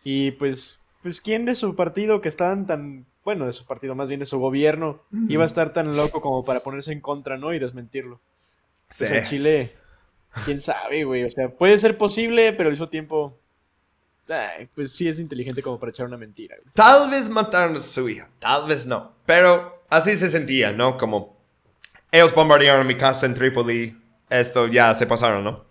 [0.05, 4.09] Y pues, pues ¿quién de su partido que estaban tan, bueno, de su partido, más
[4.09, 7.53] bien de su gobierno, iba a estar tan loco como para ponerse en contra, ¿no?
[7.53, 8.21] Y desmentirlo.
[8.91, 9.05] Sí.
[9.05, 9.75] O sea, Chile,
[10.45, 11.25] quién sabe, güey.
[11.25, 13.39] O sea, puede ser posible, pero al mismo tiempo,
[14.75, 16.57] pues sí es inteligente como para echar una mentira.
[16.75, 19.13] Tal vez mataron a su hija, tal vez no.
[19.25, 20.99] Pero así se sentía, ¿no?
[20.99, 21.37] Como
[22.13, 23.97] ellos bombardearon mi casa en Trípoli,
[24.29, 25.65] esto ya se pasaron, ¿no?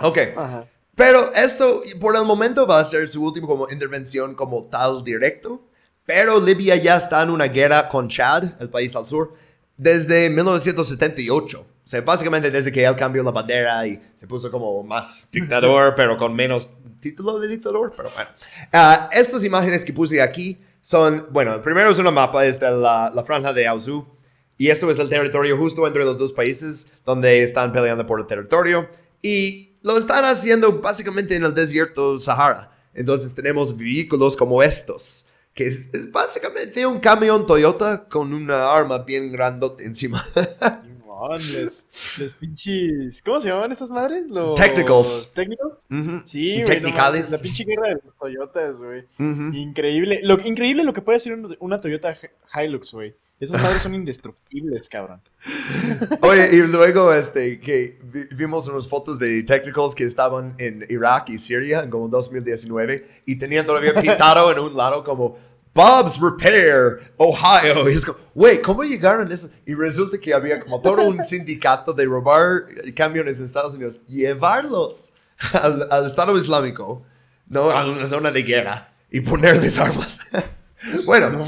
[0.00, 0.18] Ok.
[0.36, 0.66] Ajá.
[0.96, 5.62] Pero esto, por el momento, va a ser su última como intervención como tal directo.
[6.04, 9.34] Pero Libia ya está en una guerra con Chad, el país al sur,
[9.76, 11.60] desde 1978.
[11.60, 15.94] O sea, básicamente desde que él cambió la bandera y se puso como más dictador,
[15.94, 16.68] pero con menos
[17.00, 17.92] título de dictador.
[17.96, 18.30] Pero bueno,
[18.72, 22.70] uh, estas imágenes que puse aquí son, bueno, el primero es una mapa, es de
[22.70, 24.06] la, franja de Auzú.
[24.58, 28.26] Y esto es el territorio justo entre los dos países donde están peleando por el
[28.26, 28.88] territorio.
[29.20, 32.72] Y lo están haciendo básicamente en el desierto Sahara.
[32.92, 39.30] Entonces tenemos vehículos como estos, que es, básicamente un camión Toyota con una arma bien
[39.30, 40.24] grandote encima.
[41.38, 41.86] les,
[42.38, 43.22] pinches.
[43.22, 44.30] ¿Cómo se llaman esas madres?
[44.30, 45.32] Los Technicals.
[45.34, 45.72] ¿Técnicos?
[46.24, 46.80] Sí, güey.
[46.80, 49.04] la pinche guerra de los Toyotas, güey.
[49.18, 50.20] Increíble.
[50.22, 52.16] Lo, increíble lo que puede hacer una Toyota
[52.54, 53.14] Hilux, güey.
[53.38, 55.20] Esos madres son indestructibles, cabrón.
[56.22, 57.98] Oye, y luego este, que
[58.32, 63.36] vimos unas fotos de technicals que estaban en Irak y Siria en como 2019 y
[63.36, 65.36] tenían todavía pintado en un lado como
[65.76, 67.88] Bob's Repair, Ohio.
[67.90, 69.50] Y es como, güey, ¿cómo llegaron eso?
[69.66, 75.12] Y resulta que había como todo un sindicato de robar camiones en Estados Unidos, llevarlos
[75.52, 77.02] al, al Estado Islámico,
[77.48, 77.70] ¿no?
[77.70, 80.20] A una zona de guerra y ponerles armas.
[81.04, 81.42] Bueno,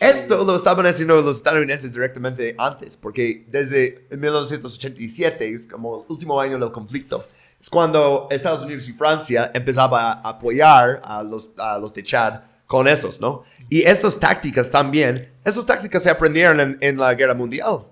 [0.00, 6.38] esto lo estaban haciendo los estadounidenses directamente antes, porque desde 1987, es como el último
[6.38, 7.24] año del conflicto,
[7.58, 12.40] es cuando Estados Unidos y Francia empezaban a apoyar a los, a los de Chad
[12.72, 13.44] con esos, ¿no?
[13.68, 17.84] Y estas tácticas también, esas tácticas se aprendieron en, la guerra mundial.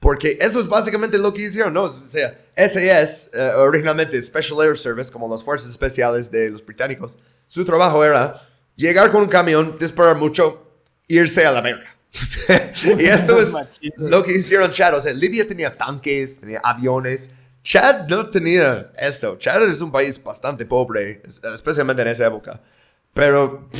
[0.00, 1.84] Porque eso es básicamente lo que hicieron, ¿no?
[1.84, 7.16] O sea, SAS, eh, originalmente Special Air Service, como las fuerzas especiales de los británicos,
[7.46, 8.46] su trabajo era
[8.76, 10.62] llegar con un camión, disparar mucho,
[11.06, 11.96] irse a la verga.
[12.98, 13.54] y esto es
[13.96, 14.94] lo que hicieron Chad.
[14.94, 17.30] O sea, Libia tenía tanques, tenía aviones.
[17.62, 19.38] Chad no tenía esto.
[19.38, 21.22] Chad es un país bastante pobre,
[21.54, 22.60] especialmente en esa época.
[23.14, 23.70] Pero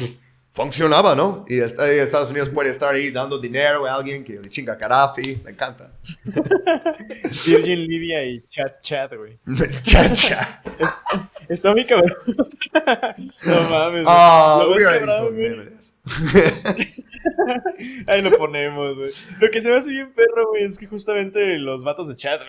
[0.59, 1.45] funcionaba, ¿no?
[1.47, 5.51] Y Estados Unidos puede estar ahí dando dinero a alguien que le chinga a me
[5.53, 5.93] encanta.
[7.47, 9.39] Virgin Libia y Chat Chat, güey.
[9.85, 10.67] Chat Chat.
[11.49, 12.13] Está muy cabrón.
[12.27, 14.05] no mames.
[14.09, 14.75] Ah, oh, lo
[18.09, 19.11] Ahí lo ponemos, güey.
[19.41, 22.43] Lo que se me hace bien perro, güey, es que justamente los vatos de chat,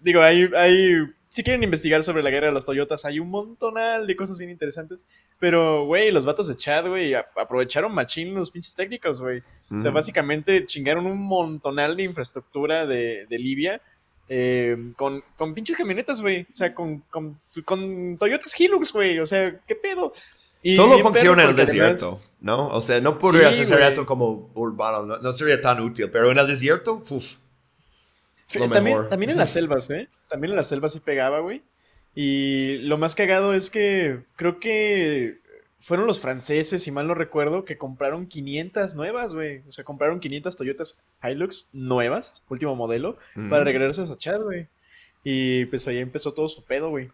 [0.00, 0.96] digo, hay, hay,
[1.32, 4.50] si quieren investigar sobre la guerra de los Toyotas, hay un montonal de cosas bien
[4.50, 5.06] interesantes.
[5.38, 9.42] Pero, güey, los vatos de chat, güey, aprovecharon machín los pinches técnicos, güey.
[9.70, 13.80] O sea, básicamente chingaron un montonal de infraestructura de, de Libia
[14.28, 16.42] eh, con, con pinches camionetas, güey.
[16.52, 19.18] O sea, con, con, con Toyotas Hilux, güey.
[19.18, 20.12] O sea, ¿qué pedo?
[20.62, 22.68] Y Solo funciona en el porque además- desierto, ¿no?
[22.68, 23.88] O sea, no podrías Sí, hacer güey.
[23.88, 27.36] eso como urbano, no, no sería tan útil, pero en el desierto, uf,
[28.58, 29.08] lo También, mejor.
[29.08, 30.08] también en las selvas, ¿eh?
[30.28, 31.62] También en las selvas sí pegaba, güey.
[32.14, 35.40] Y lo más cagado es que creo que
[35.80, 39.62] fueron los franceses, si mal no recuerdo, que compraron 500 nuevas, güey.
[39.68, 43.16] O sea, compraron 500 Toyotas Hilux nuevas, último modelo,
[43.50, 43.66] para Mm.
[43.66, 44.68] regresarse a Sachad, güey.
[45.24, 47.08] Y pues ahí empezó todo su pedo, güey.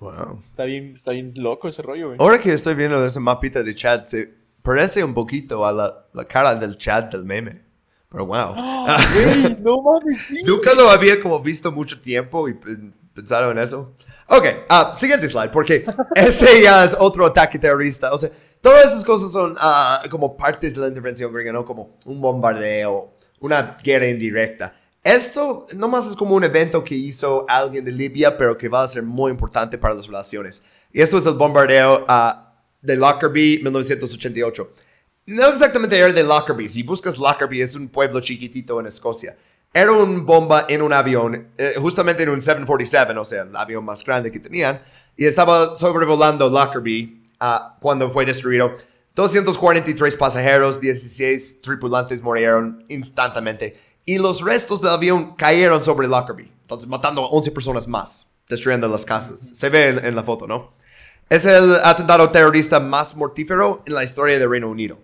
[0.00, 0.42] Wow.
[0.48, 2.18] Está bien, está bien loco ese rollo, güey.
[2.20, 4.32] Ahora que estoy viendo ese mapita de chat, se
[4.62, 7.62] parece un poquito a la, la cara del chat del meme.
[8.10, 8.54] Pero wow.
[8.56, 9.56] ¡Ah, güey!
[9.60, 10.24] ¡No mames!
[10.24, 13.94] sí, Nunca lo había como visto mucho tiempo y pen- pensado en eso.
[14.28, 18.12] Ok, ah, siguiente slide, porque este ya es otro ataque terrorista.
[18.12, 18.30] O sea,
[18.60, 21.64] todas esas cosas son ah, como partes de la intervención gringa, ¿no?
[21.64, 24.72] Como un bombardeo, una guerra indirecta.
[25.04, 28.88] Esto nomás es como un evento que hizo alguien de Libia, pero que va a
[28.88, 30.64] ser muy importante para las relaciones.
[30.92, 34.72] Y esto es el bombardeo ah, de Lockerbie, 1988.
[35.28, 36.68] No exactamente era de Lockerbie.
[36.70, 39.36] Si buscas Lockerbie, es un pueblo chiquitito en Escocia.
[39.74, 43.84] Era una bomba en un avión, eh, justamente en un 747, o sea, el avión
[43.84, 44.80] más grande que tenían,
[45.16, 48.72] y estaba sobrevolando Lockerbie ah, cuando fue destruido.
[49.14, 53.76] 243 pasajeros, 16 tripulantes murieron instantáneamente,
[54.06, 58.88] y los restos del avión cayeron sobre Lockerbie, entonces matando a 11 personas más, destruyendo
[58.88, 59.50] las casas.
[59.58, 60.72] Se ve en- en la foto, ¿no?
[61.28, 64.98] Es el atentado terrorista más mortífero en la historia del Reino Unido.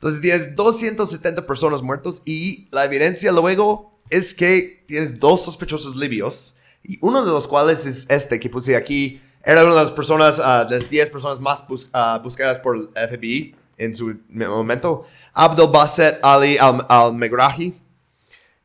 [0.00, 6.54] Entonces tienes 270 personas muertos y la evidencia luego es que tienes dos sospechosos libios
[6.84, 9.20] y uno de los cuales es este que puse aquí.
[9.44, 12.88] Era una de las personas, ah, las 10 personas más bus- ah, buscadas por el
[12.94, 15.04] FBI en su momento.
[15.34, 17.74] Abdel Basset Ali al- al-Megrahi.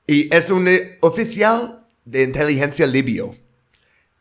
[0.06, 3.36] y es un eh, oficial de inteligencia libio.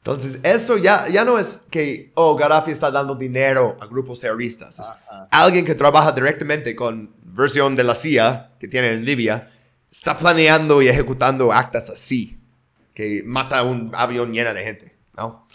[0.05, 4.81] Entonces, eso ya, ya no es que, oh, Gaddafi está dando dinero a grupos terroristas.
[4.81, 5.29] Es Ajá.
[5.31, 9.51] alguien que trabaja directamente con versión de la CIA que tiene en Libia,
[9.91, 12.37] está planeando y ejecutando actas así,
[12.95, 15.47] que mata a un avión lleno de gente, ¿no?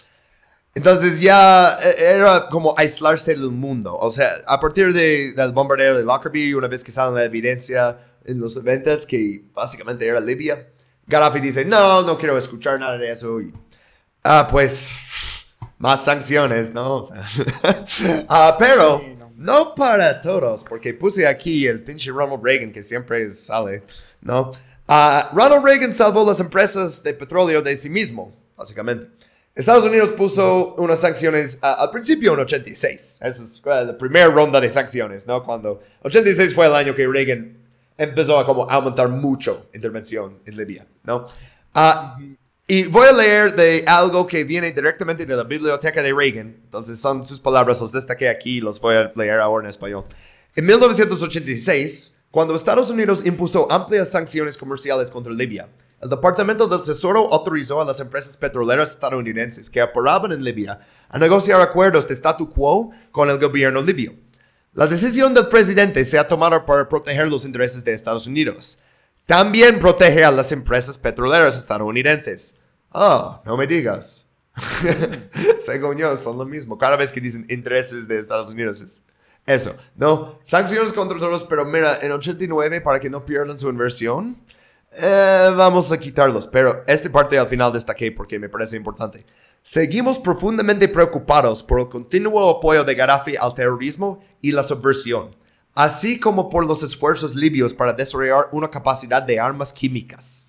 [0.75, 3.97] Entonces ya eh, era como aislarse del mundo.
[3.97, 7.97] O sea, a partir de- del bombardeo de Lockerbie, una vez que sale la evidencia
[8.23, 10.67] en los eventos que básicamente era Libia,
[11.07, 13.41] Gaddafi dice, no, no quiero escuchar nada de eso.
[13.41, 13.51] Y,
[14.27, 14.93] ah, pues,
[15.77, 16.97] más sanciones, ¿no?
[16.97, 17.25] O sea,
[18.29, 19.31] ah, pero Sí, no.
[19.35, 23.83] no para todos, porque puse aquí el pinche Ronald Reagan que siempre sale,
[24.21, 24.51] ¿no?
[24.87, 29.07] Ah, Ronald Reagan salvó las empresas de petróleo de sí mismo, básicamente.
[29.53, 33.17] Estados Unidos puso unas sanciones ah, al principio en 86.
[33.19, 35.43] Esa es ah, la primera ronda de sanciones, ¿no?
[35.43, 37.57] Cuando 86 fue el año que Reagan
[37.97, 41.25] empezó a como aumentar mucho intervención en Libia, ¿no?
[41.73, 42.17] Ah,
[42.69, 46.57] y voy a leer de algo que viene directamente de la biblioteca de Reagan.
[46.65, 50.03] Entonces son sus palabras, los destaqué aquí y los voy a leer ahora en español.
[50.53, 55.69] En 1986, cuando Estados Unidos impuso amplias sanciones comerciales contra Libia,
[56.01, 61.17] el Departamento del Tesoro autorizó a las empresas petroleras estadounidenses que operaban en Libia a
[61.17, 64.13] negociar acuerdos de statu quo con el gobierno libio.
[64.73, 68.77] La decisión del presidente se ha tomado para proteger los intereses de Estados Unidos.
[69.27, 72.57] También protege a las empresas petroleras estadounidenses.
[72.91, 74.25] Ah, no me digas.
[75.59, 76.77] Según yo, son lo mismo.
[76.77, 79.05] Cada vez que dicen intereses de Estados Unidos es
[79.45, 79.75] eso.
[79.97, 84.37] No, sanciones contra todos, pero mira, en 89, para que no pierdan su inversión,
[84.97, 86.47] eh, vamos a quitarlos.
[86.47, 89.25] Pero esta parte al final destaqué porque me parece importante.
[89.61, 95.35] Seguimos profundamente preocupados por el continuo apoyo de Gaddafi al terrorismo y la subversión,
[95.77, 100.47] así como por los esfuerzos libios para desarrollar una capacidad de armas químicas.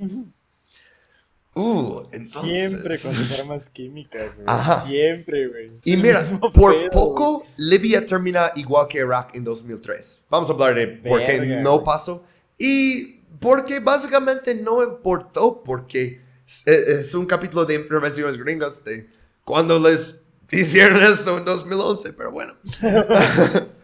[1.55, 2.43] Uh, entonces...
[2.43, 4.45] Siempre con sus armas químicas, güey.
[4.47, 4.87] Ajá.
[4.87, 5.73] Siempre, güey.
[5.85, 6.23] Y mira,
[6.55, 10.27] por pedo, poco Libia termina igual que Irak en 2003.
[10.31, 12.25] Vamos a hablar de por qué no pasó.
[12.57, 19.09] Y porque básicamente no importó, porque es, es un capítulo de intervenciones gringas de
[19.45, 22.55] cuando les hicieron eso en 2011, pero bueno.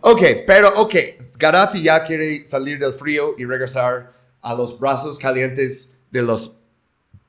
[0.00, 0.94] ok, pero ok,
[1.36, 6.54] Gaddafi ya quiere salir del frío y regresar a los brazos calientes de los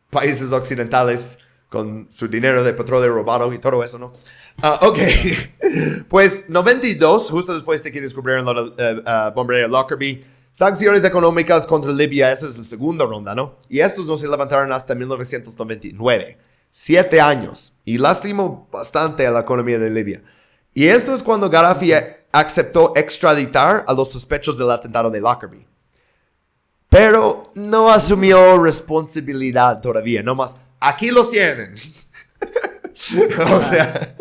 [0.09, 1.37] países occidentales
[1.69, 4.13] con su dinero de petróleo robado y todo eso, ¿no?
[4.61, 4.97] Ah, ok,
[6.09, 12.31] pues 92, justo después de que descubrieron la bombardeo de Lockerbie, sanciones económicas contra Libia,
[12.31, 13.57] esa es la segunda ronda, ¿no?
[13.69, 16.37] Y estos no se levantaron hasta 1999,
[16.71, 20.23] siete años, y lastimó bastante a la economía de Libia.
[20.73, 21.93] Y esto es cuando Gaddafi
[22.31, 25.69] aceptó extraditar a los sospechos del atentado de Lockerbie
[26.89, 31.73] pero no asumió responsabilidad todavía, nomás, aquí los tienen.
[33.53, 34.15] o sea,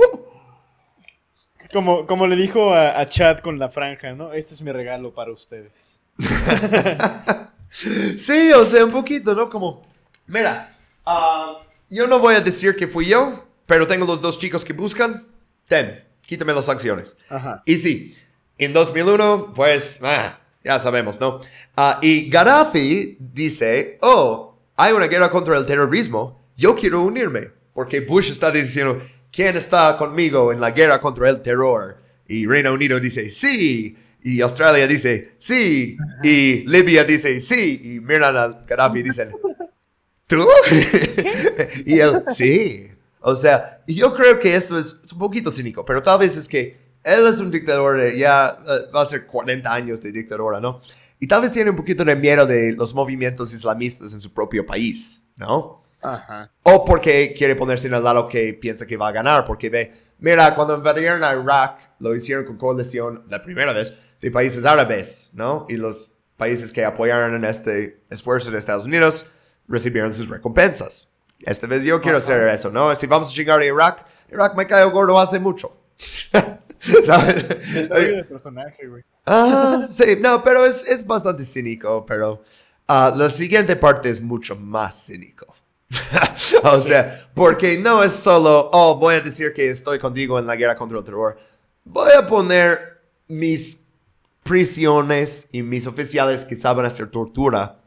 [1.73, 4.33] Como, como le dijo a, a Chad con la franja, ¿no?
[4.33, 6.01] Este es mi regalo para ustedes.
[7.71, 9.51] Sí, o sea, un poquito, ¿no?
[9.51, 9.87] Como,
[10.27, 10.75] mira,
[11.05, 11.59] ah,
[11.91, 15.27] yo no voy a decir que fui yo, pero tengo los dos chicos que buscan.
[15.67, 17.17] Ten, quítame las acciones.
[17.31, 17.63] Ajá.
[17.65, 18.15] Y sí,
[18.59, 21.41] en 2001, pues, ah, ya sabemos, ¿no?
[21.75, 28.01] Ah, y Gaddafi dice, oh, hay una guerra contra el terrorismo, yo quiero unirme, porque
[28.01, 29.01] Bush está diciendo,
[29.33, 31.97] ¿quién está conmigo en la guerra contra el terror?
[32.27, 33.97] Y Reino Unido dice, sí.
[34.23, 35.97] Y Australia dice, sí.
[36.23, 37.81] Y Libia dice, sí.
[37.83, 39.33] Y miran al Gaddafi dicen,
[40.27, 40.47] ¿tú?
[41.87, 42.91] y él, sí.
[43.31, 46.49] O sea, yo creo que esto es, es un poquito cínico, pero tal vez es
[46.49, 50.81] que él es un dictador, ya eh, va a ser 40 años de dictadura, ¿no?
[51.21, 54.65] Y tal vez tiene un poquito de miedo de los movimientos islamistas en su propio
[54.67, 55.83] país, ¿no?
[56.01, 56.51] Ajá.
[56.63, 59.93] O porque quiere ponerse en el lado que piensa que va a ganar, porque ve,
[60.19, 65.31] mira, cuando invadieron a Irak, lo hicieron con coalición la primera vez de países árabes,
[65.33, 65.67] ¿no?
[65.69, 69.27] Y los países que apoyaron en este esfuerzo de Estados Unidos
[69.67, 71.11] recibieron sus recompensas.
[71.41, 72.95] Esta vez yo quiero hacer eso, ¿no?
[72.97, 75.77] Si vamos a llegar a Irak, Irak me cayó gordo hace mucho.
[77.03, 77.47] ¿Sabes?
[77.89, 79.03] Soy de personaje, güey.
[79.27, 82.43] Ah, sí, no, pero es, es bastante cínico, pero
[82.87, 85.55] ah, la siguiente parte es mucho más cínico.
[86.65, 90.57] o sea, porque no es solo, oh, voy a decir que estoy contigo en la
[90.57, 91.39] guerra contra el terror.
[91.85, 93.81] Voy a poner mis
[94.43, 97.78] prisiones y mis oficiales que saben hacer tortura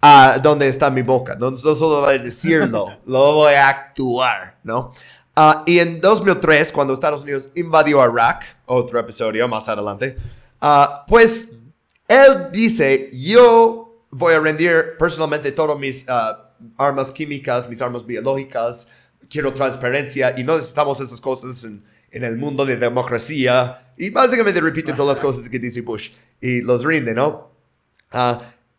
[0.00, 1.36] a donde está mi boca.
[1.38, 4.92] No, no solo voy a decirlo, lo voy a actuar, ¿no?
[5.36, 10.16] Ah, y en 2003, cuando Estados Unidos invadió Irak, otro episodio más adelante,
[10.60, 11.52] ah, pues
[12.08, 18.88] él dice, yo voy a rendir personalmente todas mis ah, armas químicas, mis armas biológicas,
[19.30, 23.92] quiero transparencia y no necesitamos esas cosas en, el mundo de democracia.
[23.96, 26.10] Y básicamente repite todas las cosas que dice Bush
[26.40, 27.52] y los rinde, ¿no?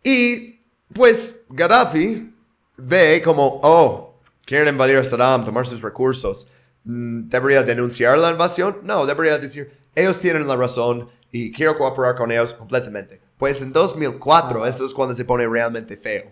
[0.04, 0.61] Y
[0.94, 2.34] pues Gaddafi
[2.78, 4.16] ve como, oh,
[4.46, 6.48] quieren invadir a Saddam, tomar sus recursos.
[6.84, 8.80] Mm, ¿Debería denunciar la invasión?
[8.84, 13.22] No, debería decir, ellos tienen la razón y quiero cooperar con ellos completamente.
[13.38, 16.26] Pues en 2004, esto es cuando se pone realmente feo.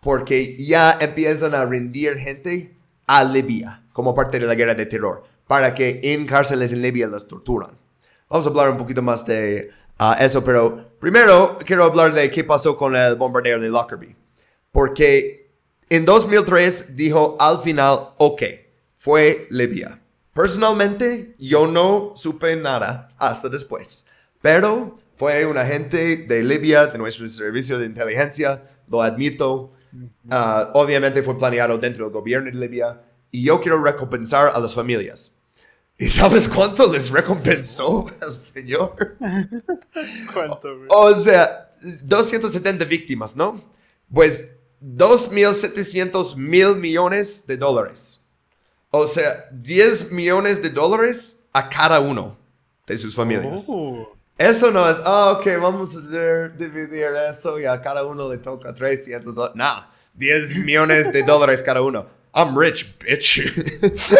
[0.00, 2.74] Porque ya empiezan a rendir gente
[3.06, 7.06] a Libia como parte de la guerra de terror, para que en cárceles en Libia
[7.06, 7.72] las torturan.
[8.28, 9.70] Vamos a hablar un poquito más de
[10.00, 14.16] ah, eso, pero primero quiero hablar de qué pasó con el bombardeo de Lockerbie.
[14.72, 15.50] Porque
[15.88, 18.42] en 2003 dijo al final, ok,
[18.96, 20.00] fue Libia.
[20.32, 24.04] Personalmente, yo no supe nada hasta después.
[24.40, 29.72] Pero fue un agente de Libia, de nuestro servicio de inteligencia, lo admito.
[30.30, 33.02] Ah, obviamente fue planeado dentro del gobierno de Libia.
[33.30, 35.34] Y yo quiero recompensar a las familias.
[36.00, 38.96] ¿Y sabes cuánto les recompensó el señor?
[40.32, 40.68] ¿Cuánto?
[40.88, 41.70] O sea,
[42.04, 43.62] 270 víctimas, ¿no?
[44.10, 48.18] Pues 2.700 mil millones de dólares.
[48.90, 52.38] O sea, 10 millones de dólares a cada uno
[52.86, 53.66] de sus familias.
[53.68, 54.08] Oh.
[54.38, 58.74] Esto no es, ah, ok, vamos a dividir eso y a cada uno le toca
[58.74, 59.54] 300 dólares.
[59.54, 59.82] Nah,
[60.14, 62.06] 10 millones de dólares cada uno.
[62.34, 63.40] I'm rich, bitch.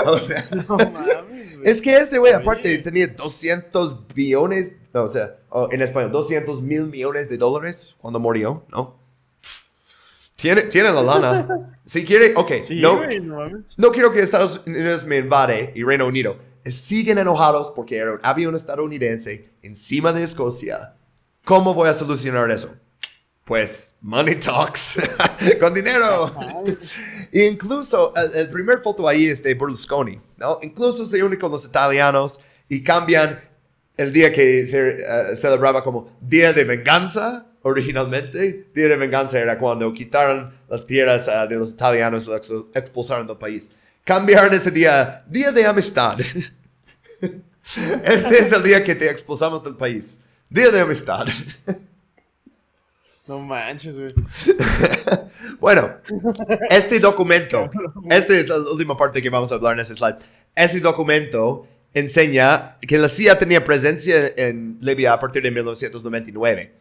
[0.07, 5.37] o sea, No mames, es que este güey aparte tenía 200 billones, no, o sea,
[5.51, 8.99] oh, en español, 200 mil millones de dólares cuando murió, ¿no?
[10.37, 11.66] Tiene, tiene la lana.
[11.91, 13.77] Si quiere, ok, Sí, no, güey, no mames.
[13.77, 16.37] no quiero que Estados Unidos me invade y Reino Unido.
[16.65, 20.95] Siguen enojados porque era un avión estadounidense encima de Escocia.
[21.45, 22.73] ¿Cómo voy a solucionar eso?
[23.45, 25.01] Pues, money talks.
[25.59, 26.32] Con dinero.
[27.32, 30.59] Incluso el, el primer foto ahí es de Berlusconi, ¿no?
[30.62, 33.39] Incluso se une con los italianos y cambian
[33.97, 38.66] el día que se eh, celebraba como Día de Venganza originalmente.
[38.74, 43.27] Día de Venganza era cuando quitaron las tierras eh, de los italianos, los ex- expulsaron
[43.27, 43.70] del país.
[44.05, 46.19] Cambiaron ese día Día de Amistad.
[48.05, 50.19] este es el día que te expulsamos del país.
[50.48, 51.27] Día de Amistad.
[53.31, 54.12] No manches, güey.
[55.61, 55.98] Bueno,
[56.69, 57.70] este documento,
[58.11, 60.16] esta es la última parte que vamos a hablar en este slide.
[60.57, 66.74] Este documento enseña que la CIA tenía presencia en Libia a partir de 1999.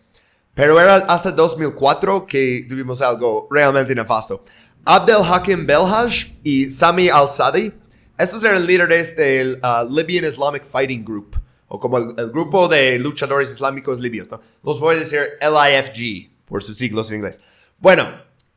[0.56, 4.44] Pero era hasta 2004 que tuvimos algo realmente nefasto.
[4.86, 7.74] Abdel Hakim Belhaj y Sami al-Sadi,
[8.18, 12.98] estos eran líderes del uh, Libyan Islamic Fighting Group, o como el, el grupo de
[12.98, 14.42] luchadores islámicos libios, ¿no?
[14.64, 17.40] Los voy a decir LIFG, por sus siglos en inglés.
[17.78, 18.10] Bueno,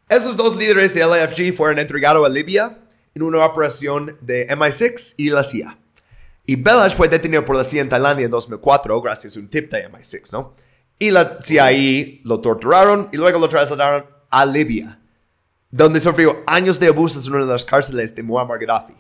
[0.09, 2.79] esos dos líderes de LIFG fueron entregados a Libia
[3.15, 5.79] en una operación de MI6 y la CIA.
[6.45, 9.71] Y Belhaj fue detenido por la CIA en Tailandia en 2004 gracias a un tip
[9.71, 10.55] de MI6, ¿no?
[10.99, 14.99] Y la CIA lo torturaron y luego lo trasladaron a Libia,
[15.71, 18.95] donde sufrió años de abusos en una de las cárceles de Muammar Gaddafi.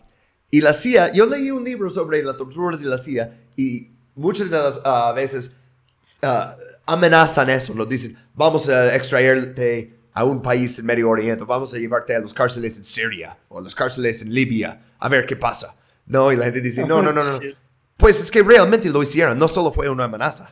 [0.50, 4.50] Y la CIA, yo leí un libro sobre la tortura de la CIA y muchas
[4.50, 5.54] de las ah, veces
[6.22, 6.56] ah,
[6.86, 11.78] amenazan eso, nos dicen, vamos a extraerte a un país en Medio Oriente, vamos a
[11.78, 15.36] llevarte a los cárceles en Siria o a las cárceles en Libia, a ver qué
[15.36, 15.76] pasa.
[16.06, 17.40] No, y la gente dice, no, no, no, no.
[17.96, 20.50] Pues es que realmente lo hicieron, no solo fue una amenaza.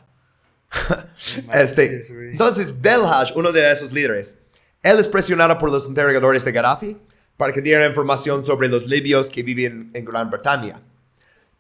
[1.53, 4.39] este, entonces, Belhaj, uno de esos líderes,
[4.83, 6.97] él es presionado por los interrogadores de Gaddafi
[7.37, 10.81] para que dieran información sobre los libios que viven en Gran Bretaña.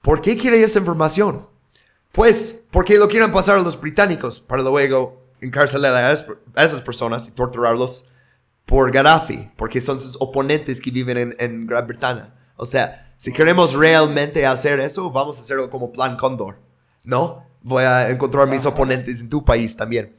[0.00, 1.46] ¿Por qué quiere esa información?
[2.12, 7.30] Pues porque lo quieren pasar a los británicos para luego encarcelar a esas personas y
[7.30, 8.04] torturarlos
[8.66, 12.34] por Gaddafi, porque son sus oponentes que viven en, en Gran Bretaña.
[12.56, 16.58] O sea, si queremos realmente hacer eso, vamos a hacerlo como plan Cóndor,
[17.04, 17.46] ¿no?
[17.62, 20.16] Voy a encontrar mis oponentes en tu país también.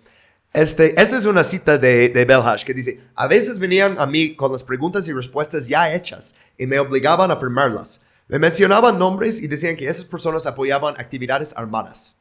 [0.54, 4.36] Este, esta es una cita de, de Belhash que dice, a veces venían a mí
[4.36, 8.02] con las preguntas y respuestas ya hechas y me obligaban a firmarlas.
[8.32, 12.18] Me mencionaban nombres y decían que esas personas apoyaban actividades armadas.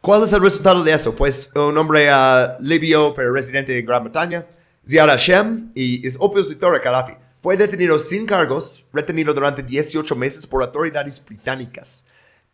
[0.00, 1.14] ¿Cuál es el resultado de eso?
[1.14, 4.46] Pues un hombre uh, libio, pero residente en Gran Bretaña,
[4.88, 7.12] Ziad Hashem, y es opositor a Gaddafi.
[7.42, 12.06] Fue detenido sin cargos, retenido durante 18 meses por autoridades británicas.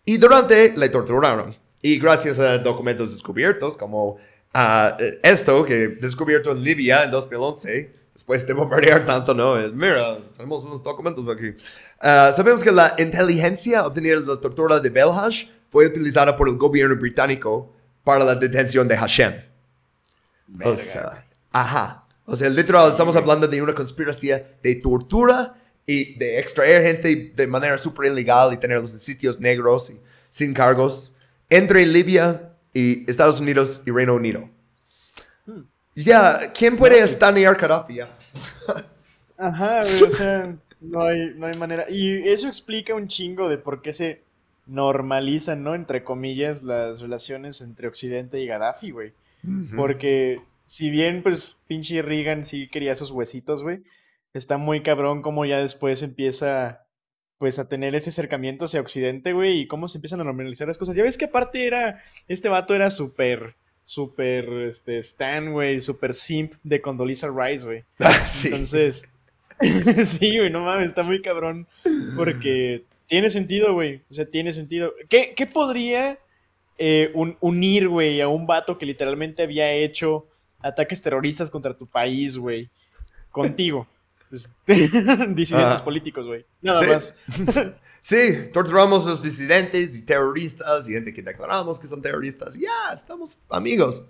[0.04, 1.54] Y durante le torturaron.
[1.80, 4.14] Y gracias a documentos descubiertos, como
[4.56, 9.56] uh, esto que descubierto en Libia en 2011, después de bombardear tanto, ¿no?
[9.72, 11.48] mira, tenemos unos documentos aquí.
[12.02, 16.56] Uh, sabemos que la inteligencia obtenida de la tortura de Belhaj fue utilizada por el
[16.56, 17.74] gobierno británico
[18.04, 19.32] para la detención de Hashem.
[20.62, 22.04] O sea, ajá.
[22.26, 25.54] O sea, literal, estamos hablando de una conspiración de tortura
[25.86, 29.98] y de extraer gente de manera súper ilegal y tenerlos en sitios negros y
[30.28, 31.10] sin cargos
[31.48, 34.50] entre Libia y Estados Unidos y Reino Unido.
[35.94, 38.00] Ya, ¿quién puede estanear Gaddafi?
[39.36, 41.86] Ajá, o sea, no hay, no hay manera.
[41.90, 44.22] Y eso explica un chingo de por qué se
[44.66, 45.74] normalizan, ¿no?
[45.74, 49.12] Entre comillas, las relaciones entre Occidente y Gaddafi, güey.
[49.74, 53.82] Porque si bien, pues, pinche Reagan sí quería esos huesitos, güey,
[54.34, 56.84] está muy cabrón como ya después empieza,
[57.38, 60.78] pues, a tener ese acercamiento hacia Occidente, güey, y cómo se empiezan a normalizar las
[60.78, 60.94] cosas.
[60.94, 66.54] Ya ves que aparte era, este vato era súper, súper, este, Stan, güey, súper simp
[66.62, 67.84] de Condoleezza Rice, güey.
[68.26, 68.48] sí.
[68.48, 69.06] Entonces,
[70.04, 71.66] sí, güey, no mames, está muy cabrón,
[72.16, 74.92] porque tiene sentido, güey, o sea, tiene sentido.
[75.08, 76.18] ¿Qué, qué podría
[76.78, 80.26] eh, unir, güey, a un vato que literalmente había hecho
[80.60, 82.70] ataques terroristas contra tu país, güey.
[83.30, 83.86] Contigo.
[84.64, 84.88] Pues,
[85.34, 86.46] disidentes políticos, güey.
[86.62, 87.16] Nada más.
[88.00, 92.56] sí, torturamos a los disidentes y terroristas y gente que declaramos que son terroristas.
[92.56, 94.02] Ya, estamos amigos.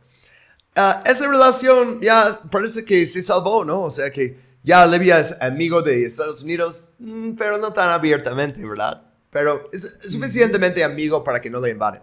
[0.77, 3.83] Ah, esa relación ya parece que se salvó, ¿no?
[3.83, 8.65] O sea que ya Libia es amigo de Estados Unidos, mm, pero no tan abiertamente,
[8.65, 9.03] ¿verdad?
[9.31, 12.03] Pero es suficientemente amigo para que no le invaden.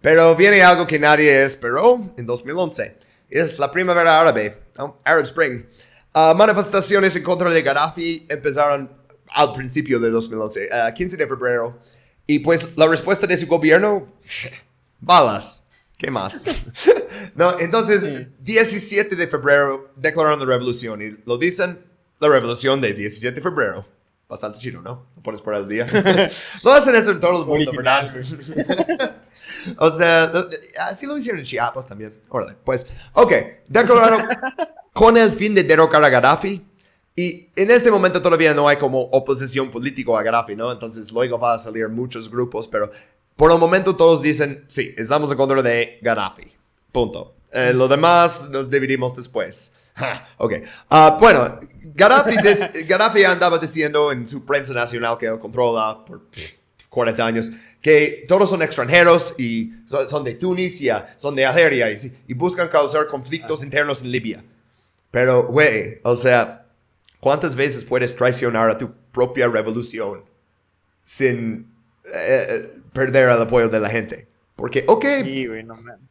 [0.00, 2.96] Pero viene algo que nadie esperó en 2011
[3.30, 4.56] es la primavera árabe,
[5.04, 5.64] Arab Spring.
[6.12, 8.90] Uh, manifestaciones en contra de Gaddafi empezaron
[9.28, 11.78] al principio de 2011, 15 de febrero.
[12.26, 14.06] Y pues la respuesta de su gobierno,
[15.00, 15.64] balas.
[15.96, 16.42] ¿Qué más?
[17.34, 21.78] no, entonces, 17 de febrero declararon la revolución y lo dicen
[22.18, 23.84] la revolución de 17 de febrero.
[24.28, 25.06] Bastante chido, ¿no?
[25.14, 25.86] No pones por el día.
[26.64, 28.14] lo hacen eso en todo el mundo, ¿verdad?
[29.76, 30.32] o sea,
[30.88, 32.14] así lo hicieron en Chiapas también.
[32.28, 33.32] Órale, pues, ok,
[33.68, 34.26] declararon
[34.92, 36.64] con el fin de derrocar a Gaddafi.
[37.16, 40.72] Y en este momento todavía no hay como oposición política a Gaddafi, ¿no?
[40.72, 42.90] Entonces luego va a salir muchos grupos, pero
[43.36, 46.52] por el momento todos dicen, sí, estamos en contra de Gaddafi.
[46.92, 47.34] Punto.
[47.52, 49.74] Eh, lo demás nos dividimos después.
[50.38, 50.54] ok.
[50.88, 52.36] Ah, bueno, Gaddafi,
[52.86, 56.22] Gaddafi andaba diciendo en su prensa nacional que él controla por
[56.90, 57.50] 40 años,
[57.80, 63.64] que todos son extranjeros y son de Tunisia, son de Algeria y, buscan causar conflictos
[63.64, 64.44] internos en Libia.
[65.10, 66.66] Pero, güey, o sea,
[67.20, 70.24] ¿cuántas veces puedes traicionar a tu propia revolución
[71.04, 71.72] sin
[72.04, 74.28] eh, eh, perder el apoyo de la gente?
[74.56, 75.04] Porque, ok,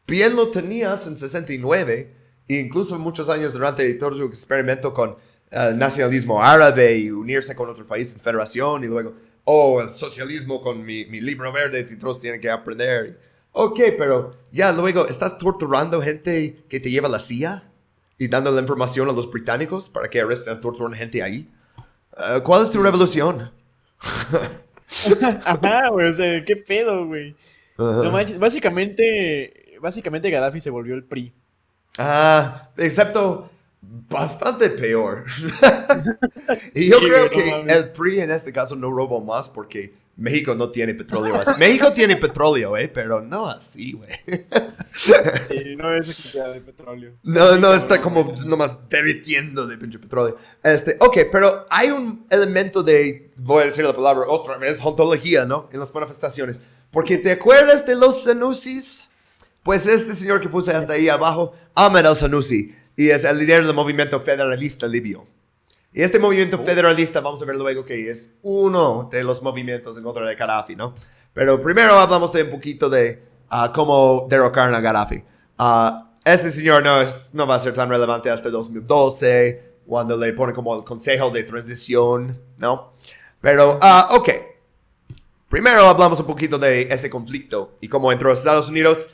[0.07, 2.13] bien lo tenías en 69,
[2.47, 5.15] e incluso muchos años durante todo su experimento con
[5.51, 9.13] el nacionalismo árabe y unirse con otro país en federación y luego
[9.51, 13.19] oh, el socialismo con mi, mi libro verde todos tienen que aprender.
[13.51, 17.63] Ok, pero ya luego estás torturando gente que te lleva la CIA
[18.19, 21.49] y dando la información a los británicos para que arresten a torturar gente ahí.
[22.17, 23.51] Eh, ¿Cuál es tu revolución?
[25.45, 27.35] Ajá, güey, o sea, qué pedo, güey.
[27.77, 28.03] Ajá.
[28.03, 31.31] No manches, básicamente, básicamente Gaddafi se volvió el PRI.
[31.97, 33.49] Ah, excepto
[33.81, 35.23] bastante peor.
[36.75, 37.71] y yo Sí, creo no que mames.
[37.71, 41.35] el PRI en este caso no robó más porque México no tiene petróleo.
[41.35, 41.51] así.
[41.57, 44.09] México tiene petróleo, eh, pero no así, güey.
[44.93, 45.13] Sí,
[45.77, 47.13] no es cantidad de petróleo.
[47.23, 50.35] No, no, está como nomás derritiendo de pinche petróleo.
[50.61, 55.45] Este, ok, pero hay un elemento de, voy a decir la palabra otra vez, ontología,
[55.45, 55.69] ¿no?
[55.71, 56.59] En las manifestaciones.
[56.91, 59.07] Porque te acuerdas de los Sanusis?
[59.63, 63.75] Pues este señor que puse hasta ahí abajo, Ahmed al-Sanusi, y es el líder del
[63.75, 65.27] movimiento federalista libio.
[65.91, 70.03] Y este movimiento federalista, vamos a ver luego que es uno de los movimientos en
[70.03, 70.93] contra de Gaddafi, ¿no?
[71.33, 75.23] Pero primero hablamos de un poquito de ah, cómo derrocar a Gaddafi.
[75.57, 80.31] Ah, este señor no, es, no va a ser tan relevante hasta 2012, cuando le
[80.33, 82.93] pone como el consejo de transición, ¿no?
[83.41, 84.29] Pero, ah, ok.
[85.49, 89.09] Primero hablamos un poquito de ese conflicto y cómo entró a Estados Unidos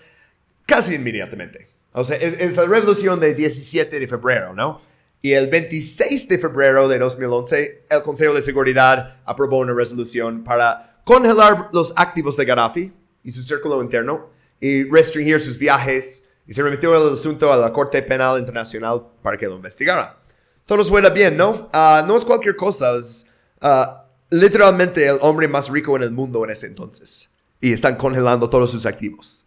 [0.66, 1.70] casi inmediatamente.
[1.94, 4.82] O sea, es, es la revolución del 17 de febrero, ¿no?
[5.26, 11.02] Y el 26 de febrero de 2011, el Consejo de Seguridad aprobó una resolución para
[11.04, 12.94] congelar los activos de Gaddafi
[13.24, 14.30] y su círculo interno
[14.60, 19.36] y restringir sus viajes y se remitió el asunto a la Corte Penal Internacional para
[19.36, 20.16] que lo investigara.
[20.64, 21.72] Todo suena bien, ¿no?
[21.74, 23.26] Ah, no es cualquier cosa, es
[23.62, 27.32] ah, literalmente el hombre más rico en el mundo en ese entonces.
[27.60, 29.44] Y están congelando todos sus activos.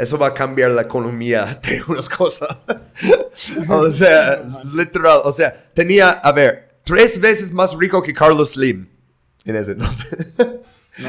[0.00, 2.48] Eso va a cambiar la economía de unas cosas.
[3.68, 8.88] o sea, literal, o sea, tenía, a ver, tres veces más rico que Carlos Slim
[9.44, 10.16] en ese entonces.
[10.96, 11.08] No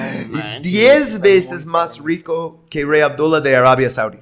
[0.61, 4.19] diez veces más rico que Rey Abdullah de Arabia Saudí.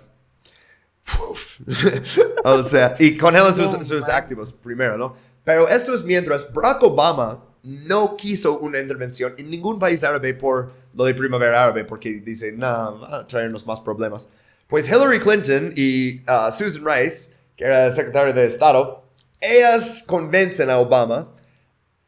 [1.31, 1.59] Uf.
[2.43, 5.15] o sea, y congelan sus, No sus activos primero, ¿no?
[5.43, 10.71] Pero esto es mientras Barack Obama no quiso una intervención en ningún país árabe por
[10.93, 14.29] lo de primavera árabe, porque dice, no, va a traernos más problemas.
[14.69, 19.03] Pues Hillary Clinton y uh, Susan Rice, que era secretaria de Estado,
[19.41, 21.27] ellas convencen a Obama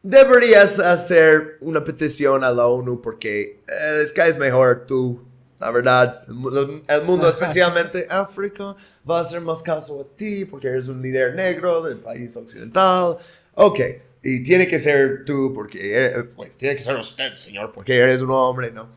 [0.03, 5.23] deberías hacer una petición a la ONU porque eh, es que es mejor tú,
[5.59, 8.75] la verdad, el mundo, especialmente África,
[9.09, 13.17] va a hacer más caso a ti porque eres un líder negro del país occidental.
[13.53, 13.79] Ok,
[14.23, 18.21] y tiene que ser tú porque, eh, pues tiene que ser usted, señor, porque eres
[18.21, 18.89] un hombre, ¿no?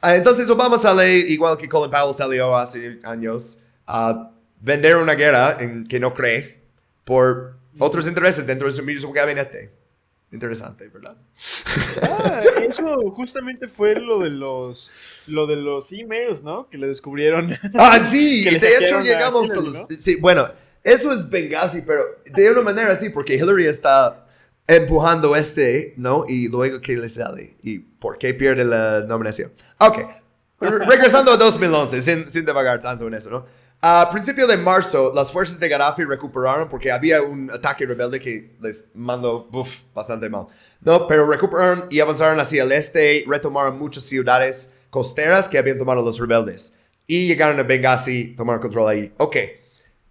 [0.00, 5.56] Ah, Entonces Obama sale, igual que Colin Powell salió hace años, a vender una guerra
[5.60, 6.62] en que no cree
[7.04, 9.72] por otros intereses dentro de su mismo gabinete.
[10.32, 11.16] Interesante, ¿verdad?
[12.02, 14.92] Ah, eso justamente fue lo de los
[15.26, 16.68] lo de los emails, ¿no?
[16.68, 17.58] Que le descubrieron.
[17.76, 19.74] Ah, sí, de hecho a llegamos a los...
[19.74, 19.88] ¿no?
[19.98, 20.48] Sí, bueno,
[20.84, 24.24] eso es Benghazi, pero de una manera así, porque Hillary está
[24.76, 26.24] empujando este, ¿no?
[26.26, 27.56] Y luego que le sale.
[27.62, 29.52] ¿Y por qué pierde la nominación?
[29.78, 29.98] Ok,
[30.60, 33.44] Re- regresando a 2011, sin, sin devagar tanto en eso, ¿no?
[33.82, 38.56] A principio de marzo, las fuerzas de Gaddafi recuperaron porque había un ataque rebelde que
[38.60, 40.48] les mandó uf, bastante mal.
[40.82, 46.02] No, pero recuperaron y avanzaron hacia el este, retomaron muchas ciudades costeras que habían tomado
[46.02, 46.74] los rebeldes.
[47.06, 49.14] Y llegaron a Benghazi, tomaron control ahí.
[49.16, 49.36] Ok,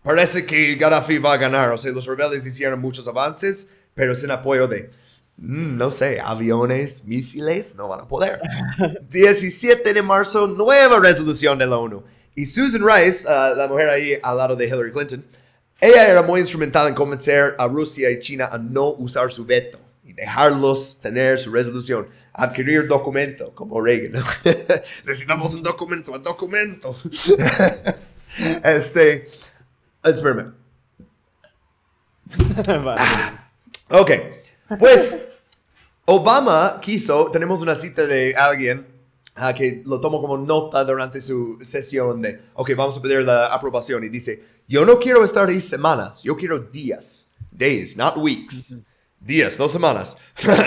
[0.02, 1.72] parece que Gaddafi va a ganar.
[1.72, 4.90] O sea, los rebeldes hicieron muchos avances, pero sin apoyo de,
[5.38, 8.42] mm, no sé, aviones, misiles, no van a poder.
[9.10, 12.04] 17 de marzo, nueva resolución de la ONU.
[12.36, 15.26] Y Susan Rice, ah, la mujer ahí al lado de Hillary Clinton,
[15.82, 19.80] ella era muy instrumental en convencer a Rusia y China a no usar su veto
[20.04, 24.14] y dejarlos tener su resolución, adquirir documento, como Reagan.
[25.06, 26.98] Necesitamos un documento, un documento.
[28.64, 29.30] este,
[30.04, 30.54] espérame.
[32.66, 33.39] Vale.
[33.92, 34.12] Ok,
[34.78, 35.30] pues
[36.06, 38.86] Obama quiso, tenemos una cita de alguien
[39.36, 43.48] ah, que lo tomó como nota durante su sesión de, ok, vamos a pedir la
[43.48, 48.76] aprobación y dice, yo no quiero estar ahí semanas, yo quiero días, days, not weeks,
[49.20, 50.18] días, no semanas.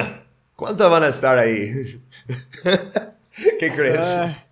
[0.57, 2.01] ¿Cuánto van a estar ahí?
[3.59, 4.03] ¿Qué crees?
[4.03, 4.45] Ah,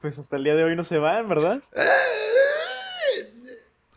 [0.00, 1.62] pues hasta el día de hoy no se van, ¿verdad?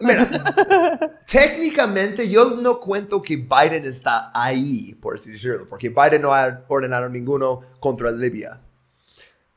[0.01, 6.33] Mira, técnicamente yo no cuento que Biden está ahí, por así decirlo, porque Biden no
[6.33, 8.59] ha ordenado ninguno contra Libia.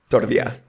[0.09, 0.63] Todavía.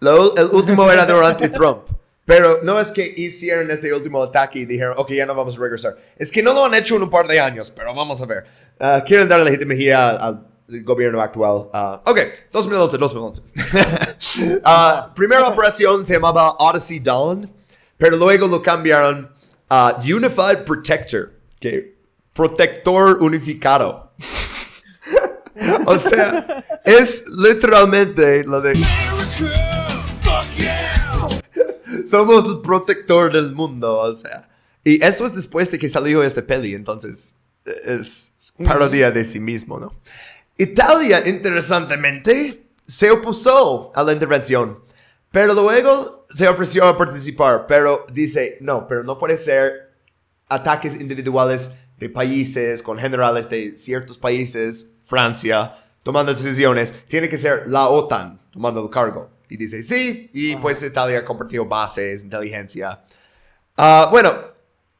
[0.00, 1.82] Lo- el último era durante Trump.
[2.24, 5.60] Pero no es que hicieron este último ataque y dijeron, ok, ya no vamos a
[5.60, 5.96] regresar.
[6.16, 8.44] Es que no lo han hecho en un par de años, pero vamos a ver.
[8.80, 11.70] Ah, quieren darle legitimidad al, al gobierno actual.
[11.72, 12.18] Ah, ok,
[12.52, 13.42] 2011, 2011.
[14.64, 17.48] Ah, primera operación se llamaba Odyssey Dawn,
[17.96, 19.30] pero luego lo cambiaron
[19.68, 21.96] a Unified Protector, que
[22.32, 24.12] protector unificado.
[25.86, 28.74] O sea, es literalmente lo de...
[32.06, 34.50] Somos el protector del mundo, o sea.
[34.84, 39.80] Y esto es después de que salió este peli, entonces es parodia de sí mismo,
[39.80, 39.94] ¿no?
[40.58, 44.80] Italia, interesantemente, se opuso a la intervención,
[45.36, 49.92] pero luego se ofreció a participar, pero dice, no, pero no puede ser
[50.48, 57.66] ataques individuales de países con generales de ciertos países, Francia, tomando decisiones, tiene que ser
[57.66, 59.28] la OTAN tomando el cargo.
[59.50, 63.02] Y dice, sí, y pues Italia compartió bases, inteligencia.
[63.76, 64.32] Ah, bueno,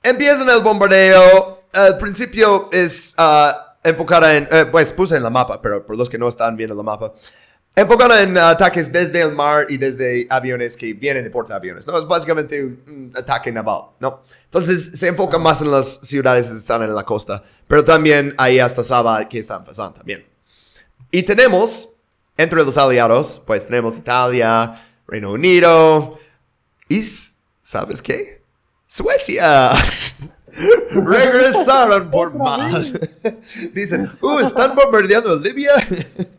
[0.03, 1.63] empiezan el bombardeo.
[1.73, 6.11] Al principio es ah, enfocada en, eh, pues puse en la mapa, pero por los
[6.11, 7.15] que no están viendo la mapa,
[7.77, 11.97] enfocada en ataques desde el mar y desde aviones que vienen de portaaviones, ¿no?
[11.98, 14.23] Es básicamente un ataque naval, ¿no?
[14.44, 18.59] Entonces se enfoca más en las ciudades que están en la costa, pero también hay
[18.59, 20.24] hasta Saba que están pasando también.
[21.11, 21.90] Y tenemos,
[22.39, 26.19] entre los aliados, pues tenemos Italia, Reino Unido
[26.89, 27.03] y,
[27.61, 28.43] ¿sabes qué?
[28.86, 29.70] Suecia.
[30.90, 32.94] Regresaron por más.
[33.74, 35.73] Dicen, uh, están bombardeando Libia.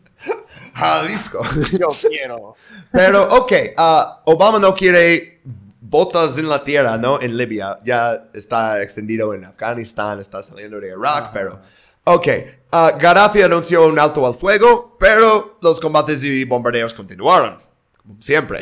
[0.78, 1.44] Jalisco.
[1.72, 2.54] Yo quiero.
[2.92, 5.40] Pero, ok, uh, Obama no quiere
[5.80, 7.20] botas en la tierra, ¿no?
[7.20, 7.78] En Libia.
[7.84, 11.60] Ya está extendido en Afganistán, está saliendo de Irak, pero...
[12.04, 12.26] Ok,
[12.72, 17.58] uh, Gaddafi anunció un alto al fuego, pero los combates y bombardeos continuaron,
[17.98, 18.60] como siempre.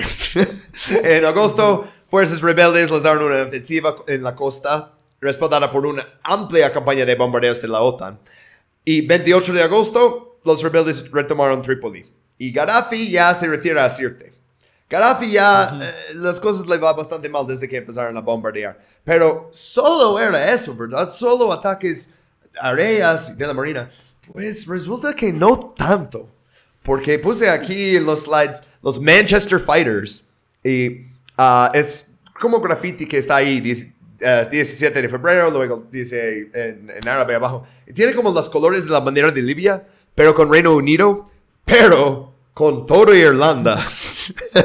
[1.05, 7.05] en agosto, fuerzas rebeldes lanzaron una ofensiva en la costa, respaldada por una amplia campaña
[7.05, 8.19] de bombardeos de la OTAN.
[8.85, 12.07] Y 28 de agosto, los rebeldes retomaron Trípoli.
[12.39, 14.33] Y Gaddafi ya se retira a Sirte.
[14.89, 18.79] Gaddafi ya, eh, las cosas le va bastante mal desde que empezaron a bombardear.
[19.03, 21.11] Pero solo era eso, ¿verdad?
[21.11, 22.11] Solo ataques
[22.61, 23.91] aéreas de la marina.
[24.33, 26.29] Pues resulta que no tanto.
[26.83, 30.25] Porque puse aquí en los slides los Manchester Fighters.
[30.63, 31.07] Y
[31.37, 32.07] ah, es
[32.41, 37.35] como graffiti que está ahí, dice, eh, 17 de febrero, luego dice en, en árabe
[37.35, 37.67] abajo.
[37.87, 39.85] Y tiene como los colores de la bandera de Libia,
[40.17, 41.31] pero con Reino Unido,
[41.65, 43.79] pero con todo Irlanda.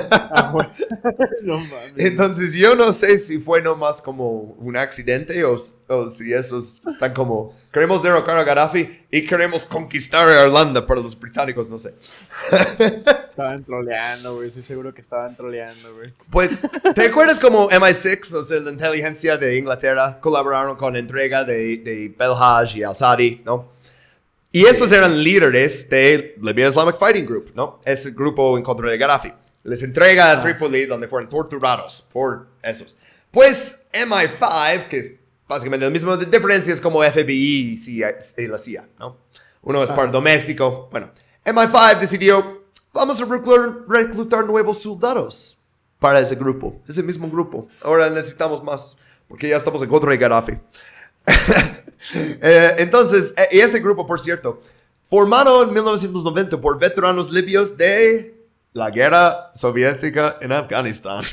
[0.09, 0.53] Ah.
[1.97, 5.57] Entonces yo no sé si fue nomás como un accidente o,
[5.89, 11.01] o si esos están como, queremos derrocar a Gaddafi y queremos conquistar a Irlanda para
[11.01, 11.93] los británicos, no sé.
[13.25, 14.47] Estaban troleando, güey.
[14.47, 16.13] Estoy seguro que estaban troleando, güey.
[16.29, 16.65] Pues,
[16.95, 21.75] ¿te acuerdas como MI6, o sea, la inteligencia de Inglaterra, colaboraron con la entrega de,
[21.77, 23.80] de Belhaj y Al-Sadi, ¿no?
[24.53, 27.79] Y esos eran líderes de Libya Islamic Fighting Group, ¿no?
[27.85, 29.31] Ese grupo en contra de Gaddafi.
[29.63, 32.97] Les entrega a Tripoli donde fueron torturados por esos.
[33.31, 35.13] Pues MI5, que es
[35.47, 39.17] básicamente el mismo, de diferencia es como FBI y, la CIA, ¿no?
[39.61, 40.89] Uno es para doméstico.
[40.91, 41.11] Bueno,
[41.45, 45.57] MI5 decidió, vamos a reclutar, reclutar nuevos soldados
[45.97, 47.69] para ese grupo, ese mismo grupo.
[47.83, 48.97] Ahora necesitamos más,
[49.29, 50.59] porque ya estamos en contra de Gaddafi.
[52.13, 54.59] Eh, entonces, eh, y este grupo, por cierto,
[55.07, 58.35] formado en 1990 por veteranos libios de
[58.73, 61.23] la guerra soviética en Afganistán.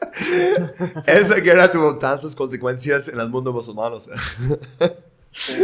[1.06, 3.92] Esa guerra tuvo tantas consecuencias en el mundo musulmán.
[3.92, 4.16] o sea.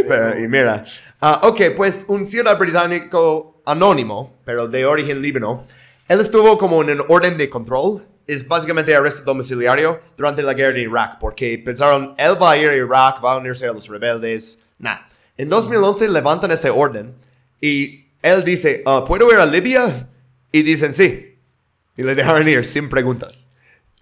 [0.08, 0.84] Pero, y mira,
[1.20, 5.64] ah, ok, pues un ciudadano británico anónimo, pero de origen líbano,
[6.08, 8.02] él estuvo como en un orden de control,
[8.32, 12.68] es básicamente arresto domiciliario durante la guerra de Irak, porque pensaron, él va a ir
[12.68, 14.98] a Irak, va a unirse a los rebeldes, nah.
[15.36, 17.14] En 2011 levantan ese orden
[17.60, 20.08] y él dice, ah, ¿puedo ir a Libia?
[20.52, 21.38] Y dicen sí.
[21.96, 23.48] Y le dejaron ir sin preguntas.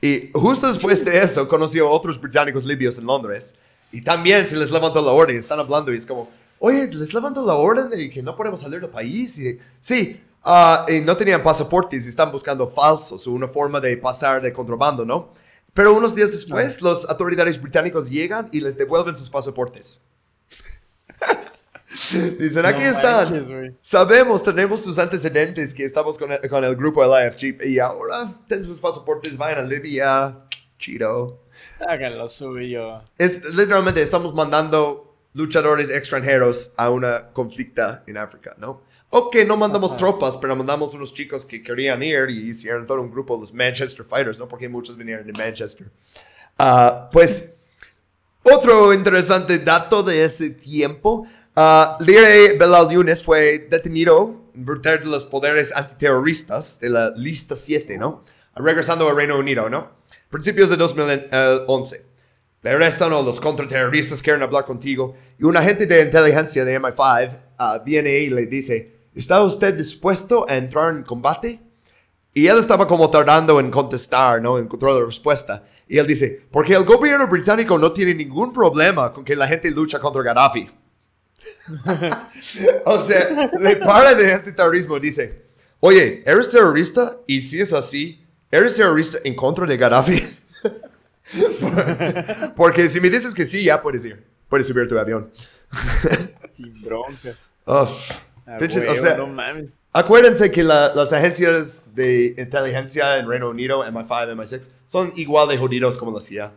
[0.01, 3.55] Y justo después de eso conoció a otros británicos libios en Londres.
[3.91, 5.37] Y también se les levantó la orden.
[5.37, 8.61] y Están hablando y es como, oye, les levantó la orden de que no podemos
[8.61, 9.39] salir del país.
[9.39, 13.97] Y, sí, ah, y no tenían pasaportes y están buscando falsos o una forma de
[13.97, 15.33] pasar de contrabando, ¿no?
[15.75, 20.03] Pero unos días después, los autoridades británicos llegan y les devuelven sus pasaportes.
[22.39, 23.31] Dicen, aquí No están.
[23.33, 23.75] manches.
[23.81, 28.65] Sabemos, tenemos tus antecedentes que estamos con el, con el grupo LIFG y ahora ten
[28.65, 30.39] sus pasaportes, vayan a Libia.
[30.79, 31.43] Chido.
[31.89, 33.03] Háganlo suyo.
[33.19, 38.83] Es literalmente estamos mandando luchadores extranjeros a una conflicta en África, ¿no?
[39.11, 39.99] Ok, no mandamos Ajá.
[39.99, 44.05] tropas, pero mandamos unos chicos que querían ir y hicieron todo un grupo, los Manchester
[44.05, 44.47] Fighters, ¿no?
[44.47, 45.91] Porque muchos vinieron de Manchester.
[46.59, 47.55] Ah, pues,
[48.43, 51.27] otro interesante dato de ese tiempo,
[51.57, 57.57] uh, Lire Belal Yunes fue detenido en virtud de los poderes antiterroristas de la lista
[57.57, 58.25] 7, ¿no?
[58.55, 59.91] Regresando al Reino Unido, ¿no?
[60.29, 62.05] Principios de 2011.
[62.61, 65.15] Le arrestan a los contraterroristas, quieren hablar contigo.
[65.39, 70.47] Y un agente de inteligencia de MI5 ah, viene y le dice, ¿está usted dispuesto
[70.49, 71.61] a entrar en combate?
[72.35, 74.59] Y él estaba como tardando en contestar, ¿no?
[74.59, 75.65] Encontró la respuesta.
[75.89, 79.71] Y él dice, porque el gobierno británico no tiene ningún problema con que la gente
[79.71, 80.69] lucha contra Gaddafi.
[82.85, 85.47] o sea, le para de antiterrorismo y dice,
[85.81, 87.17] oye, ¿eres terrorista?
[87.27, 90.37] Y si es así, ¿eres terrorista en contra de Gaddafi?
[92.57, 94.25] porque si me dices que sí, ya puedes ir.
[94.49, 95.31] Puedes subir tu avión.
[96.51, 97.53] Sin broncas.
[97.67, 98.11] Uf.
[98.57, 99.67] O sea, no mames.
[99.93, 105.59] Acuérdense que la- las agencias de inteligencia en Reino Unido, MI5, MI6, son igual de
[105.59, 106.53] jodidos como la CIA.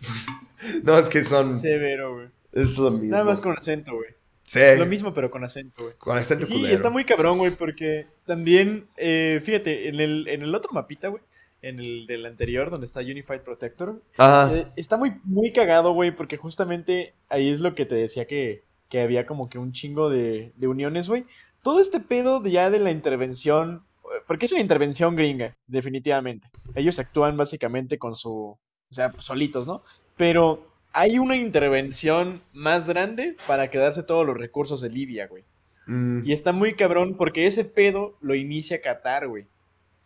[0.84, 1.50] no es que son...
[1.50, 2.26] Severo, güey.
[2.52, 3.12] Es lo mismo.
[3.12, 4.10] Nada más con acento, güey.
[4.44, 5.94] Sí, Lo mismo, pero con acento, güey.
[5.96, 6.74] con acento Sí, culero.
[6.74, 11.22] está muy cabrón, güey, porque también, eh, fíjate, en el, en el otro mapita, güey,
[11.62, 16.36] en el del anterior, donde está Unified Protector, eh, está muy, muy cagado, güey, porque
[16.36, 20.52] justamente ahí es lo que te decía que, que había como que un chingo de,
[20.54, 21.24] de uniones, güey.
[21.62, 23.84] Todo este pedo de ya de la intervención,
[24.26, 26.50] porque es una intervención gringa, definitivamente.
[26.74, 28.58] Ellos actúan básicamente con su, o
[28.90, 29.82] sea, solitos, ¿no?
[30.18, 35.44] Pero hay una intervención más grande para quedarse todos los recursos de Libia, güey.
[35.86, 39.46] Mm, Y está muy cabrón porque ese pedo lo inicia Qatar, güey.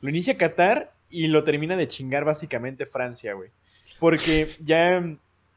[0.00, 3.50] Lo inicia Qatar y lo termina de chingar básicamente Francia, güey.
[3.98, 5.02] Porque ya...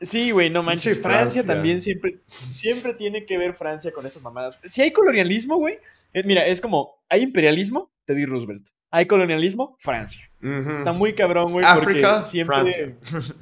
[0.01, 0.99] Sí, güey, no manches.
[1.01, 1.45] Francia, Francia.
[1.45, 4.57] también siempre, siempre tiene que ver Francia con esas mamadas.
[4.63, 5.77] Si hay colonialismo, güey,
[6.13, 8.67] eh, mira, es como, hay imperialismo, Teddy Roosevelt.
[8.91, 10.29] Hay colonialismo, Francia.
[10.41, 12.55] Está muy cabrón, güey, África, siempre...
[12.55, 12.95] Francia.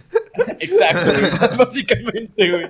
[0.60, 2.66] Exacto, güey, básicamente, güey.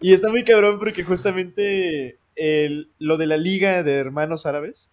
[0.00, 4.90] Y está muy cabrón porque justamente el- lo de la Liga de Hermanos Árabes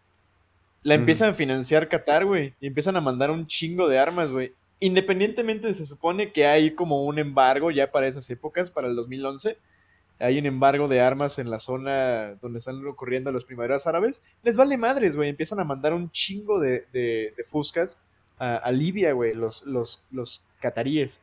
[0.83, 2.53] la empiezan a financiar Qatar, güey.
[2.59, 4.53] Y empiezan a mandar un chingo de armas, güey.
[4.79, 9.57] Independientemente, se supone que hay como un embargo ya para esas épocas, para el 2011.
[10.19, 14.21] Hay un embargo de armas en la zona donde están ocurriendo las primaveras árabes.
[14.43, 15.29] Les vale madres, güey.
[15.29, 17.97] Empiezan a mandar un chingo de, de- de fuscas
[18.37, 21.21] a, a Libia, güey, los, los, los cataríes.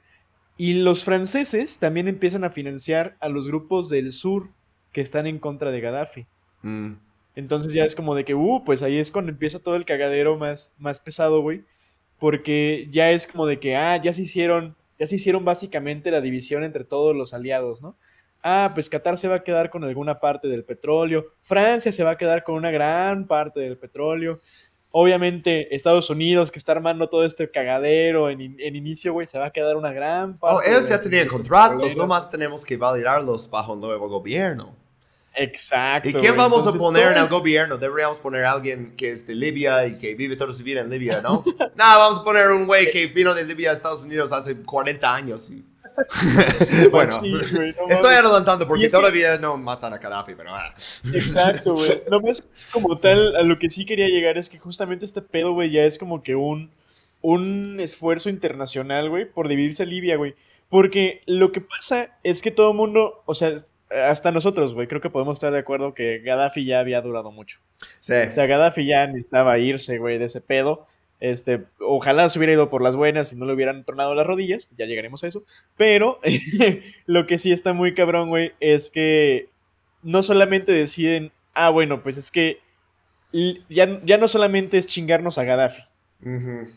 [0.58, 4.48] Y los franceses también empiezan a financiar a los grupos del sur
[4.92, 6.26] que están en contra de Gaddafi.
[6.62, 6.92] Mm,
[7.36, 10.36] Entonces ya es como de que, uh, pues ahí es cuando empieza todo el cagadero
[10.36, 11.64] más, más pesado, güey.
[12.22, 16.20] Porque ya es como de que, ah, ya se hicieron, ya se hicieron básicamente la
[16.20, 17.96] división entre todos los aliados, ¿no?
[18.44, 22.12] Ah, pues Qatar se va a quedar con alguna parte del petróleo, Francia se va
[22.12, 24.38] a quedar con una gran parte del petróleo.
[24.92, 29.40] Obviamente, Estados Unidos, que está armando todo este cagadero en, in- en inicio, güey, se
[29.40, 30.56] va a quedar una gran parte.
[30.56, 31.96] Oh, ellos ya tenían contratos, petroleras.
[31.96, 34.76] nomás tenemos que validarlos bajo el nuevo gobierno.
[35.34, 36.08] Exacto.
[36.08, 37.78] ¿Y quién vamos a poner en el gobierno?
[37.78, 40.90] Deberíamos poner a alguien que es de Libia y que vive toda su vida en
[40.90, 41.42] Libia, ¿no?
[41.74, 45.14] Nada, vamos a poner un güey que vino de Libia a Estados Unidos hace 40
[45.14, 45.50] años.
[45.50, 45.64] y-
[46.90, 50.54] bueno, güey, no estoy adelantando porque que- todavía no matan a Gaddafi, pero...
[50.54, 50.72] ah.
[51.12, 52.02] Exacto, güey.
[52.10, 55.70] Nomás como tal, a lo que sí quería llegar es que justamente este pedo, güey,
[55.70, 56.70] ya es como que un,
[57.20, 60.34] un esfuerzo internacional, güey, por dividirse Libia, güey.
[60.70, 63.54] Porque lo que pasa es que todo el mundo, o sea,
[64.06, 67.58] hasta nosotros, güey, creo que podemos estar de acuerdo que Gaddafi ya había durado mucho.
[68.00, 68.14] Sí.
[68.28, 70.86] O sea, Gaddafi ya necesitaba irse, güey, de ese pedo.
[71.20, 74.70] Este, ojalá se hubiera ido por las buenas y no le hubieran tronado las rodillas,
[74.76, 75.44] ya llegaremos a eso.
[75.76, 76.18] Pero
[77.06, 79.48] lo que sí está muy cabrón, güey, es que
[80.02, 82.58] no solamente deciden, ah, bueno, pues es que
[83.68, 85.82] ya, ya no solamente es chingarnos a Gaddafi,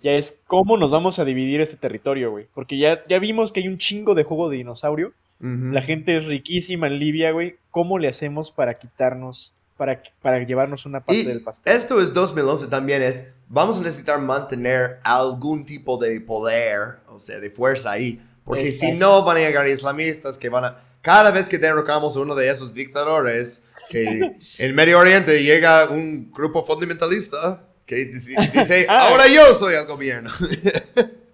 [0.02, 2.48] ya es cómo nos vamos a dividir este territorio, güey.
[2.54, 5.14] Porque ya, ya vimos que hay un chingo de juego de dinosaurio.
[5.40, 7.58] La gente es riquísima en Libia, güey.
[7.72, 11.76] ¿Cómo le hacemos para quitarnos, para, para llevarnos una parte Y del pastel?
[11.76, 17.40] esto es 2011 también es, vamos a necesitar mantener algún tipo de poder, o sea,
[17.40, 19.06] de fuerza ahí, porque si Exacto.
[19.06, 22.50] no van a llegar islamistas que van a, cada vez que derrocamos a uno de
[22.50, 29.10] esos dictadores, que en Medio Oriente llega un grupo fundamentalista que dice, dice, Ah.
[29.10, 30.32] ahora yo soy el gobierno.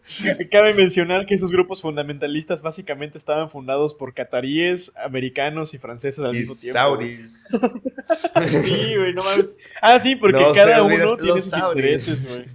[0.52, 6.36] Cabe mencionar que esos grupos fundamentalistas básicamente estaban fundados por cataríes, americanos y franceses al
[6.36, 6.96] y mismo tiempo.
[6.96, 7.20] güey.
[8.48, 9.50] Sí, güey, no mames.
[9.82, 12.46] Ah, sí, porque No cada uno tiene sus intereses, güey.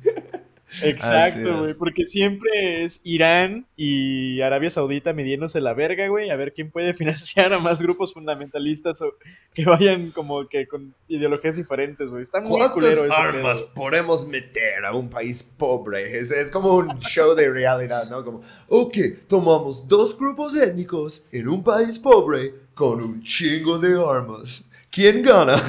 [0.82, 6.52] Exacto, güey, porque siempre es Irán y Arabia Saudita midiéndose la verga, güey, a ver
[6.52, 9.14] quién puede financiar a más grupos fundamentalistas o
[9.55, 12.22] que vayan como que con ideologías diferentes, güey.
[12.22, 13.74] Está muy culero ¿Cuántas armas pedo.
[13.74, 16.18] podemos meter a un país pobre?
[16.18, 18.24] Es, es como un show de realidad, ¿no?
[18.24, 18.97] Como, ok,
[19.28, 24.64] tomamos dos grupos étnicos en un país pobre con un chingo de armas.
[24.97, 25.62] ¿Quién gana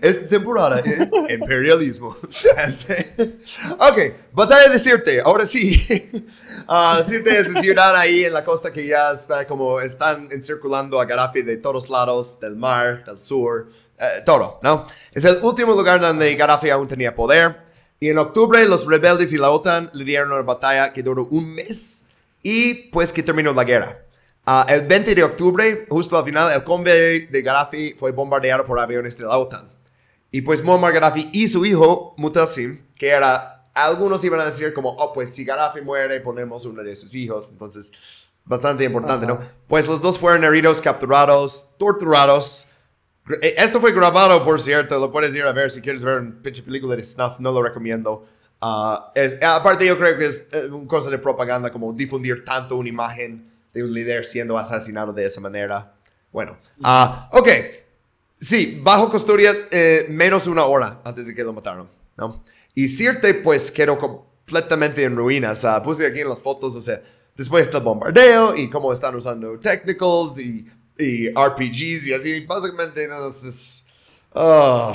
[0.00, 1.10] esta temporada en
[1.40, 2.16] imperialismo?
[2.56, 3.12] Este-
[3.80, 5.84] ok, batalla de Sirte, ahora sí.
[6.68, 11.00] Ah, Sirte es una ciudad ahí en la costa que ya está como están encirculando
[11.00, 14.86] a Gaddafi de todos lados, del mar, del sur, eh, todo, ¿no?
[15.10, 17.56] Es el último lugar donde Gaddafi aún tenía poder.
[17.98, 21.52] Y en octubre los rebeldes y la OTAN le dieron una batalla que duró un
[21.52, 22.04] mes
[22.40, 23.98] y pues que terminó la guerra.
[24.52, 28.80] Ah, el 20 de octubre, justo al final, el convoy de Gaddafi fue bombardeado por
[28.80, 29.70] aviones de la OTAN.
[30.32, 34.90] Y pues Muammar Gaddafi y su hijo, Mutasim, que era, algunos iban a decir como,
[34.90, 37.48] oh, pues si Gaddafi muere, ponemos uno de sus hijos.
[37.52, 37.92] Entonces,
[38.44, 39.38] bastante importante, ¿no?
[39.68, 42.66] Pues los dos fueron heridos, capturados, torturados.
[43.42, 46.42] Eh, esto fue grabado, por cierto, lo puedes ir a ver si quieres ver una
[46.42, 48.26] pinche película de Snuff, no lo recomiendo.
[48.60, 52.74] Ah, es, aparte, yo creo que es eh, una cosa de propaganda, como difundir tanto
[52.74, 55.94] una imagen de un líder siendo asesinado de esa manera.
[56.32, 57.48] Bueno, ah, ok.
[58.38, 62.42] Sí, bajo custodia eh, menos una hora antes de que lo mataron, ¿no?
[62.74, 65.62] Y Sirte, pues, quedó completamente en ruinas.
[65.64, 67.02] Uh, puse aquí en las fotos, o sea,
[67.36, 70.66] después del bombardeo y cómo están usando technicals y,
[70.96, 72.46] y RPGs y así.
[72.46, 73.84] Básicamente, no, es,
[74.32, 74.94] oh,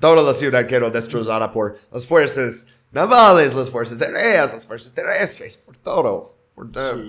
[0.00, 5.56] toda la ciudad quedó destrozada por las fuerzas navales, las fuerzas aéreas, las fuerzas terrestres,
[5.56, 6.34] por todo.
[6.54, 7.02] Por todo.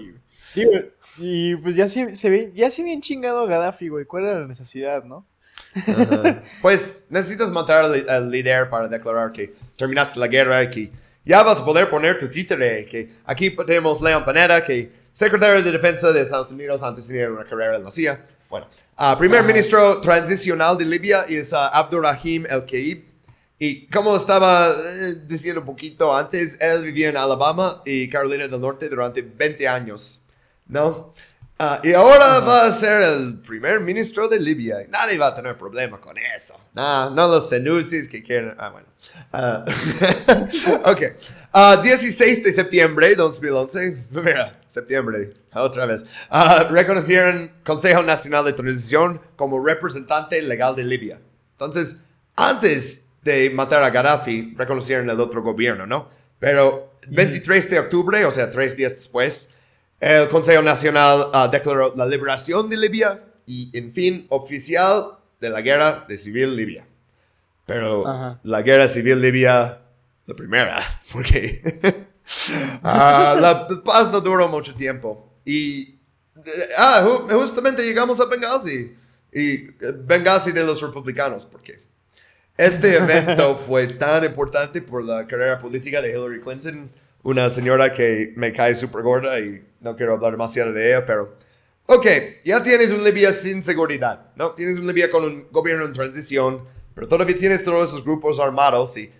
[1.17, 4.05] Y pues ya se, se ve, ya se bien chingado Gaddafi, güey.
[4.05, 5.25] ¿Cuál era la necesidad, no?
[6.61, 10.91] Pues necesitas matar al, líder para declarar que terminaste la guerra y que
[11.23, 12.85] ya vas a poder poner tu títere.
[12.85, 17.31] Que aquí tenemos Leon Panetta, que secretario de Defensa de Estados Unidos antes de tener
[17.31, 18.25] una carrera en la CIA.
[18.49, 18.67] Bueno,
[18.97, 23.03] uh, primer ministro transicional de Libia es uh, Abdurrahim El Kaib.
[23.59, 28.61] Y como estaba eh, diciendo un poquito antes, él vivía en Alabama y Carolina del
[28.61, 30.23] Norte durante 20 años,
[30.67, 31.13] ¿no?
[31.59, 34.85] Ah, y ahora va a ser el primer ministro de Libia.
[34.89, 36.59] Nadie va a tener problema con eso.
[36.75, 38.53] No, no los senusis que quieren.
[38.59, 38.87] Ah, bueno.
[39.33, 41.81] Uh, ok.
[41.81, 44.05] 16 de septiembre de 2011.
[44.11, 46.05] Mira, septiembre, otra vez.
[46.69, 51.19] reconocieron Consejo Nacional de Transición como representante legal de Libia.
[51.53, 52.01] Entonces,
[52.35, 56.09] antes de matar a Gaddafi, reconocieron el otro gobierno, ¿no?
[56.37, 59.49] Pero 23 de octubre, o sea, tres días después,
[59.99, 65.61] el Consejo Nacional uh, declaró la liberación de Libia y, en fin, oficial de la
[65.61, 66.85] guerra de civil Libia.
[67.65, 69.79] Pero la guerra civil Libia,
[70.25, 71.61] la primera, porque
[72.81, 75.33] uh, la paz no duró mucho tiempo.
[75.45, 75.95] Y
[76.77, 78.95] ah, justamente llegamos a Benghazi.
[79.31, 81.83] Y eh, Benghazi de los republicanos, porque
[82.57, 86.89] este evento fue tan importante por la carrera política de Hillary Clinton
[87.23, 91.35] una señora que me cae súper gorda y no quiero hablar demasiado de ella, pero...
[91.89, 92.05] Ok,
[92.43, 94.51] ya tienes un Libia sin seguridad, ¿no?
[94.51, 96.63] Tienes un Libia con un gobierno en transición,
[96.93, 99.11] pero todavía tienes todos esos grupos armados y...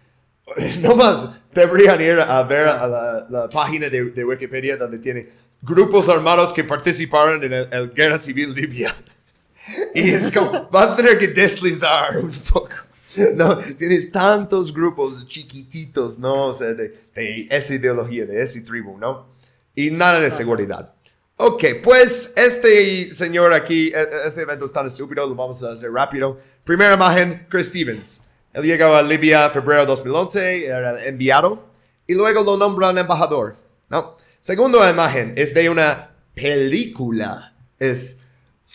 [0.82, 5.28] No más, deberían ir a ver a la, página de, Wikipedia donde tiene
[5.62, 8.94] grupos armados que participaron en el, guerra civil libia.
[9.94, 12.87] Y es como, vas a tener que deslizar un poco.
[13.36, 16.48] No, tienes tantos grupos chiquititos, ¿no?
[16.48, 17.08] O sea, de,
[17.50, 19.28] esa ideología, de esa tribu, ¿no?
[19.76, 20.94] Y nada de seguridad.
[21.38, 25.72] Ok, pues este señor aquí, e, e, este evento es tan estúpido, lo vamos a
[25.72, 26.40] hacer rápido.
[26.64, 28.24] Primera imagen, Chris Stevens.
[28.54, 31.64] Él llegó a Libia en febrero de 2011, era enviado,
[32.08, 33.56] y luego lo nombran embajador,
[33.90, 34.18] ¿no?
[34.42, 37.54] Segunda imagen es de una película.
[37.78, 38.20] Es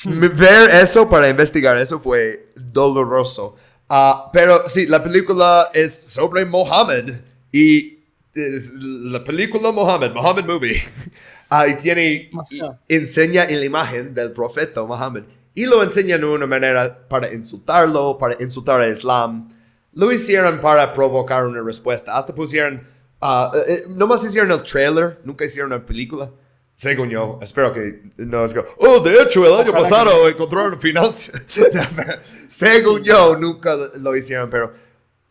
[0.04, 3.56] ver eso para investigar eso fue doloroso.
[3.94, 7.12] Ah, pero sí, la película es sobre Mohammed
[7.52, 7.98] y
[8.32, 10.80] es la película Mohammed, Mohammed Movie.
[11.50, 12.30] uh, y tiene,
[12.88, 15.24] enseña en la imagen del profeta Mohammed
[15.54, 19.52] y lo enseña de una manera para insultarlo, para insultar a Islam.
[19.92, 22.16] Lo hicieron para provocar una respuesta.
[22.16, 22.88] Hasta pusieron,
[23.20, 26.30] uh, eh, nomás hicieron el trailer, nunca hicieron una película.
[26.82, 31.40] Según yo, espero que no es que, oh, de hecho, el año pasado encontraron finanzas.
[32.48, 34.72] Según yo, nunca lo hicieron, pero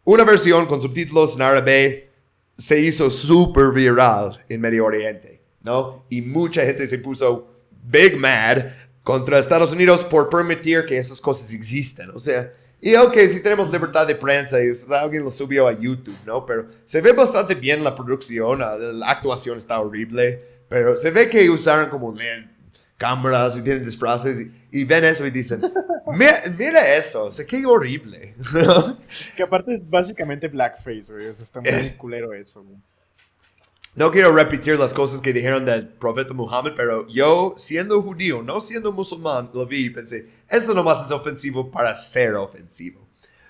[0.06, 2.10] una versión con subtítulos en árabe
[2.58, 6.06] se hizo súper viral en Medio Oriente, ¿no?
[6.08, 7.50] Y mucha gente se puso
[7.84, 8.68] big mad
[9.04, 13.70] contra Estados Unidos por permitir que esas cosas existan, o sea, y ok, si tenemos
[13.70, 16.46] libertad de prensa y alguien lo subió a YouTube, ¿no?
[16.46, 20.51] Pero se ve bastante bien la producción, la actuación está horrible.
[20.72, 22.16] Pero se ve que usaron como
[22.96, 25.62] cámaras y tienen disfraces y, ven eso y dicen,
[26.58, 28.36] mira, eso, o sea, qué horrible.
[29.36, 32.66] que aparte es básicamente blackface, güey, o sea, está muy culero eso,
[33.96, 38.62] No quiero repetir las cosas que dijeron del profeta Muhammad, pero yo, siendo judío, no
[38.62, 43.06] siendo musulmán, lo vi y pensé, eso nomás es ofensivo para ser ofensivo.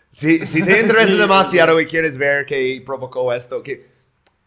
[0.10, 3.91] Si, si te interesa demasiado y quieres ver qué provocó esto, que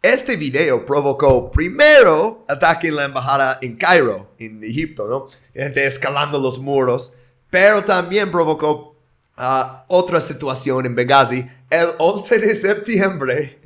[0.05, 5.29] este video provocó primero ataque en la embajada en Cairo, en Egipto, ¿no?
[5.55, 7.13] Gente escalando los muros,
[7.51, 8.95] pero también provocó
[9.37, 13.59] Ah, otra situación en Benghazi, el 11 de septiembre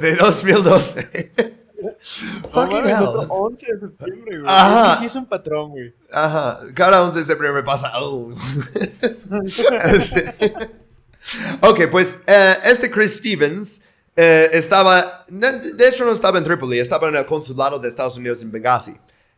[0.00, 1.32] de 2012.
[1.80, 1.90] No
[2.50, 3.04] Fucking hell.
[3.04, 4.50] otro 11 de septiembre, güey.
[4.52, 4.86] Ajá.
[4.86, 5.94] Es que sí es un patrón, güey.
[6.12, 8.34] Ajá, cada 11 de septiembre pasa algo.
[9.46, 10.14] Sí.
[11.60, 13.84] ok, pues eh, este Chris Stevens
[14.16, 18.42] eh, estaba, de hecho no estaba en Trípoli, estaba en el consulado de Estados Unidos
[18.42, 18.94] en Benghazi.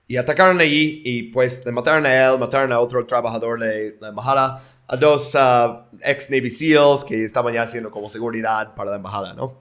[0.08, 4.08] Y atacaron allí y pues le mataron a él, mataron a otro trabajador de la
[4.08, 8.96] embajada, a dos ah, ex Navy SEALs que estaban ya haciendo como seguridad para la
[8.96, 9.56] embajada, ¿no?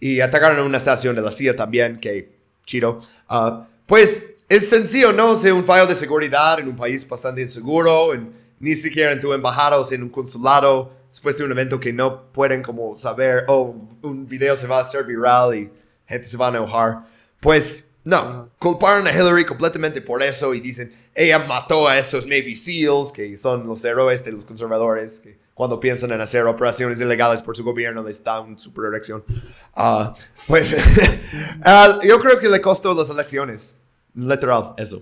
[0.00, 2.98] Y atacaron una estación de la CIA también, que chido.
[3.28, 5.32] Ah, pues es sencillo, ¿no?
[5.32, 9.32] O un fallo de seguridad en un país bastante inseguro, en- ni siquiera en tu
[9.32, 13.72] embajada o en un consulado, después de un evento que no pueden como saber, oh,
[14.02, 15.70] un video se va a hacer viral y
[16.04, 17.04] gente se va a enojar.
[17.38, 22.56] Pues no, culparon a Hillary completamente por eso y dicen, ella mató a esos Navy
[22.56, 27.42] SEALs, que son los héroes de los conservadores, que cuando piensan en hacer operaciones ilegales
[27.42, 29.22] por su gobierno les da una super erección.
[29.76, 30.16] Ah,
[30.48, 30.76] pues
[31.62, 33.76] ah, yo creo que le costó las elecciones.
[34.16, 35.00] Literal, eso.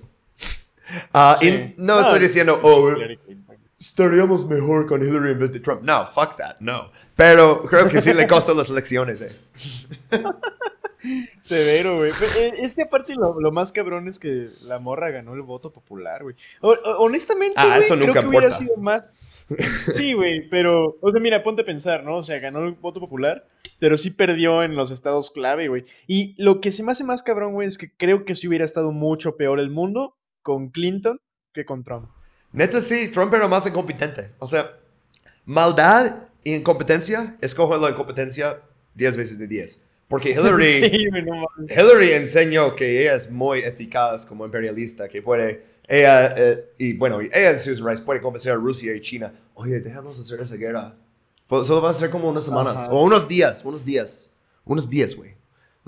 [1.40, 1.48] Sí.
[1.48, 2.94] y no estoy diciendo, oh.
[3.86, 5.82] Estaríamos mejor con Hillary en vez de Trump.
[5.82, 6.90] No, fuck that, no.
[7.16, 9.32] Pero creo que sí le costó las elecciones, eh.
[11.40, 12.12] Severo, güey.
[12.38, 15.72] Eh, Es que aparte lo, lo más cabrón es que la morra ganó el voto
[15.72, 16.36] popular, güey.
[16.60, 18.64] Honestamente, Ah, güey, eso nunca creo que hubiera importa.
[18.64, 19.08] sido más...
[19.92, 20.96] Sí, güey, pero...
[21.00, 22.18] O sea, mira, ponte a pensar, ¿no?
[22.18, 23.48] O sea, ganó el voto popular,
[23.80, 25.84] pero sí perdió en los estados clave, güey.
[26.06, 28.64] Y lo que se me hace más cabrón, güey, es que creo que sí hubiera
[28.64, 31.18] estado mucho peor el mundo con Clinton
[31.52, 32.08] que con Trump.
[32.52, 34.30] Neta sí, Trump era más incompetente.
[34.38, 34.76] O sea,
[35.44, 38.60] maldad y incompetencia, escojo la incompetencia
[38.94, 39.80] 10 veces de 10.
[40.08, 41.46] Porque Hillary, Sí, no.
[41.68, 47.20] Hillary enseñó que ella es muy eficaz como imperialista, que puede, ella, eh, y bueno,
[47.20, 50.94] ella en sus raíces puede convencer a Rusia y China, oye, déjanos hacer esa guerra.
[51.48, 52.92] Solo va a ser como unas semanas, Ajá.
[52.92, 54.30] o unos días, unos días,
[54.64, 55.34] unos días, güey.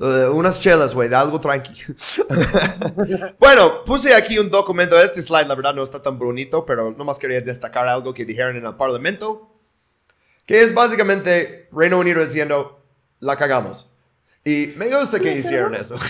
[0.00, 1.72] Eh, unas chelas, güey, algo tranqui.
[3.38, 5.00] bueno, puse aquí un documento.
[5.00, 8.56] Este slide, la verdad, no está tan bonito, pero nomás quería destacar algo que dijeron
[8.56, 9.50] en el Parlamento,
[10.46, 12.82] que es básicamente Reino Unido diciendo,
[13.20, 13.90] la cagamos.
[14.44, 15.96] Y me gusta que hicieron eso.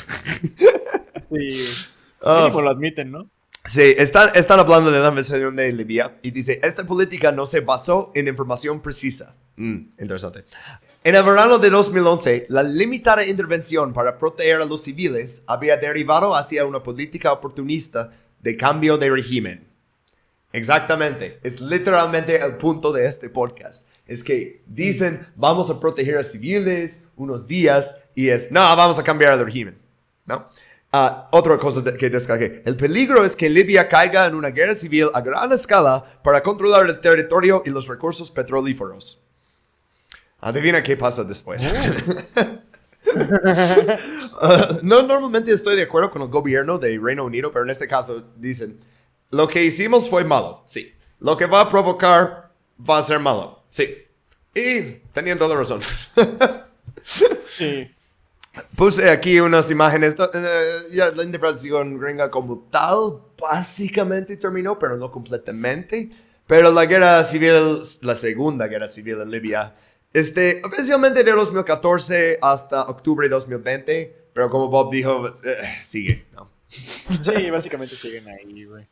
[1.31, 1.65] Sí.
[2.25, 3.29] Mínimo lo admiten, ¿no?
[3.65, 7.61] Sí, están, están hablando de la invasión de Libia y dice, esta política no se
[7.61, 9.35] basó en información precisa.
[9.57, 10.45] Mm, interesante.
[11.07, 16.35] En el verano de 2011, la limitada intervención para proteger a los civiles había derivado
[16.35, 18.11] hacia una política oportunista
[18.41, 19.69] de cambio de régimen.
[20.51, 23.87] Exactamente, es literalmente el punto de este podcast.
[24.07, 29.05] Es que dicen, vamos a proteger a civiles unos días y es, no, vamos a
[29.05, 29.77] cambiar el régimen.
[30.25, 30.49] ¿No?
[30.91, 32.63] Ah, otra cosa que descargué.
[32.65, 36.89] El peligro es que Libia caiga en una guerra civil a gran escala para controlar
[36.89, 39.21] el territorio y los recursos petrolíferos.
[40.45, 41.67] Adivina qué pasa después.
[44.43, 47.89] Ah, no, normalmente estoy de acuerdo con el gobierno de Reino Unido, pero en este
[47.89, 48.79] caso dicen,
[49.31, 50.93] lo que hicimos fue malo, sí.
[51.21, 53.97] Lo que va a provocar va a ser malo, sí.
[54.55, 55.81] Y teniendo la razón.
[57.47, 57.89] Sí.
[58.75, 60.17] Puse aquí unas imágenes.
[60.19, 66.11] eh, ya la interpretación gringa como tal básicamente terminó, pero no completamente.
[66.47, 69.75] Pero la guerra civil, la segunda guerra civil en Libia,
[70.15, 76.25] este, oficialmente de 2014 hasta octubre de 2020, pero como Bob dijo, eh, sigue.
[76.33, 76.49] ¿no?
[76.69, 78.87] Sí, básicamente siguen ahí, güey.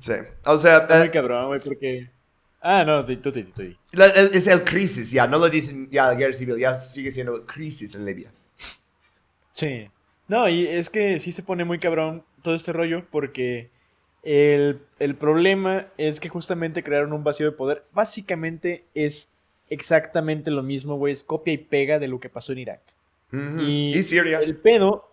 [0.00, 0.12] Sí.
[0.44, 2.08] O sea, Está muy eh, cabrón, güey, porque...
[2.62, 3.62] Ah, no, tú, tú, tú,
[3.92, 7.94] es el crisis, ya, no lo dicen ya la guerra civil, ya sigue siendo crisis
[7.94, 8.30] en Libia.
[9.52, 9.88] Sí.
[10.28, 13.70] No, y es que sí se pone muy cabrón todo este rollo porque
[14.22, 17.84] el, el problema es que justamente crearon un vacío de poder.
[17.92, 19.30] Básicamente es
[19.68, 21.12] exactamente lo mismo, güey.
[21.12, 22.80] Es copia y pega de lo que pasó en Irak.
[23.32, 24.40] Y, y Siria.
[24.40, 25.10] El pedo.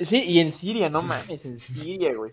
[0.00, 2.32] Sí, y en Siria, no mames, en Siria, güey.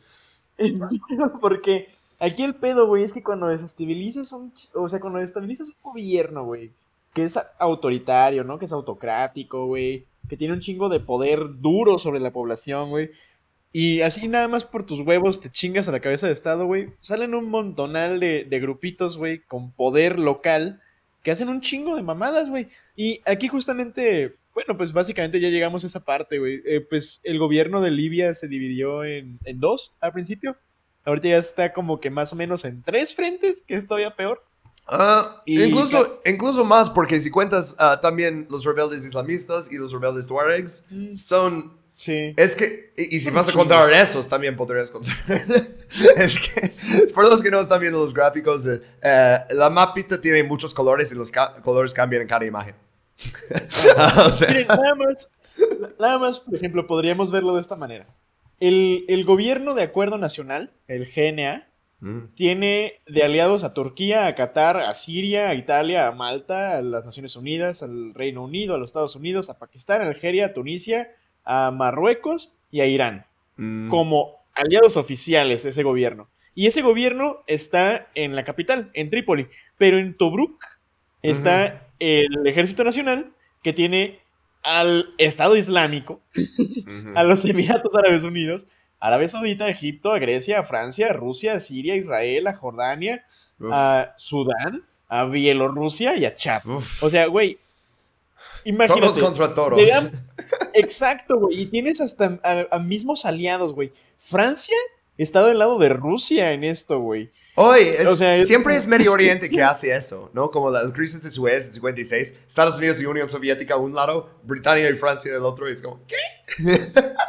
[1.42, 4.54] Porque aquí el pedo, güey, es que cuando desestabilizas un.
[4.74, 6.72] O sea, cuando desestabilizas un gobierno, güey,
[7.14, 8.60] que es autoritario, ¿no?
[8.60, 10.06] Que es autocrático, güey.
[10.28, 13.12] Que tiene un chingo de poder duro sobre la población, güey.
[13.72, 16.90] Y así nada más por tus huevos te chingas a la cabeza de Estado, güey.
[17.02, 20.82] Salen un montonal de, de grupitos, güey, con poder local
[21.24, 22.68] que hacen un chingo de mamadas, güey.
[22.96, 26.62] Y aquí justamente, bueno, pues básicamente ya llegamos a esa parte, güey.
[26.66, 30.56] Eh, pues el gobierno de Libia se dividió en, en dos al principio.
[31.06, 34.44] Ahorita ya está como que más o menos en tres frentes, que es todavía peor.
[34.92, 39.92] Ah, Y incluso, incluso más, porque si cuentas ah, también los rebeldes islamistas y los
[39.92, 41.14] rebeldes tuaregs, Mm.
[41.14, 42.34] son Sí.
[42.38, 45.14] Es que, y, y si vas a contar esos, también podrías contar.
[46.16, 46.72] es que,
[47.14, 51.12] por los que no están viendo los gráficos, eh, eh, la mapita tiene muchos colores
[51.12, 52.74] y los ca- colores cambian en cada imagen.
[54.26, 55.30] o sea, Miren, nada más,
[56.00, 58.08] nada más, por ejemplo, podríamos verlo de esta manera.
[58.62, 61.68] El, el gobierno de acuerdo nacional, el GNA,
[62.00, 66.82] mm, tiene de aliados a Turquía, a Qatar, a Siria, a Italia, a Malta, a
[66.82, 70.54] las Naciones Unidas, al Reino Unido, a los Estados Unidos, a Pakistán, a Algeria, a
[70.54, 71.10] Tunisia,
[71.46, 73.26] a Marruecos y a Irán.
[73.58, 76.30] mm, como aliados oficiales de ese gobierno.
[76.56, 79.48] Y ese gobierno está en la capital, en Trípoli.
[79.78, 80.64] Pero en Tobruk
[81.22, 83.32] está el Ejército Nacional
[83.64, 84.20] que tiene
[84.64, 86.22] al Estado Islámico,
[87.16, 88.68] a los Emiratos Árabes Unidos,
[89.00, 92.56] Arabia Saudita, a Egipto, a Grecia, a Francia, a Rusia, a Siria, a Israel, a
[92.56, 93.24] Jordania,
[93.60, 96.66] Uf, a Sudán, a Bielorrusia y a Chad.
[96.66, 97.04] uf.
[97.04, 97.58] O sea, güey,
[98.66, 99.02] imagínate.
[99.02, 99.72] Todos contra todos.
[99.78, 100.28] Deberían-
[100.74, 101.62] Exacto, güey.
[101.62, 103.92] Y tienes hasta a, a mismos aliados, güey.
[104.18, 104.76] Francia
[105.18, 107.32] está del lado de Rusia en esto, güey.
[107.56, 110.50] Hoy, es- O sea, es- siempre es Medio Oriente que hace eso, ¿no?
[110.52, 114.30] Como la crisis de Suez en 56, Estados Unidos y Unión Soviética a un lado,
[114.44, 116.16] Britannia y Francia del otro, y es como, ¿qué?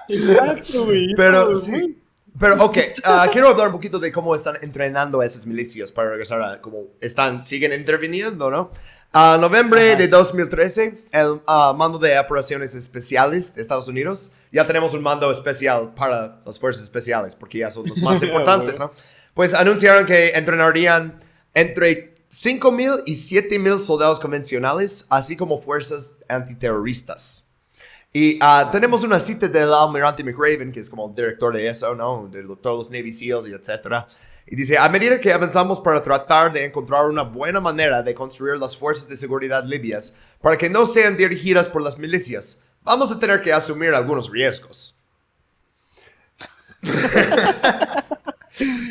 [0.08, 1.14] Exacto, güey.
[1.16, 1.96] Pero sí.
[2.38, 6.10] Pero, ok, ah, quiero hablar un poquito de cómo están entrenando a esas milicias para
[6.10, 8.70] regresar a cómo están, siguen interviniendo, ¿no?
[9.12, 9.98] A noviembre Ajá.
[9.98, 15.28] de 2013, el ah, mando de operaciones especiales de Estados Unidos, ya tenemos un mando
[15.32, 18.92] especial para las fuerzas especiales, porque ya son los más importantes, ¿no?
[19.34, 21.18] Pues anunciaron que entrenarían
[21.54, 27.48] entre 5.000 y 7.000 soldados convencionales, así como fuerzas antiterroristas.
[28.12, 31.96] Y ah, tenemos una cita del almirante McRaven, que es como el director de eso,
[31.96, 32.28] ¿no?
[32.30, 34.06] De todos los Navy SEALs y etcétera.
[34.52, 38.56] Y dice, a medida que avanzamos para tratar de encontrar una buena manera de construir
[38.58, 40.12] las fuerzas de seguridad libias
[40.42, 44.96] para que no sean dirigidas por las milicias, vamos a tener que asumir algunos riesgos.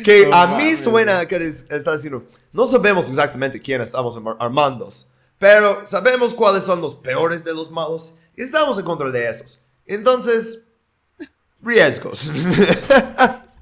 [0.04, 4.16] que No a mí mames, suena que eres- está diciendo, no sabemos exactamente quién estamos
[4.16, 4.88] ar- armando,
[5.38, 9.60] pero sabemos cuáles son los peores de los malos y estamos en contra de esos.
[9.86, 10.62] Entonces,
[11.62, 12.30] riesgos.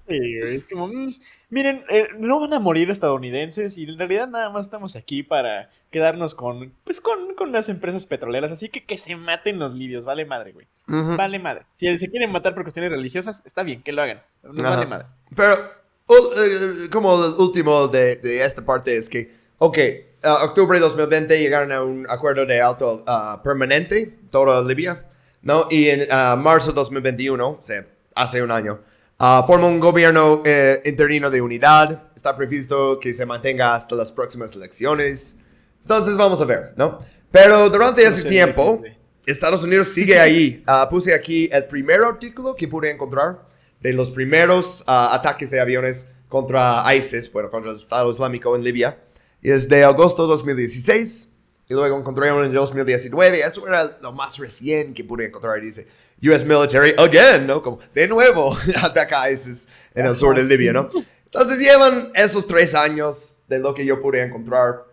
[0.08, 1.14] Sí, es como, mm,
[1.50, 5.70] miren, eh, no van a morir estadounidenses y en realidad nada más estamos aquí para
[5.90, 8.52] quedarnos con, pues, con, con las empresas petroleras.
[8.52, 10.66] Así que que se maten los libios, vale madre, güey.
[10.86, 11.62] Vale madre.
[11.72, 14.22] Si se quieren matar por cuestiones religiosas, está bien, que lo hagan.
[14.42, 14.76] Ajá.
[14.76, 15.06] vale madre.
[15.36, 19.78] Pero, eh, como último de, de esta parte es que, ok,
[20.24, 25.04] octubre de 2020 llegaron a un acuerdo de alto ah, permanente, toda Libia,
[25.42, 25.66] ¿no?
[25.70, 28.80] Y en ah, marzo de 2021, o sea, hace un año,
[29.18, 34.12] ah, forma un gobierno eh, interino de unidad, está previsto que se mantenga hasta las
[34.12, 35.38] próximas elecciones.
[35.82, 37.00] Entonces vamos a ver, ¿no?
[37.30, 38.82] Pero durante ese tiempo.
[39.26, 40.62] Estados Unidos sigue ahí.
[40.66, 43.46] Ah, puse aquí el primer artículo que pude encontrar
[43.80, 48.64] de los primeros ah, ataques de aviones contra ISIS, bueno, contra el Estado Islámico en
[48.64, 48.98] Libia.
[49.40, 51.32] Y es de agosto de 2016.
[51.68, 53.40] Y luego encontré uno en 2019.
[53.40, 55.58] Eso era lo más recién que pude encontrar.
[55.58, 55.86] Y dice,
[56.22, 57.62] US military again, ¿no?
[57.62, 60.88] Como, de nuevo, ataca a ISIS en el sur de Libia, ¿no?
[61.24, 64.84] Entonces llevan esos tres años de lo que yo pude encontrar.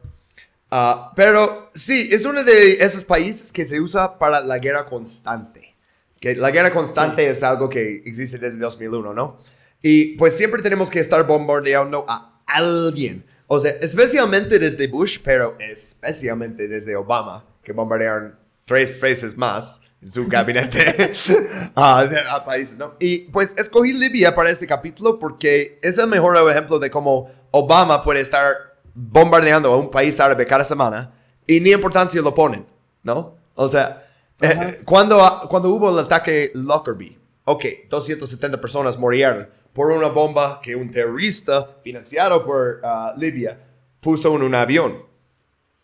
[0.69, 5.75] Ah, pero sí, es uno de esos países que se usa para la guerra constante.
[6.19, 9.37] Que la guerra constante es algo que existe desde 2001, ¿no?
[9.81, 13.25] Y pues siempre tenemos que estar bombardeando a alguien.
[13.47, 18.35] O sea, especialmente desde Bush, pero especialmente desde Obama, que bombardearon
[18.65, 21.13] tres veces más su gabinete
[21.75, 22.93] a países, ¿no?
[22.99, 28.03] Y pues escogí Libia para este capítulo porque es el mejor ejemplo de cómo Obama
[28.03, 31.13] puede estar bombardeando a un país árabe cada semana
[31.47, 32.65] y ni importancia lo ponen,
[33.03, 33.35] ¿no?
[33.55, 34.07] O sea,
[34.41, 35.17] eh, eh, cuando,
[35.49, 41.77] cuando hubo el ataque Lockerbie, ok, 270 personas murieron por una bomba que un terrorista
[41.83, 43.59] financiado por ah, Libia
[43.99, 45.03] puso en un avión.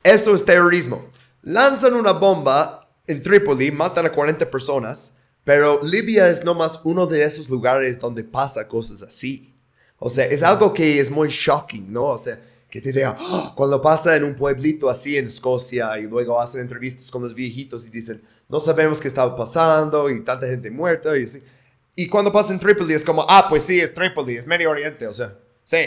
[0.04, 1.06] Esto es terrorismo.
[1.44, 2.81] Lanzan una bomba
[3.12, 8.24] en Trípoli, matan a 40 personas, pero Libia es nomás uno de esos lugares donde
[8.24, 9.54] pasa cosas así.
[9.98, 12.06] O sea, es algo que es muy shocking, ¿no?
[12.06, 12.40] O sea,
[12.70, 16.62] que te diga, "Ah", cuando pasa en un pueblito así en Escocia y luego hacen
[16.62, 21.18] entrevistas con los viejitos y dicen, no sabemos qué estaba pasando y tanta gente muerta
[21.18, 21.44] y así.
[21.96, 25.06] Y cuando pasa en Trípoli es como, ah, pues sí, es Trípoli, es Medio Oriente,
[25.08, 25.86] o sea, sí.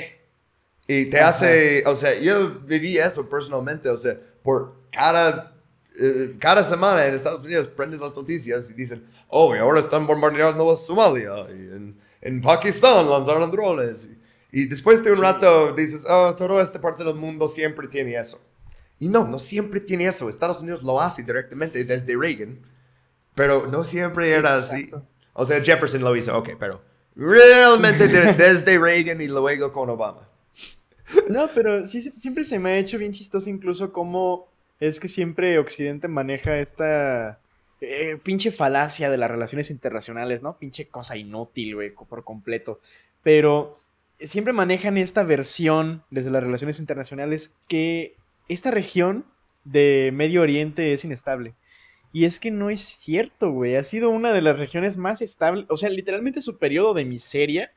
[0.86, 1.28] Y te Ajá.
[1.30, 5.53] hace, o sea, yo viví eso personalmente, o sea, por cada,
[5.98, 10.06] eh, cada semana en Estados Unidos prendes las noticias y dicen, oh, y ahora están
[10.06, 14.10] bombardeando Somalia, y en, en Pakistán lanzaron drones.
[14.52, 18.16] Y, y después de un rato dices, oh, toda esta parte del mundo siempre tiene
[18.16, 18.40] eso.
[18.98, 20.28] Y no, no siempre tiene eso.
[20.28, 22.60] Estados Unidos lo hace directamente desde Reagan,
[23.34, 24.82] pero no siempre era así.
[24.82, 25.06] Exacto.
[25.34, 26.80] O sea, Jefferson lo hizo, ok, pero
[27.16, 28.08] realmente
[28.38, 30.28] desde Reagan y luego con Obama.
[31.28, 35.58] No, pero sí, siempre se me ha hecho bien chistoso incluso cómo es que siempre
[35.58, 37.38] Occidente maneja esta
[37.80, 40.58] eh, pinche falacia de las relaciones internacionales, ¿no?
[40.58, 42.80] Pinche cosa inútil, güey, por completo.
[43.22, 43.76] Pero
[44.20, 48.14] siempre manejan esta versión desde las relaciones internacionales que
[48.48, 49.24] esta región
[49.64, 51.54] de Medio Oriente es inestable.
[52.12, 53.76] Y es que no es cierto, güey.
[53.76, 55.66] Ha sido una de las regiones más estables.
[55.68, 57.72] O sea, literalmente su periodo de miseria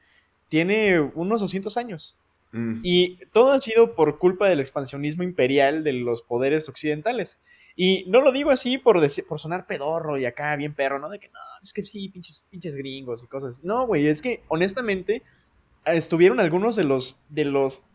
[0.47, 2.15] tiene unos 200 años.
[2.57, 2.79] Mm.
[2.83, 7.39] Y todo ha sido por culpa del expansionismo imperial de los poderes occidentales.
[7.75, 11.09] Y no lo digo así por, decir, por sonar pedorro y acá bien perro, ¿no?
[11.09, 13.63] De que no, es que sí, pinches, pinches gringos y cosas.
[13.63, 15.21] No, güey, es que honestamente
[15.85, 17.85] estuvieron algunos de los, de los,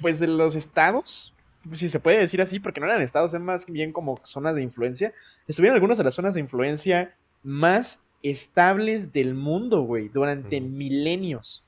[0.00, 1.32] pues de los estados
[1.72, 4.62] si se puede decir así, porque no eran estados, eran más bien como zonas de
[4.62, 5.12] influencia,
[5.46, 11.64] estuvieron algunas de las zonas de influencia más estables del mundo, güey, durante milenios.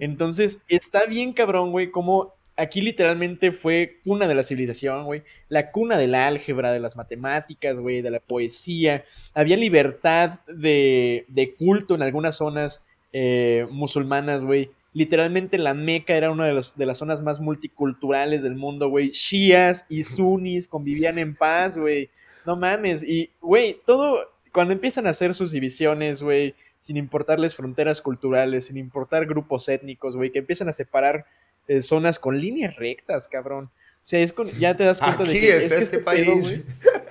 [0.00, 5.70] Entonces, está bien cabrón, güey, como aquí literalmente fue cuna de la civilización, güey, la
[5.70, 9.04] cuna de la álgebra, de las matemáticas, güey, de la poesía.
[9.34, 16.30] Había libertad de, de culto en algunas zonas eh, musulmanas, güey literalmente la Meca era
[16.30, 19.10] una de, de las zonas más multiculturales del mundo, güey.
[19.10, 22.10] Shias y sunnis convivían en paz, güey.
[22.46, 23.02] No mames.
[23.02, 24.20] Y, güey, todo,
[24.52, 30.16] cuando empiezan a hacer sus divisiones, güey, sin importarles fronteras culturales, sin importar grupos étnicos,
[30.16, 31.26] güey, que empiezan a separar
[31.68, 33.66] eh, zonas con líneas rectas, cabrón.
[33.66, 36.64] O sea, es con, ya te das cuenta de que es, este, país.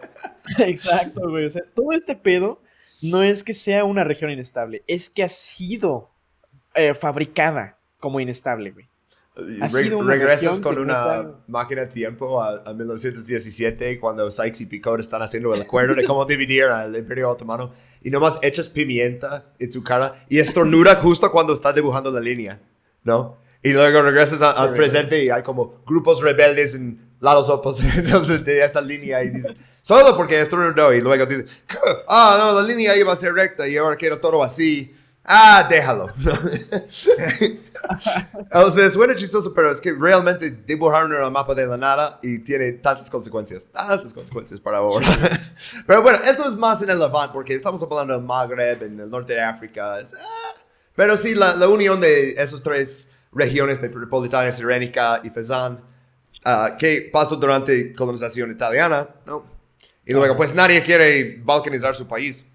[0.58, 1.46] Exacto, güey.
[1.46, 2.60] O sea, todo este pedo
[3.02, 6.10] no es que sea una región inestable, es que ha sido
[6.74, 8.89] eh, fabricada como inestable, güey.
[10.06, 15.62] Regresas con una máquina de tiempo a, 1917 cuando Sykes y Picot están haciendo el
[15.62, 20.40] acuerdo de cómo dividir al Imperio Otomano y nomás echas pimienta en su cara y
[20.40, 22.60] estornuda justo cuando está dibujando la línea,
[23.04, 23.38] ¿no?
[23.62, 28.82] Y luego regresas al presente y hay como grupos rebeldes en lados opuestos de esa
[28.82, 31.46] línea y dices, solo porque estornudó y luego dices,
[32.08, 34.96] ah, no, la línea iba a ser recta y ahora quiero todo así
[35.30, 36.12] ah, déjalo.
[38.54, 42.40] o sea, suena chistoso, pero es que realmente dibujaron el mapa de la nada y
[42.40, 45.08] tiene tantas consecuencias, tantas consecuencias para ahora.
[45.88, 49.10] pero bueno, esto es más en el Levant, porque estamos hablando del Magreb, en el
[49.10, 49.98] norte de África.
[49.98, 50.56] Ah,
[50.96, 55.80] pero sí, la, unión de esas tres regiones de Tripolitania, Sirénica y Fezzan,
[56.46, 59.60] uh, que pasó durante colonización italiana, ¿no?
[60.06, 62.48] Y luego, pues nadie quiere balcanizar su país.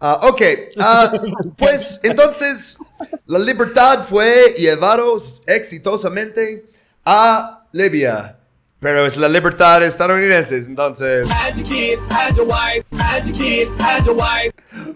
[0.00, 0.42] Ah, ok,
[0.80, 1.12] ah,
[1.58, 2.78] pues entonces
[3.26, 5.02] la libertad fue llevada
[5.46, 6.66] exitosamente
[7.04, 8.36] a Libia.
[8.80, 11.26] Pero es la libertad estadounidense, entonces.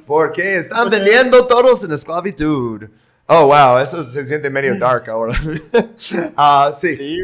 [0.07, 2.85] Porque están vendiendo todos en esclavitud.
[3.27, 5.33] Oh, wow, eso se siente medio dark ahora.
[6.37, 6.95] Ah, sí.
[6.95, 7.19] Sí.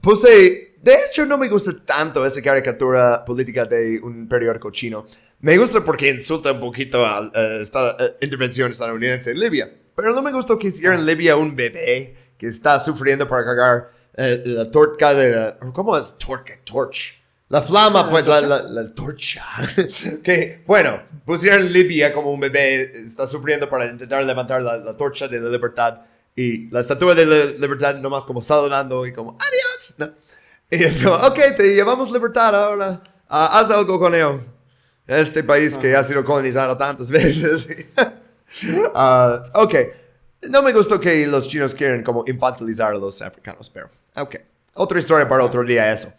[0.00, 0.74] Puse.
[0.80, 5.06] De hecho, no me gusta tanto esa caricatura política de un periódico chino.
[5.44, 9.70] Me gusta porque insulta un poquito a la eh, intervención estadounidense en Libia.
[9.94, 13.90] Pero no me gustó que hicieran en Libia un bebé que está sufriendo para cagar
[14.16, 15.54] eh, la torca de...
[15.74, 16.16] ¿Cómo es?
[16.16, 17.22] Torca, torch.
[17.50, 19.44] La flama, pues, la, la, torcha.
[20.24, 25.40] que, bueno, pusieron Libia como un bebé, está sufriendo para intentar levantar la, torcha de
[25.40, 26.00] la libertad.
[26.34, 30.10] Y la estatua de la libertad nomás como está donando y como, adiós.
[30.70, 33.02] Y eso, ok, te llevamos libertad ahora.
[33.28, 34.53] Ah, haz algo con ello.
[35.06, 37.68] Este país que ha sido colonizado tantas veces.
[38.94, 39.74] uh, ok.
[40.50, 44.36] No me gustó que los chinos quieren como infantilizar a los africanos, pero ok.
[44.74, 46.12] Otra historia para otro día eso.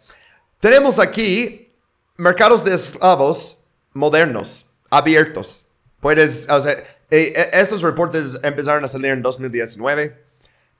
[0.58, 1.72] Tenemos aquí
[2.16, 3.58] mercados de esclavos
[3.92, 5.66] modernos, abiertos.
[6.00, 10.24] Puedes, o sea, eh, eh, estos reportes empezaron a salir en 2019.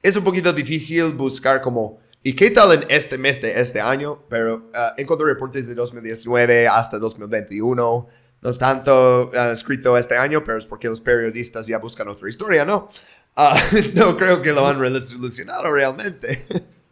[0.03, 4.25] Es un poquito difícil buscar como ¿Y qué tal en este mes de este año?
[4.29, 8.09] Pero uh, encontré reportes de 2019 hasta 2021.
[8.43, 12.65] No tanto uh, escrito este año, pero es porque los periodistas ya buscan otra historia,
[12.65, 12.89] ¿no?
[13.37, 13.55] Uh,
[13.95, 16.45] no creo que lo han resolucionado realmente.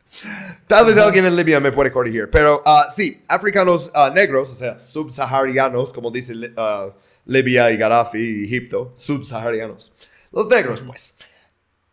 [0.68, 2.30] Tal vez alguien en Libia me puede corregir.
[2.30, 6.92] Pero uh, sí, africanos uh, negros, o sea, subsaharianos, como dice uh,
[7.24, 9.96] Libia y Gaddafi y Egipto, subsaharianos.
[10.30, 11.16] Los negros, pues.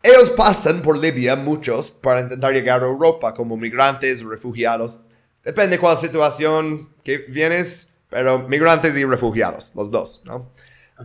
[0.03, 5.02] Ellos pasan por Libia, muchos, para intentar llegar a Europa como migrantes, refugiados.
[5.44, 10.49] Depende cuál situación que vienes, pero migrantes y refugiados, los dos, ¿no?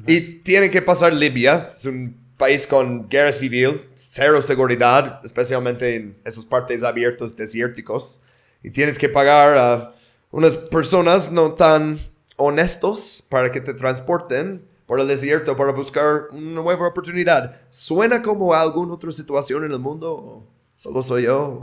[0.07, 6.17] Y tienen que pasar Libia, es un país con guerra civil, cero seguridad, especialmente en
[6.25, 8.23] esos partes abiertos desérticos.
[8.63, 9.95] Y tienes que pagar a
[10.31, 11.99] unas personas no tan
[12.37, 17.61] honestos para que te transporten por el desierto para buscar una nueva oportunidad.
[17.69, 20.13] ¿Suena como alguna otra situación en el mundo?
[20.15, 21.63] ¿O Solo soy yo.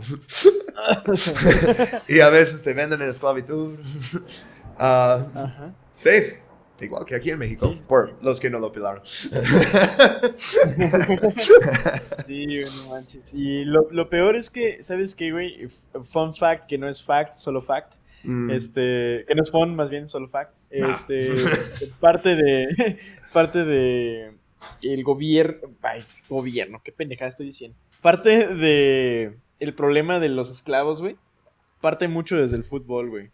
[2.08, 3.76] y a veces te venden en esclavitud.
[4.76, 5.72] Ajá.
[5.92, 6.10] sí,
[6.82, 7.82] igual que aquí en México, Sí.
[7.88, 9.04] por los que no lo pilaron.
[12.28, 12.46] Sí,
[12.86, 13.34] no manches.
[13.34, 15.68] Y lo, lo peor es que, ¿sabes qué, güey?
[16.06, 17.94] Fun fact, que no es fact, solo fact.
[18.24, 18.50] Mm.
[18.52, 20.54] Este, que no es fun, más bien solo fact.
[20.72, 20.92] Nah.
[20.92, 21.32] Este,
[22.00, 23.00] parte de,
[23.34, 24.34] parte de
[24.82, 27.78] el gobierno, ay, gobierno, qué pendejada estoy diciendo.
[28.02, 31.18] Parte de el problema de los esclavos, güey,
[31.82, 33.32] parte mucho desde el fútbol, güey.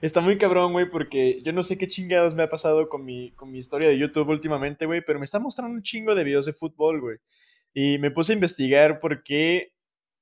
[0.00, 3.32] Está muy cabrón, güey, porque yo no sé qué chingados me ha pasado con mi,
[3.32, 6.46] con mi historia de YouTube últimamente, güey, pero me está mostrando un chingo de videos
[6.46, 7.18] de fútbol, güey.
[7.74, 9.72] Y me puse a investigar por qué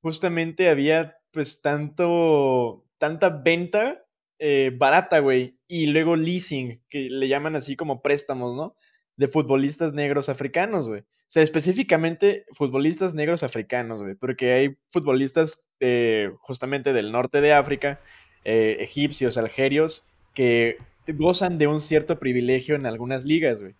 [0.01, 4.05] justamente había, pues, tanto, tanta venta
[4.39, 8.77] eh, barata, güey, y luego leasing, que le llaman así como préstamos, ¿no?
[9.17, 11.01] De futbolistas negros africanos, güey.
[11.01, 17.53] O sea, específicamente futbolistas negros africanos, güey, porque hay futbolistas eh, justamente del norte de
[17.53, 18.01] África,
[18.45, 20.05] eh, egipcios, algerios,
[20.35, 23.75] que gozan de un cierto privilegio en algunas ligas, güey.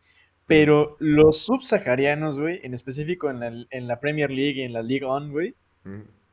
[0.47, 4.83] Pero los subsaharianos, güey, en específico en la, en la Premier League y en la
[4.83, 5.55] League On, güey,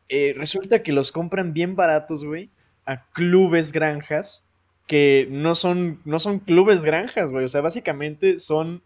[0.07, 2.49] eh, resulta que los compran bien baratos, güey,
[2.85, 4.45] a clubes granjas
[4.87, 7.45] que no son, no son clubes granjas, güey.
[7.45, 8.83] O sea, básicamente son,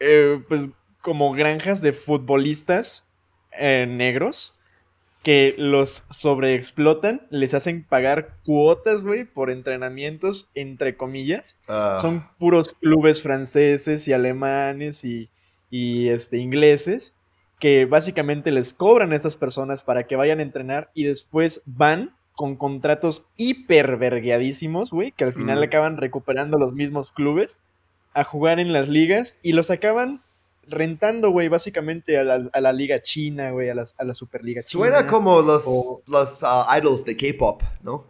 [0.00, 0.70] eh, pues,
[1.00, 3.06] como granjas de futbolistas
[3.52, 4.56] eh, negros
[5.22, 11.58] que los sobreexplotan, les hacen pagar cuotas, güey, por entrenamientos, entre comillas.
[11.68, 15.28] Ah, Son puros clubes franceses y alemanes y,
[15.68, 17.14] y, este, ingleses
[17.58, 22.14] que básicamente les cobran a estas personas para que vayan a entrenar y después van
[22.40, 25.62] con contratos hipervergueadísimos, güey, que al final Mm.
[25.64, 27.60] acaban recuperando los mismos clubes
[28.14, 30.22] a jugar en las ligas y los acaban
[30.66, 34.62] rentando, güey, básicamente a la, a la liga china, güey, a la, a la Superliga
[34.62, 35.10] Suena china.
[35.10, 38.06] como los, o- los ah, idols de K-pop, ¿no?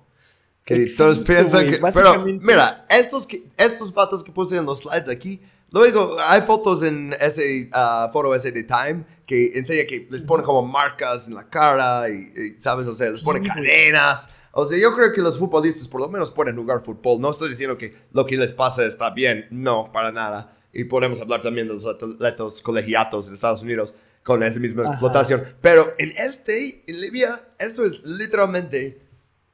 [0.64, 1.80] Que Exacto, todos piensan que...
[1.92, 3.26] Pero mira, estos,
[3.56, 5.40] estos vatos que puse en los slides aquí,
[5.72, 10.44] luego hay fotos en ese ah, foto ese de Time que enseña que les ponen
[10.44, 12.86] como marcas en la cara y, y, ¿sabes?
[12.86, 13.42] O sea, les güey.
[13.42, 14.28] cadenas.
[14.52, 17.20] O sea, yo creo que los futbolistas por lo menos pueden jugar fútbol.
[17.20, 20.56] No estoy diciendo que lo que les pasa está bien, no, para nada.
[20.72, 23.94] Y podemos hablar también de los atletas colegiatos en Estados Unidos
[24.24, 24.92] con esa misma Ajá.
[24.92, 25.42] explotación.
[25.60, 29.00] Pero en este, en Libia, esto es literalmente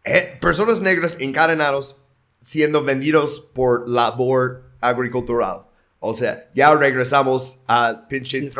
[0.04, 1.96] eh, personas negras encadenados
[2.40, 5.66] siendo vendidos por labor agricultural.
[6.06, 8.56] O sea, ya regresamos al pinche Sí,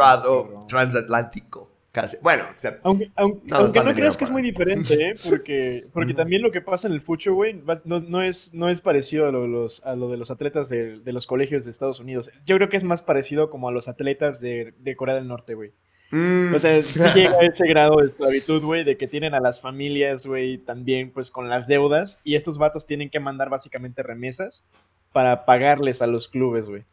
[0.69, 1.71] transatlántico.
[1.93, 2.19] Casi.
[2.23, 2.81] Bueno, excepto.
[2.87, 5.15] Aunque, aunque, No, aunque creas que es muy diferente, ¿eh?
[5.27, 8.83] Porque, porque también lo que pasa en el fucho, güey, no, no es, no es
[8.83, 11.71] parecido a lo, de los, a lo de los atletas de, de los colegios de
[11.71, 12.31] Estados Unidos.
[12.45, 15.55] Yo creo que es más parecido como a los atletas de, de Corea del Norte,
[15.55, 15.73] güey.
[16.11, 16.55] Mm.
[16.55, 19.61] O sea, sí llega a ese grado de esclavitud, güey, de que tienen a las
[19.61, 24.67] familias, güey, también pues con las deudas y estos vatos tienen que mandar básicamente remesas
[25.13, 26.85] para pagarles a los clubes, güey.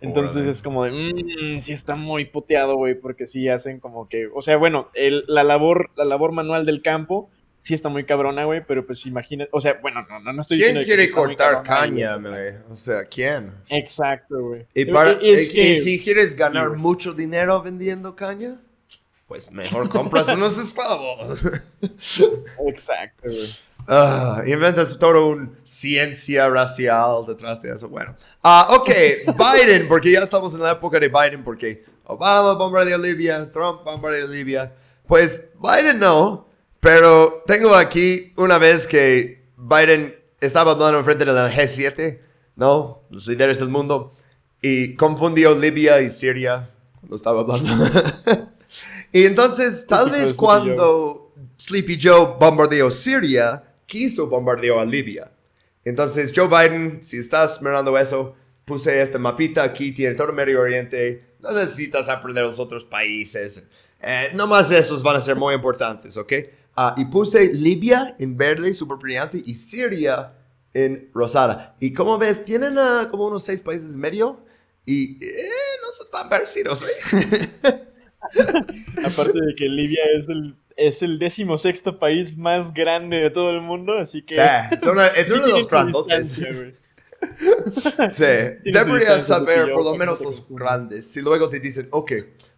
[0.00, 4.28] Entonces es como de, mmm, sí está muy puteado, güey, porque sí hacen como que,
[4.32, 7.28] o sea, bueno, el- la labor, la labor manual del campo
[7.62, 10.58] sí está muy cabrona, güey, pero pues imagina, o sea, bueno, no, no, no estoy
[10.58, 12.54] ¿Quién diciendo que sí quiere muy cortar caña, güey?
[12.70, 13.52] O sea, ¿quién?
[13.68, 14.66] Exacto, güey.
[14.72, 18.60] Y, para, es que- si quieres ganar mucho dinero vendiendo caña,
[19.26, 21.42] pues mejor compras unos esclavos.
[22.66, 23.48] Exacto, güey.
[23.90, 27.88] Ah, inventas todo un ciencia racial detrás de eso.
[27.88, 28.90] Bueno, Ah, ok,
[29.64, 34.26] Biden, porque ya estamos en la época de Biden, porque Obama bombardeó Libia, Trump bombardeó
[34.26, 34.74] Libia.
[35.06, 36.48] Pues Biden no,
[36.80, 42.20] pero tengo aquí una vez que Biden estaba hablando enfrente del G7,
[42.56, 43.04] ¿no?
[43.08, 44.12] Los líderes del mundo,
[44.60, 46.68] y confundió Libia y Siria
[47.00, 47.72] cuando estaba hablando.
[49.12, 55.32] y entonces, tal de vez cuando Sleepy Joe bombardeó Siria, quiso bombardear a Libia.
[55.84, 61.34] Entonces, Joe Biden, si estás mirando eso, puse este mapita aquí, tiene todo Medio Oriente,
[61.40, 63.64] no necesitas aprender los otros países.
[64.00, 66.32] Eh, nomás esos van a ser muy importantes, ¿ok?
[66.76, 70.34] Ah, y puse Libia en verde, súper brillante, y Siria
[70.74, 71.74] en rosada.
[71.80, 72.76] Y como ves, tienen
[73.10, 74.40] como unos seis países en medio,
[74.84, 75.50] y eh,
[75.82, 77.50] no son tan parecidos, ¿eh?
[79.04, 83.60] Aparte de que Libia es el, es el decimosexto país más grande de todo el
[83.60, 84.34] mundo, así que...
[84.34, 84.70] O sea,
[85.16, 86.42] es uno de los grandotes.
[88.10, 88.24] Sí,
[88.64, 91.10] deberías saber por lo menos los grandes.
[91.10, 92.12] Si luego te dicen, ok,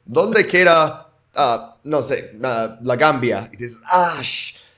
[0.04, 3.48] ¿dónde queda, ah, no sé, ah, la Gambia?
[3.54, 4.20] Y dices, ah,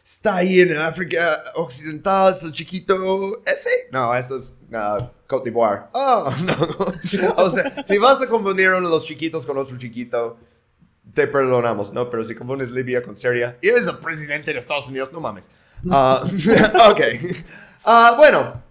[0.04, 3.70] está ahí en África Occidental, es el chiquito ese.
[3.90, 5.86] No, esto es uh, Côte d'Ivoire.
[5.92, 7.34] Oh, no.
[7.36, 10.38] o sea, si vas a confundir uno de los chiquitos con otro chiquito,
[11.14, 12.08] te perdonamos, ¿no?
[12.10, 15.50] Pero si confundes Libia con Siria eres el presidente de Estados Unidos, no mames.
[15.84, 15.90] Uh,
[16.90, 17.00] ok.
[17.84, 18.62] Uh, bueno,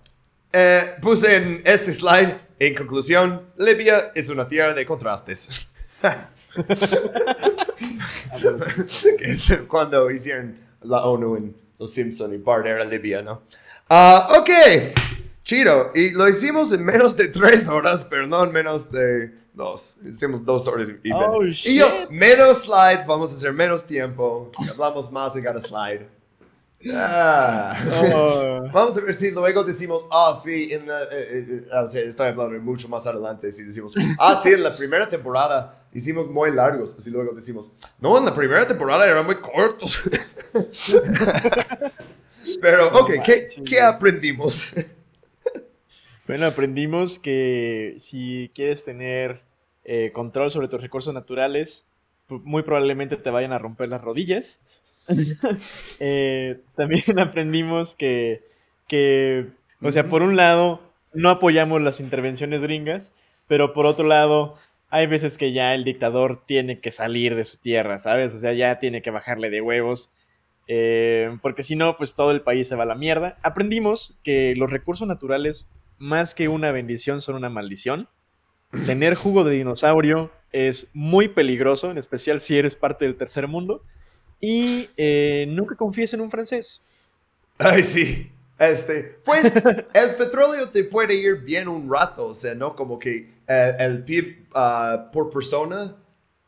[0.52, 5.68] eh, puse en este slide, en conclusión, Libia es una tierra de contrastes.
[9.18, 13.44] que es cuando hicieron la ONU en Los Simpson y Bart era Libia, ¿no?
[13.90, 14.50] Uh, ok,
[15.44, 15.92] chido.
[15.94, 19.95] Y lo hicimos en menos de tres horas, pero no en menos de dos.
[20.03, 24.51] Hicimos dos horas y, Oh, y yo, menos slides, vamos a hacer menos tiempo.
[24.69, 26.07] Hablamos más en cada slide.
[26.91, 27.77] Ah.
[28.15, 28.61] Oh.
[28.73, 32.30] Vamos a ver si luego decimos, ah, sí, en la, eh, eh, eh, sea, estoy
[32.30, 36.95] hablando mucho más adelante, si decimos, ah, sí, en la primera temporada hicimos muy largos,
[36.98, 40.01] así luego decimos, no, en la primera temporada eran muy cortos.
[42.61, 44.73] Pero, ok, ¿qué, ¿qué aprendimos?
[46.27, 49.41] Bueno, aprendimos que si quieres tener
[49.94, 51.86] eh, control sobre tus recursos naturales,
[52.30, 54.61] muy probablemente te vayan a romper las rodillas.
[56.00, 58.42] Eh, también aprendimos que,
[58.88, 59.48] que,
[59.82, 60.80] o sea, por un lado,
[61.14, 63.11] no apoyamos las intervenciones gringas,
[63.48, 64.56] pero por otro lado,
[64.90, 68.34] hay veces que ya el dictador tiene que salir de su tierra, ¿sabes?
[68.34, 70.14] O sea, ya tiene que bajarle de huevos.
[70.70, 73.38] eh, porque si no, pues todo el país se va a la mierda.
[73.44, 78.08] Aprendimos que los recursos naturales, más que una bendición, son una maldición.
[78.85, 83.83] Tener jugo de dinosaurio es muy peligroso, en especial si eres parte del tercer mundo.
[84.40, 86.82] Y eh, nunca confíes en un francés.
[87.58, 88.32] Ay, sí.
[88.58, 89.56] Este, pues
[89.93, 92.75] el petróleo te puede ir bien un rato, o sea, ¿no?
[92.75, 95.95] Como que eh, el PIB ah, por persona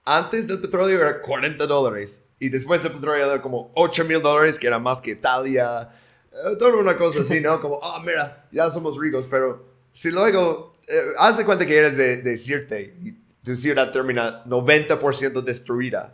[0.06, 4.60] antes del petróleo era 40 dólares y después del petróleo era como 8 mil dólares,
[4.60, 5.90] que era más que Italia.
[6.32, 7.60] Eh, toda una cosa así, ¿no?
[7.62, 11.98] Como, ah, mira, ya somos ricos, pero si luego, eh, haz de cuenta que eres
[11.98, 13.12] de, de Sirte y
[13.44, 16.14] tu ciudad termina 90% destruida,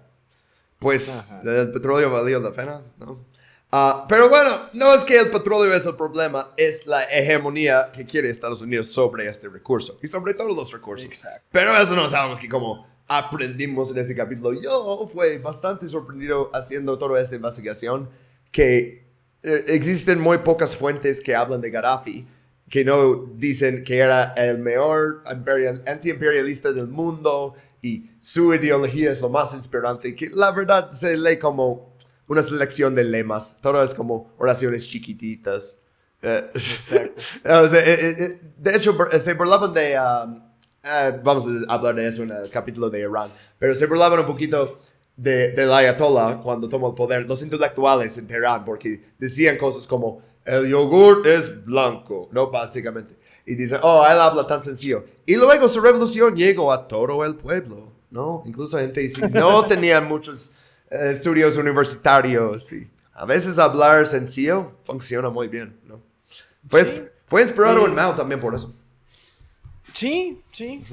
[0.80, 1.42] pues Ajá.
[1.44, 3.30] el petróleo valió la pena, ¿no?
[3.72, 8.04] Ah, pero bueno, no es que el petróleo es el problema, es la hegemonía que
[8.04, 11.06] quiere Estados Unidos sobre este recurso y sobre todos los recursos.
[11.06, 11.48] Exacto.
[11.52, 14.60] Pero eso no es algo que como aprendimos en este capítulo.
[14.60, 18.10] Yo fui bastante sorprendido haciendo toda esta investigación
[18.52, 19.04] que
[19.44, 22.28] eh, existen muy pocas fuentes que hablan de Gaddafi
[22.70, 29.22] que no dicen que era el mejor imperial- antiimperialista del mundo y su ideología es
[29.22, 31.96] lo más inspirante, que la verdad se lee como
[32.28, 35.78] una selección de lemas, todo es como oraciones chiquititas.
[36.22, 37.22] Exacto.
[37.46, 39.98] o sea, eh, eh, eh, de hecho, se burlaban de...
[40.00, 40.42] um,
[40.84, 44.26] eh, vamos a hablar de eso en el capítulo de Irán, pero se burlaban un
[44.26, 44.80] poquito
[45.16, 50.22] de, del Ayatollah cuando tomó el poder, los intelectuales en Teherán, porque decían cosas como,
[50.50, 52.50] el yogur es blanco, ¿no?
[52.50, 53.16] Básicamente.
[53.46, 55.06] Y dicen, oh, él habla tan sencillo.
[55.26, 58.44] Y luego su revolución llegó a todo el pueblo, ¿no?
[58.46, 60.54] Incluso gente si no tenía muchos
[60.92, 62.72] eh, estudios universitarios.
[62.74, 66.02] Y a veces hablar sencillo funciona muy bien, ¿no?
[66.68, 67.02] Fue, Sí.
[67.26, 67.86] fue inspirado Sí.
[67.86, 68.74] en Mao también por eso.
[69.94, 70.84] Sí, sí.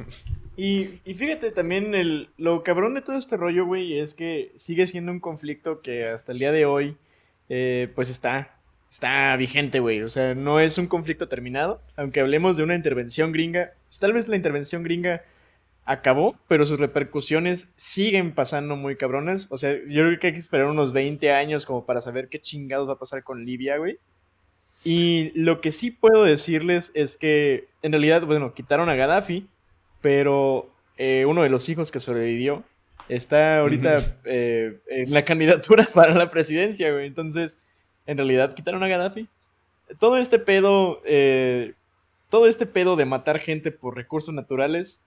[0.56, 4.86] Y, y fíjate también, el, lo cabrón de todo este rollo, güey, es que sigue
[4.86, 6.96] siendo un conflicto que hasta el día de hoy,
[7.50, 8.55] eh, pues está,
[8.90, 10.02] está vigente, güey.
[10.02, 11.80] O sea, no es un conflicto terminado.
[11.96, 15.22] Aunque hablemos de una intervención gringa, pues, tal vez la intervención gringa
[15.84, 19.48] acabó, pero sus repercusiones siguen pasando muy cabronas.
[19.50, 22.40] O sea, yo creo que hay que esperar unos 20 años como para saber qué
[22.40, 23.98] chingados va a pasar con Libia, güey.
[24.84, 29.48] Y lo que sí puedo decirles es que en realidad, bueno, quitaron a Gaddafi,
[30.00, 32.62] pero eh, uno de los hijos que sobrevivió
[33.08, 37.06] está ahorita eh, en la candidatura para la presidencia, güey.
[37.06, 37.60] Entonces,
[38.06, 39.28] en realidad quitaron a Gaddafi.
[39.98, 41.74] Todo este pedo, eh,
[42.28, 45.02] todo este pedo de matar gente por recursos naturales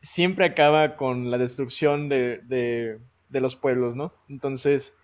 [0.00, 4.12] siempre acaba con la destrucción de, de- de los pueblos, ¿no?
[4.28, 4.96] Entonces,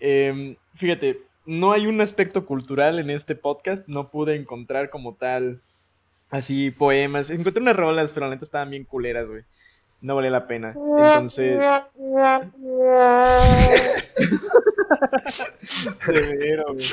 [0.00, 5.60] em, fíjate, no hay un aspecto cultural en este podcast, no pude encontrar como tal
[6.30, 7.30] así poemas.
[7.30, 9.42] Encontré unas rolas, pero la neta estaban bien culeras, güey.
[10.00, 10.74] No vale la pena.
[10.98, 11.64] Entonces,
[16.06, 16.84] güey.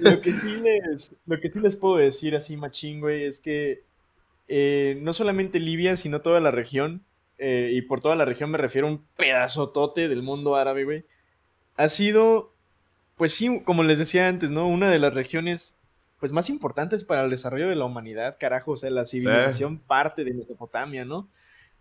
[0.00, 3.82] Lo que sí les, lo que sí les puedo decir así machín, güey, es que
[4.48, 7.02] eh, no solamente Libia, sino toda la región,
[7.38, 11.04] eh, y por toda la región me refiero a un pedazotote del mundo árabe, güey,
[11.76, 12.52] ha sido,
[13.16, 14.68] pues sí, como les decía antes, ¿no?
[14.68, 15.76] Una de las regiones,
[16.20, 20.24] pues, más importantes para el desarrollo de la humanidad, carajo, o sea, la civilización parte
[20.24, 21.28] de Mesopotamia, ¿no?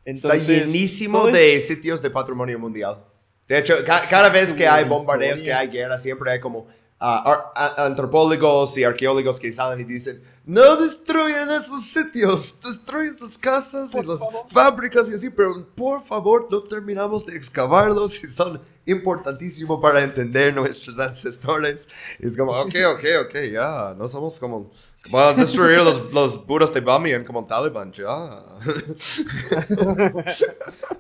[0.04, 3.06] Está llenísimo de sitios de patrimonio mundial.
[3.52, 6.68] De hecho, ca- cada vez que hay bombardeos, que hay guerra, siempre hay como
[7.00, 13.94] ah, antropólogos y arqueólogos que salen y dicen, no destruyan esos sitios, destruyan las casas
[13.96, 14.46] y las favor.
[14.50, 20.54] fábricas y así, pero por favor no terminamos de excavarlos y son importantísimos para entender
[20.54, 21.88] nuestros ancestores.
[22.20, 24.72] Y es como, ok, ok, ok, ya, no somos como,
[25.12, 28.42] van a destruir los, los buros de Bamiyan como Taliban, ya.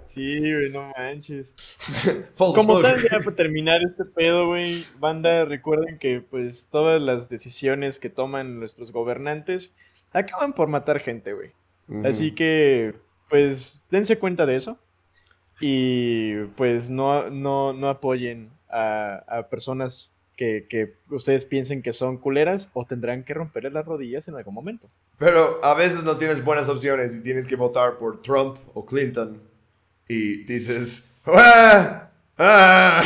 [0.05, 1.55] Sí, güey, no manches.
[2.35, 7.29] Full Como tal, ya para terminar este pedo, güey, banda, recuerden que pues todas las
[7.29, 9.30] decisiones que toman nuestros gobernantes
[10.11, 11.51] acaban por matar gente, güey.
[12.05, 12.95] Así que,
[13.29, 14.77] pues, dense cuenta de eso.
[15.59, 22.17] Y pues no, no, no apoyen a, a personas que, que ustedes piensen que son
[22.17, 24.89] culeras o tendrán que romperles las rodillas en algún momento.
[25.19, 29.39] Pero a veces no tienes buenas opciones y tienes que votar por Trump o Clinton.
[30.07, 33.03] Y dices, "Ah, ah".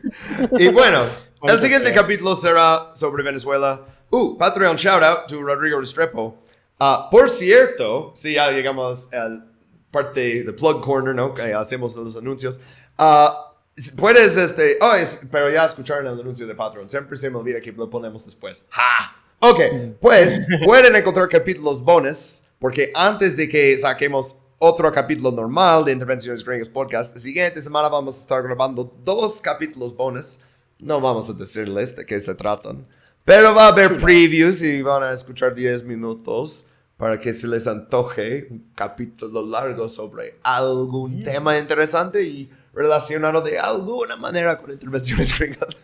[0.58, 1.06] y bueno,
[1.42, 3.80] el siguiente capítulo será sobre Venezuela.
[4.14, 6.34] Uh, Patreon shout out to Rodrigo Restrepo.
[6.78, 9.44] Ah, por cierto, si ya llegamos al
[9.90, 11.34] parte de Plug Corner, ¿no?
[11.34, 12.60] Que hacemos los anuncios.
[12.96, 13.52] Ah,
[13.96, 16.88] puedes, este, oh, es- pero ya escucharon el anuncio de Patreon.
[16.88, 18.64] Siempre se me olvida que lo ponemos después.
[18.70, 19.16] ¡Ja!
[19.40, 19.60] Ok,
[20.00, 26.44] pues pueden encontrar capítulos bonus, porque antes de que saquemos otro capítulo normal de Intervenciones
[26.44, 30.38] Gringas Podcast, la siguiente semana vamos a estar grabando dos capítulos bonus.
[30.78, 32.86] No vamos a decirles de qué se tratan,
[33.24, 37.66] pero va a haber previews y van a escuchar 10 minutos para que se les
[37.66, 45.36] antoje un capítulo largo sobre algún tema interesante y relacionado de alguna manera con intervenciones
[45.38, 45.78] gringas.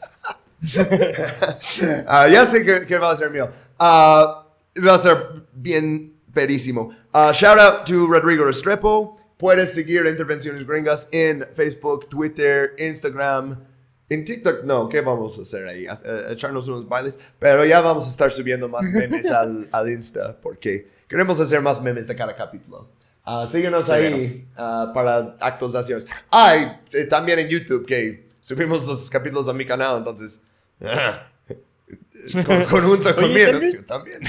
[2.07, 3.49] Ah, ya sé que, que va a ser mío.
[3.79, 4.47] Ah,
[4.87, 6.91] va a ser bien perísimo.
[7.13, 9.19] Ah, shout out to Rodrigo Restrepo.
[9.39, 13.57] Puedes seguir Intervenciones Gringas en Facebook, Twitter, Instagram.
[14.11, 15.87] En TikTok, no, ¿qué vamos a hacer ahí?
[15.87, 17.19] Eh, echarnos unos bailes.
[17.39, 21.81] Pero ya vamos a estar subiendo más memes al, al Insta porque queremos hacer más
[21.81, 22.89] memes de cada capítulo.
[23.25, 24.17] Ah, síguenos Severo.
[24.17, 26.07] ahí ah, para actualizaciones.
[26.31, 30.41] Ah, y, eh, también en YouTube que subimos los capítulos a mi canal, entonces...
[32.45, 34.21] con, conjunto con Oye, mi también- también.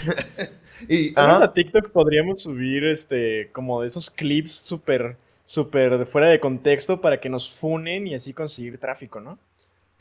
[0.87, 7.01] y, a TikTok podríamos subir este como de esos clips súper súper fuera de contexto
[7.01, 9.37] para que nos funen y así conseguir tráfico, ¿no?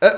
[0.01, 0.09] Eh,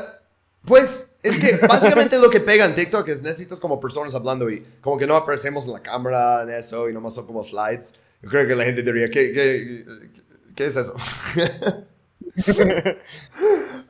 [0.65, 4.65] pues es que básicamente lo que pega en TikTok es necesitas como personas hablando y
[4.81, 7.95] como que no aparecemos en la cámara en eso y nomás son como slides.
[8.23, 9.85] Yo creo que la gente diría, ¿qué, qué,
[10.55, 10.95] qué es eso?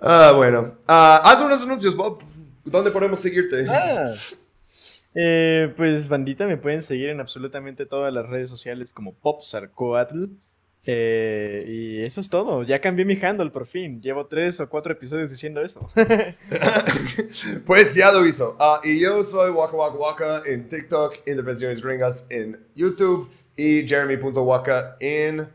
[0.00, 0.78] ah, bueno.
[0.86, 2.22] Ah, haz unos anuncios, Bob.
[2.64, 3.66] ¿Dónde podemos seguirte?
[3.68, 4.14] Ah.
[5.14, 10.24] Eh, pues bandita, me pueden seguir en absolutamente todas las redes sociales como PopSarcoatl.
[10.84, 12.64] Eh, y eso es todo.
[12.64, 14.00] Ya cambié mi handle por fin.
[14.00, 15.88] Llevo tres o cuatro episodios diciendo eso.
[17.66, 18.56] pues ya lo hizo.
[18.58, 24.96] Ah, y yo soy Waka Waka Waka en TikTok, Intervenciones Gringas en YouTube y Jeremy.waka
[24.98, 25.48] en...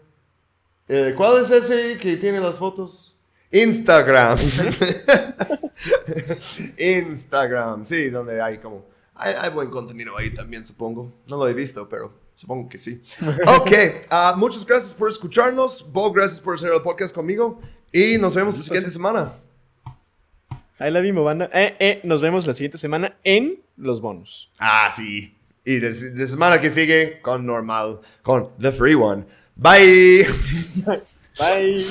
[0.88, 3.15] eh, ¿Cuál es ese que tiene las fotos?
[3.51, 4.38] Instagram.
[6.77, 8.85] Instagram, sí, donde hay como...
[9.15, 11.11] Hay, hay buen contenido ahí también, supongo.
[11.27, 13.01] No lo he visto, pero supongo que sí.
[13.48, 13.72] Ok,
[14.09, 15.85] ah, muchas gracias por escucharnos.
[15.91, 17.59] Bob, gracias por hacer el podcast conmigo.
[17.91, 19.33] Y nos vemos la siguiente semana.
[20.80, 21.49] Ahí la vimos, banda.
[21.53, 24.51] Eh, eh, nos vemos la siguiente semana en los bonus.
[24.59, 25.35] Ah, sí.
[25.66, 29.25] Y de semana que sigue con normal, con The Free One.
[29.56, 30.25] Bye.
[31.38, 31.85] Bye.